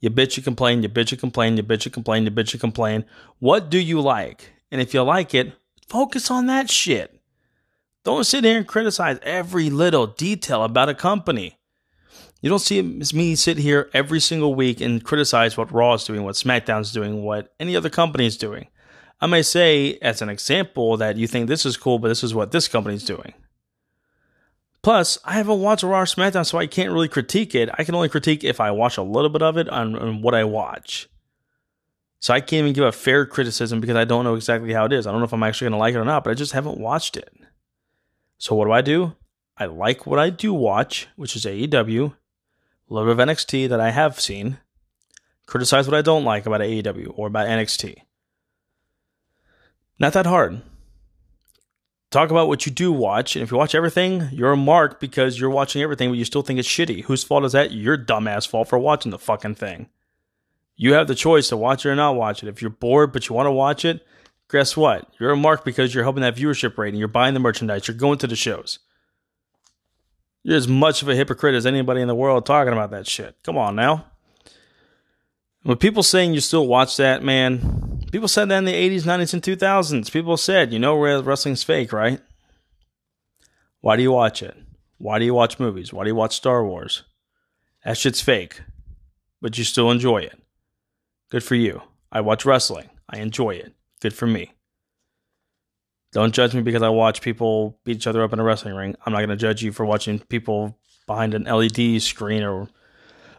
[0.00, 2.58] You bitch, you complain, you bitch, you complain, you bitch, you complain, you bitch, you
[2.58, 3.04] complain.
[3.38, 4.50] What do you like?
[4.70, 5.52] And if you like it,
[5.88, 7.18] focus on that shit.
[8.04, 11.58] Don't sit here and criticize every little detail about a company.
[12.40, 16.22] You don't see me sit here every single week and criticize what Raw is doing,
[16.22, 18.68] what SmackDown's doing, what any other company is doing.
[19.20, 22.34] I may say, as an example, that you think this is cool, but this is
[22.34, 23.34] what this company's doing.
[24.82, 27.68] Plus, I haven't watched Raw or SmackDown, so I can't really critique it.
[27.76, 30.34] I can only critique if I watch a little bit of it on, on what
[30.34, 31.08] I watch.
[32.20, 34.92] So I can't even give a fair criticism because I don't know exactly how it
[34.92, 35.06] is.
[35.06, 36.52] I don't know if I'm actually going to like it or not, but I just
[36.52, 37.32] haven't watched it.
[38.38, 39.14] So what do I do?
[39.56, 42.12] I like what I do watch, which is AEW,
[42.90, 44.58] a little bit of NXT that I have seen,
[45.46, 47.96] criticize what I don't like about AEW or about NXT.
[49.98, 50.62] Not that hard
[52.10, 53.36] talk about what you do watch.
[53.36, 56.42] And if you watch everything, you're a mark because you're watching everything, but you still
[56.42, 57.04] think it's shitty.
[57.04, 57.72] Whose fault is that?
[57.72, 59.88] Your dumbass fault for watching the fucking thing.
[60.78, 62.48] You have the choice to watch it or not watch it.
[62.48, 64.06] If you're bored but you want to watch it,
[64.50, 65.12] guess what?
[65.20, 66.98] You're a mark because you're helping that viewership rating.
[66.98, 67.86] You're buying the merchandise.
[67.86, 68.78] You're going to the shows.
[70.42, 73.36] You're as much of a hypocrite as anybody in the world talking about that shit.
[73.42, 74.06] Come on now.
[75.64, 79.34] When people saying you still watch that, man, People said that in the 80s, 90s,
[79.34, 80.10] and 2000s.
[80.10, 82.20] People said, you know, wrestling's fake, right?
[83.80, 84.56] Why do you watch it?
[84.96, 85.92] Why do you watch movies?
[85.92, 87.04] Why do you watch Star Wars?
[87.84, 88.62] That shit's fake,
[89.40, 90.40] but you still enjoy it.
[91.30, 91.82] Good for you.
[92.10, 92.88] I watch wrestling.
[93.08, 93.74] I enjoy it.
[94.00, 94.52] Good for me.
[96.12, 98.96] Don't judge me because I watch people beat each other up in a wrestling ring.
[99.04, 102.68] I'm not going to judge you for watching people behind an LED screen or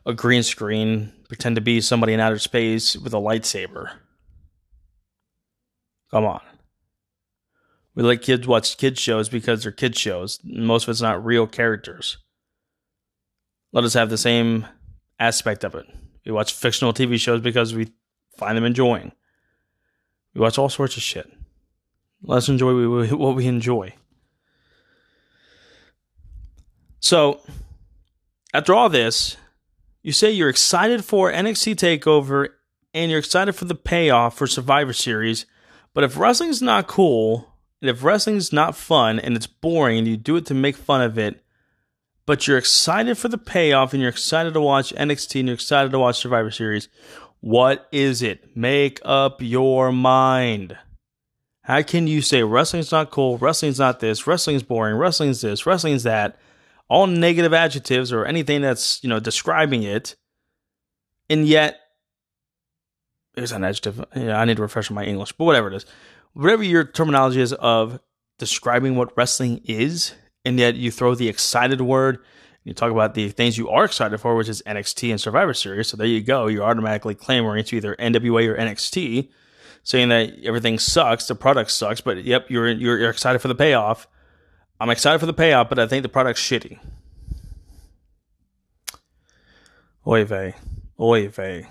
[0.06, 3.92] a green screen pretend to be somebody in outer space with a lightsaber.
[6.12, 6.42] Come on.
[7.96, 10.40] We let kids watch kids shows because they're kids shows.
[10.44, 12.18] Most of it's not real characters.
[13.72, 14.66] Let us have the same
[15.20, 15.86] aspect of it.
[16.26, 17.92] We watch fictional TV shows because we
[18.38, 19.12] find them enjoying.
[20.34, 21.32] We watch all sorts of shit.
[22.22, 23.96] Let's enjoy what we enjoy.
[27.00, 27.40] So,
[28.54, 29.38] after all this,
[30.04, 32.50] you say you're excited for NXT TakeOver
[32.94, 35.46] and you're excited for the payoff for Survivor Series
[35.94, 40.18] but if wrestling's not cool, and if wrestling's not fun and it's boring and you
[40.18, 41.44] do it to make fun of it,
[42.30, 45.92] but you're excited for the payoff and you're excited to watch NXT and you're excited
[45.92, 46.88] to watch Survivor Series,
[47.40, 48.56] what is it?
[48.56, 50.78] Make up your mind.
[51.64, 56.04] How can you say wrestling's not cool, wrestling's not this, wrestling's boring, wrestling's this, wrestling's
[56.04, 56.38] that,
[56.88, 60.16] all negative adjectives or anything that's, you know, describing it,
[61.32, 61.80] and yet
[63.34, 64.06] there's an adjective.
[64.16, 65.86] Yeah, I need to refresh my English, but whatever it is,
[66.34, 68.00] whatever your terminology is of
[68.38, 70.14] describing what wrestling is,
[70.50, 72.20] and yet you throw the excited word.
[72.64, 75.88] You talk about the things you are excited for, which is NXT and Survivor Series.
[75.88, 76.48] So there you go.
[76.48, 79.30] You're automatically clamoring to either NWA or NXT,
[79.84, 82.02] saying that everything sucks, the product sucks.
[82.02, 84.08] But yep, you're you're, you're excited for the payoff.
[84.82, 86.80] I'm excited for the payoff, but I think the product's shitty.
[90.06, 90.56] Oy vey.
[91.00, 91.68] Oy vey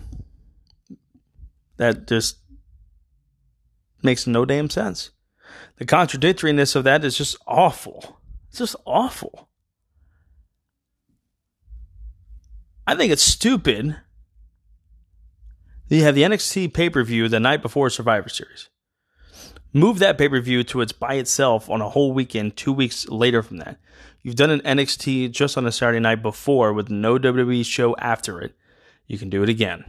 [1.78, 2.38] that just
[4.02, 5.10] makes no damn sense.
[5.78, 8.20] The contradictoriness of that is just awful.
[8.48, 9.48] It's just awful.
[12.86, 13.96] I think it's stupid
[15.88, 18.68] that you have the NXT pay per view the night before Survivor Series.
[19.72, 23.06] Move that pay per view to its by itself on a whole weekend, two weeks
[23.08, 23.78] later from that.
[24.22, 28.40] You've done an NXT just on a Saturday night before with no WWE show after
[28.40, 28.54] it.
[29.06, 29.84] You can do it again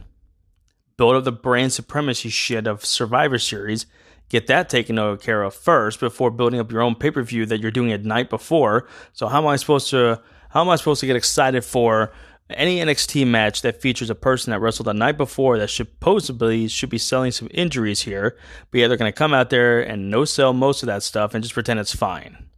[1.00, 3.86] build up the brand supremacy shit of Survivor Series,
[4.30, 7.60] get that taken care of first before building up your own pay per view that
[7.60, 8.88] you're doing at night before.
[9.12, 12.10] So how am I supposed to how am I supposed to get excited for
[12.48, 16.90] any NXT match that features a person that wrestled the night before that supposedly should
[16.90, 18.36] be selling some injuries here,
[18.70, 21.34] but yeah, they're going to come out there and no sell most of that stuff
[21.34, 22.48] and just pretend it's fine.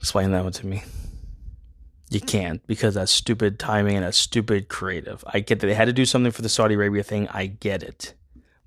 [0.00, 0.84] Explain that one to me.
[2.10, 5.24] You can't because that's stupid timing and that's stupid creative.
[5.26, 7.26] I get that they had to do something for the Saudi Arabia thing.
[7.28, 8.14] I get it.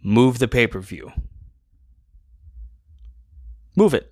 [0.02, 1.12] Move the pay per view.
[3.76, 4.12] Move it.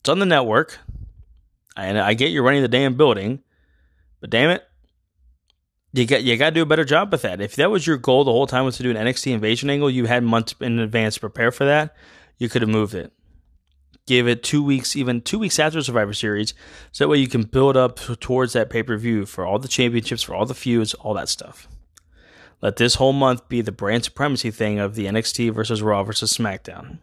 [0.00, 0.78] It's on the network.
[1.76, 3.42] And I get you're running the damn building,
[4.20, 4.64] but damn it,
[5.92, 7.40] you got you got to do a better job with that.
[7.40, 9.90] If that was your goal the whole time was to do an NXT invasion angle,
[9.90, 11.94] you had months in advance to prepare for that.
[12.38, 13.12] You could have moved it
[14.06, 16.54] give it two weeks, even two weeks after Survivor Series,
[16.92, 19.68] so that way you can build up towards that pay per view for all the
[19.68, 21.68] championships, for all the feuds, all that stuff.
[22.62, 26.36] Let this whole month be the brand supremacy thing of the NXT versus Raw versus
[26.36, 26.98] SmackDown.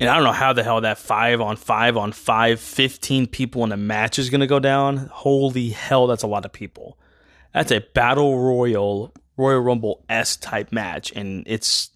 [0.00, 3.64] And I don't know how the hell that five on five on five, 15 people
[3.64, 5.08] in a match is going to go down.
[5.12, 6.98] Holy hell, that's a lot of people.
[7.52, 11.10] That's a battle royal, Royal Rumble S type match.
[11.16, 11.90] And it's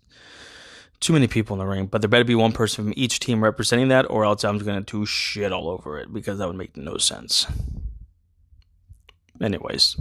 [0.98, 3.43] too many people in the ring, but there better be one person from each team
[3.43, 6.56] representing that, or else I'm going to do shit all over it because that would
[6.56, 7.47] make no sense.
[9.40, 9.97] Anyways,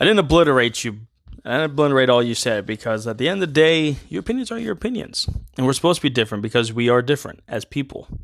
[0.00, 1.00] I didn't obliterate you.
[1.44, 4.50] I didn't obliterate all you said because at the end of the day, your opinions
[4.50, 5.28] are your opinions.
[5.56, 8.08] And we're supposed to be different because we are different as people.
[8.10, 8.18] We're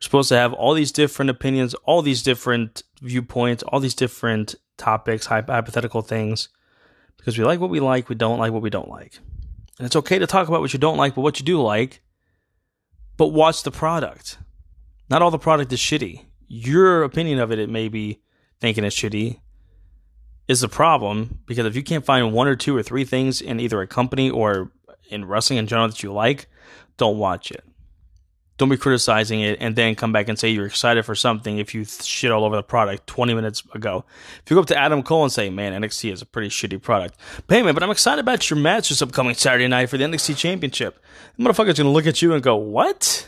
[0.00, 5.26] supposed to have all these different opinions, all these different viewpoints, all these different topics,
[5.26, 6.48] hypothetical things,
[7.16, 9.20] because we like what we like, we don't like what we don't like.
[9.78, 12.02] And it's okay to talk about what you don't like, but what you do like.
[13.16, 14.38] But watch the product.
[15.08, 16.24] Not all the product is shitty.
[16.48, 18.20] Your opinion of it, it may be
[18.60, 19.40] thinking it's shitty,
[20.52, 23.58] is the problem because if you can't find one or two or three things in
[23.58, 24.70] either a company or
[25.08, 26.46] in wrestling in general that you like,
[26.98, 27.64] don't watch it.
[28.58, 31.74] Don't be criticizing it and then come back and say you're excited for something if
[31.74, 34.04] you shit all over the product 20 minutes ago.
[34.44, 36.80] If you go up to Adam Cole and say, man, NXT is a pretty shitty
[36.80, 37.18] product.
[37.46, 40.04] But hey, man, but I'm excited about your match this upcoming Saturday night for the
[40.04, 41.02] NXT Championship.
[41.36, 43.26] The motherfucker's going to look at you and go, what?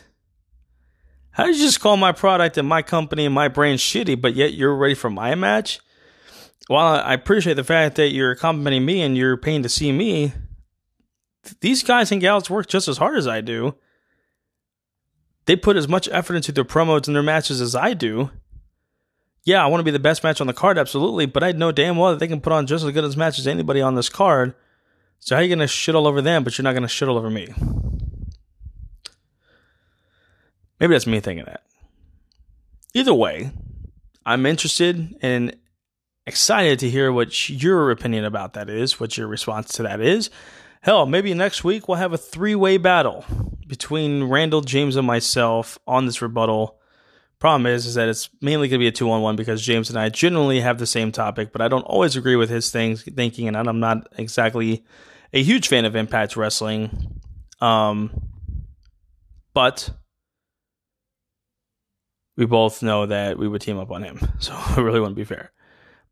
[1.31, 4.37] How did you just call my product and my company and my brand shitty, but
[4.37, 5.81] yet you're ready for my match?
[6.69, 10.33] While I appreciate the fact that you're complimenting me and you're paying to see me,
[11.61, 13.75] these guys and gals work just as hard as I do.
[15.47, 18.31] They put as much effort into their promos and their matches as I do.
[19.45, 21.71] Yeah, I want to be the best match on the card, absolutely, but I know
[21.71, 23.95] damn well that they can put on just as good as matches as anybody on
[23.95, 24.55] this card.
[25.21, 27.19] So how are you gonna shit all over them, but you're not gonna shit all
[27.19, 27.49] over me?
[30.81, 31.63] Maybe that's me thinking that.
[32.95, 33.51] Either way,
[34.25, 35.55] I'm interested and
[36.27, 40.31] excited to hear what your opinion about that is, what your response to that is.
[40.81, 43.25] Hell, maybe next week we'll have a three way battle
[43.67, 46.79] between Randall, James, and myself on this rebuttal.
[47.39, 49.91] Problem is, is that it's mainly going to be a two on one because James
[49.91, 53.03] and I generally have the same topic, but I don't always agree with his things,
[53.03, 54.85] thinking, and I'm not exactly
[55.33, 57.21] a huge fan of Impact Wrestling.
[57.61, 58.11] Um,
[59.53, 59.91] but
[62.37, 65.25] we both know that we would team up on him, so it really wouldn't be
[65.25, 65.53] fair.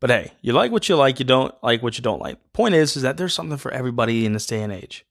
[0.03, 2.37] But hey, you like what you like, you don't like what you don't like.
[2.51, 5.05] Point is, is that there's something for everybody in this day and age.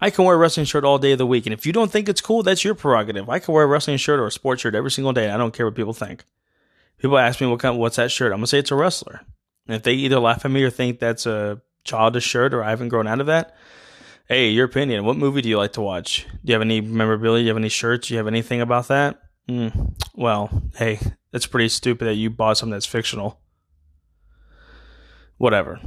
[0.00, 1.92] I can wear a wrestling shirt all day of the week, and if you don't
[1.92, 3.30] think it's cool, that's your prerogative.
[3.30, 5.36] I can wear a wrestling shirt or a sports shirt every single day, and I
[5.36, 6.24] don't care what people think.
[6.98, 8.32] People ask me what kind, what's that shirt?
[8.32, 9.20] I'm gonna say it's a wrestler.
[9.68, 12.70] And if they either laugh at me or think that's a childish shirt or I
[12.70, 13.54] haven't grown out of that,
[14.26, 15.04] hey, your opinion.
[15.04, 16.26] What movie do you like to watch?
[16.44, 17.42] Do you have any memorabilia?
[17.42, 18.08] Do you have any shirts?
[18.08, 19.20] Do you have anything about that?
[19.48, 20.98] Mm, well, hey,
[21.30, 23.38] that's pretty stupid that you bought something that's fictional
[25.38, 25.80] whatever.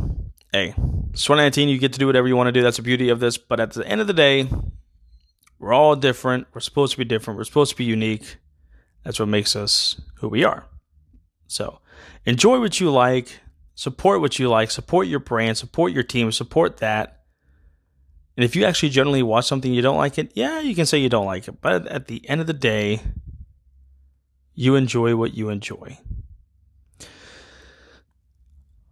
[0.52, 0.74] Hey,
[1.12, 1.70] it's 2019.
[1.70, 2.62] You get to do whatever you want to do.
[2.62, 3.38] That's the beauty of this.
[3.38, 4.50] But at the end of the day,
[5.60, 6.48] we're all different.
[6.54, 7.38] We're supposed to be different.
[7.38, 8.38] We're supposed to be unique.
[9.04, 10.66] That's what makes us who we are.
[11.48, 11.80] So
[12.26, 13.40] enjoy what you like,
[13.76, 17.20] support what you like, support your brand, support your team, support that.
[18.38, 20.98] And if you actually generally watch something you don't like it, yeah, you can say
[20.98, 21.62] you don't like it.
[21.62, 23.02] But at the end of the day,
[24.54, 25.98] you enjoy what you enjoy.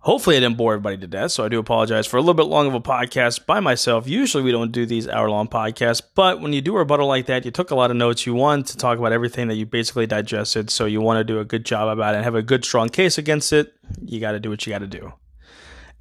[0.09, 2.47] Hopefully, I didn't bore everybody to death, so I do apologize for a little bit
[2.47, 4.07] long of a podcast by myself.
[4.07, 7.27] Usually, we don't do these hour long podcasts, but when you do a rebuttal like
[7.27, 8.25] that, you took a lot of notes.
[8.25, 11.39] You want to talk about everything that you basically digested, so you want to do
[11.39, 13.71] a good job about it and have a good, strong case against it.
[14.03, 15.13] You got to do what you got to do.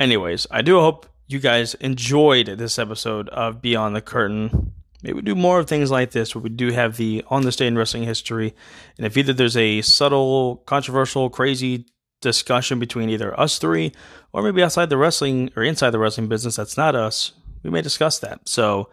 [0.00, 4.72] Anyways, I do hope you guys enjoyed this episode of Beyond the Curtain.
[5.02, 7.50] Maybe we do more of things like this where we do have the on the
[7.50, 8.54] day in wrestling history.
[8.96, 11.84] And if either there's a subtle, controversial, crazy
[12.20, 13.92] discussion between either us three
[14.32, 17.32] or maybe outside the wrestling or inside the wrestling business that's not us,
[17.62, 18.48] we may discuss that.
[18.48, 18.90] So,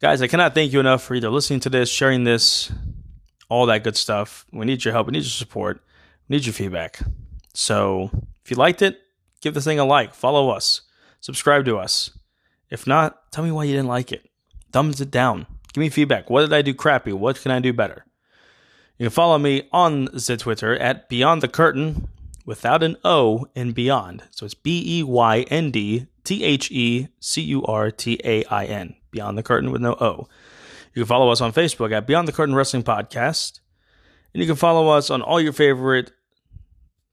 [0.00, 2.72] guys, I cannot thank you enough for either listening to this, sharing this,
[3.48, 4.46] all that good stuff.
[4.52, 5.06] We need your help.
[5.06, 5.82] We need your support.
[6.28, 7.00] We need your feedback.
[7.54, 8.10] So,
[8.44, 9.00] if you liked it,
[9.40, 10.82] give this thing a like, follow us,
[11.20, 12.10] subscribe to us.
[12.70, 14.28] If not, tell me why you didn't like it.
[14.72, 15.46] Thumbs it down.
[15.72, 16.28] Give me feedback.
[16.28, 17.12] What did I do crappy?
[17.12, 18.04] What can I do better?
[18.98, 22.08] You can follow me on the Twitter at Beyond the Curtain
[22.48, 24.24] without an O in beyond.
[24.30, 28.42] So it's B E Y N D T H E C U R T A
[28.46, 28.96] I N.
[29.10, 30.26] Beyond the Curtain with no O.
[30.94, 33.60] You can follow us on Facebook at Beyond the Curtain Wrestling Podcast.
[34.32, 36.12] And you can follow us on all your favorite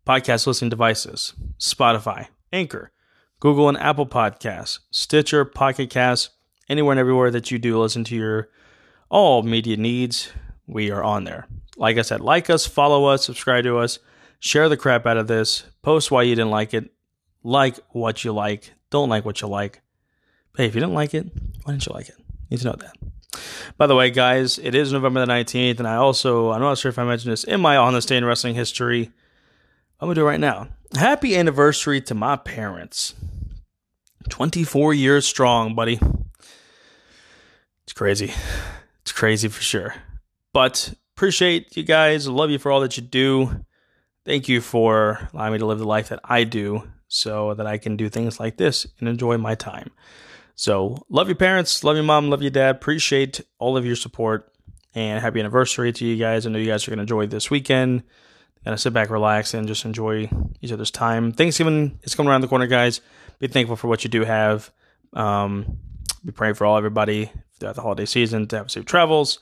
[0.08, 2.94] podcast listening devices Spotify, Anchor,
[3.42, 6.30] Google and Apple Podcasts, Stitcher, Pocket Casts,
[6.70, 8.50] anywhere and everywhere that you do listen to your
[9.10, 10.32] all media needs.
[10.66, 11.46] We are on there.
[11.76, 14.00] Like I said, like us, follow us, subscribe to us
[14.46, 16.92] share the crap out of this, post why you didn't like it,
[17.44, 19.82] like what you like, don't like what you like.
[20.56, 21.26] Hey, if you didn't like it,
[21.64, 22.16] why didn't you like it?
[22.20, 22.96] You need to know that.
[23.76, 26.90] By the way, guys, it is November the 19th, and I also, I'm not sure
[26.90, 29.12] if I mentioned this in my On this Day in Wrestling history.
[30.00, 30.68] I'm going to do it right now.
[30.96, 33.16] Happy anniversary to my parents.
[34.30, 36.00] 24 years strong, buddy.
[37.84, 38.32] It's crazy.
[39.02, 39.96] It's crazy for sure.
[40.54, 42.28] But appreciate you guys.
[42.28, 43.66] Love you for all that you do.
[44.26, 47.78] Thank you for allowing me to live the life that I do so that I
[47.78, 49.92] can do things like this and enjoy my time.
[50.56, 52.76] So, love your parents, love your mom, love your dad.
[52.76, 54.52] Appreciate all of your support
[54.94, 56.46] and happy anniversary to you guys.
[56.46, 58.04] I know you guys are going to enjoy this weekend.
[58.66, 60.28] Gonna sit back, relax, and just enjoy
[60.60, 61.32] each other's time.
[61.32, 63.00] Thanksgiving is coming around the corner, guys.
[63.38, 64.72] Be thankful for what you do have.
[65.14, 65.78] Um,
[66.26, 67.30] be praying for all everybody
[67.60, 69.38] throughout the holiday season to have safe travels,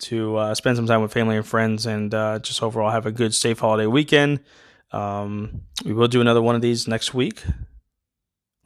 [0.00, 3.12] to uh, spend some time with family and friends, and uh, just overall have a
[3.12, 4.40] good, safe holiday weekend.
[4.92, 7.42] Um, we will do another one of these next week.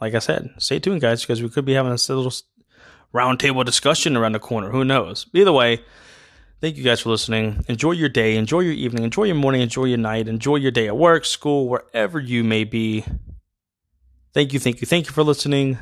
[0.01, 2.33] Like I said, stay tuned, guys, because we could be having a little
[3.15, 4.71] roundtable discussion around the corner.
[4.71, 5.27] Who knows?
[5.35, 5.83] Either way,
[6.61, 7.65] thank you guys for listening.
[7.69, 10.89] Enjoy your day, enjoy your evening, enjoy your morning, enjoy your night, enjoy your day
[10.89, 13.05] at work, school, wherever you may be.
[14.33, 15.79] Thank you, thank you, thank you for listening,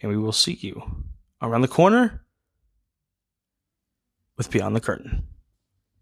[0.00, 0.82] and we will see you
[1.42, 2.25] around the corner
[4.36, 5.22] with Beyond the Curtain.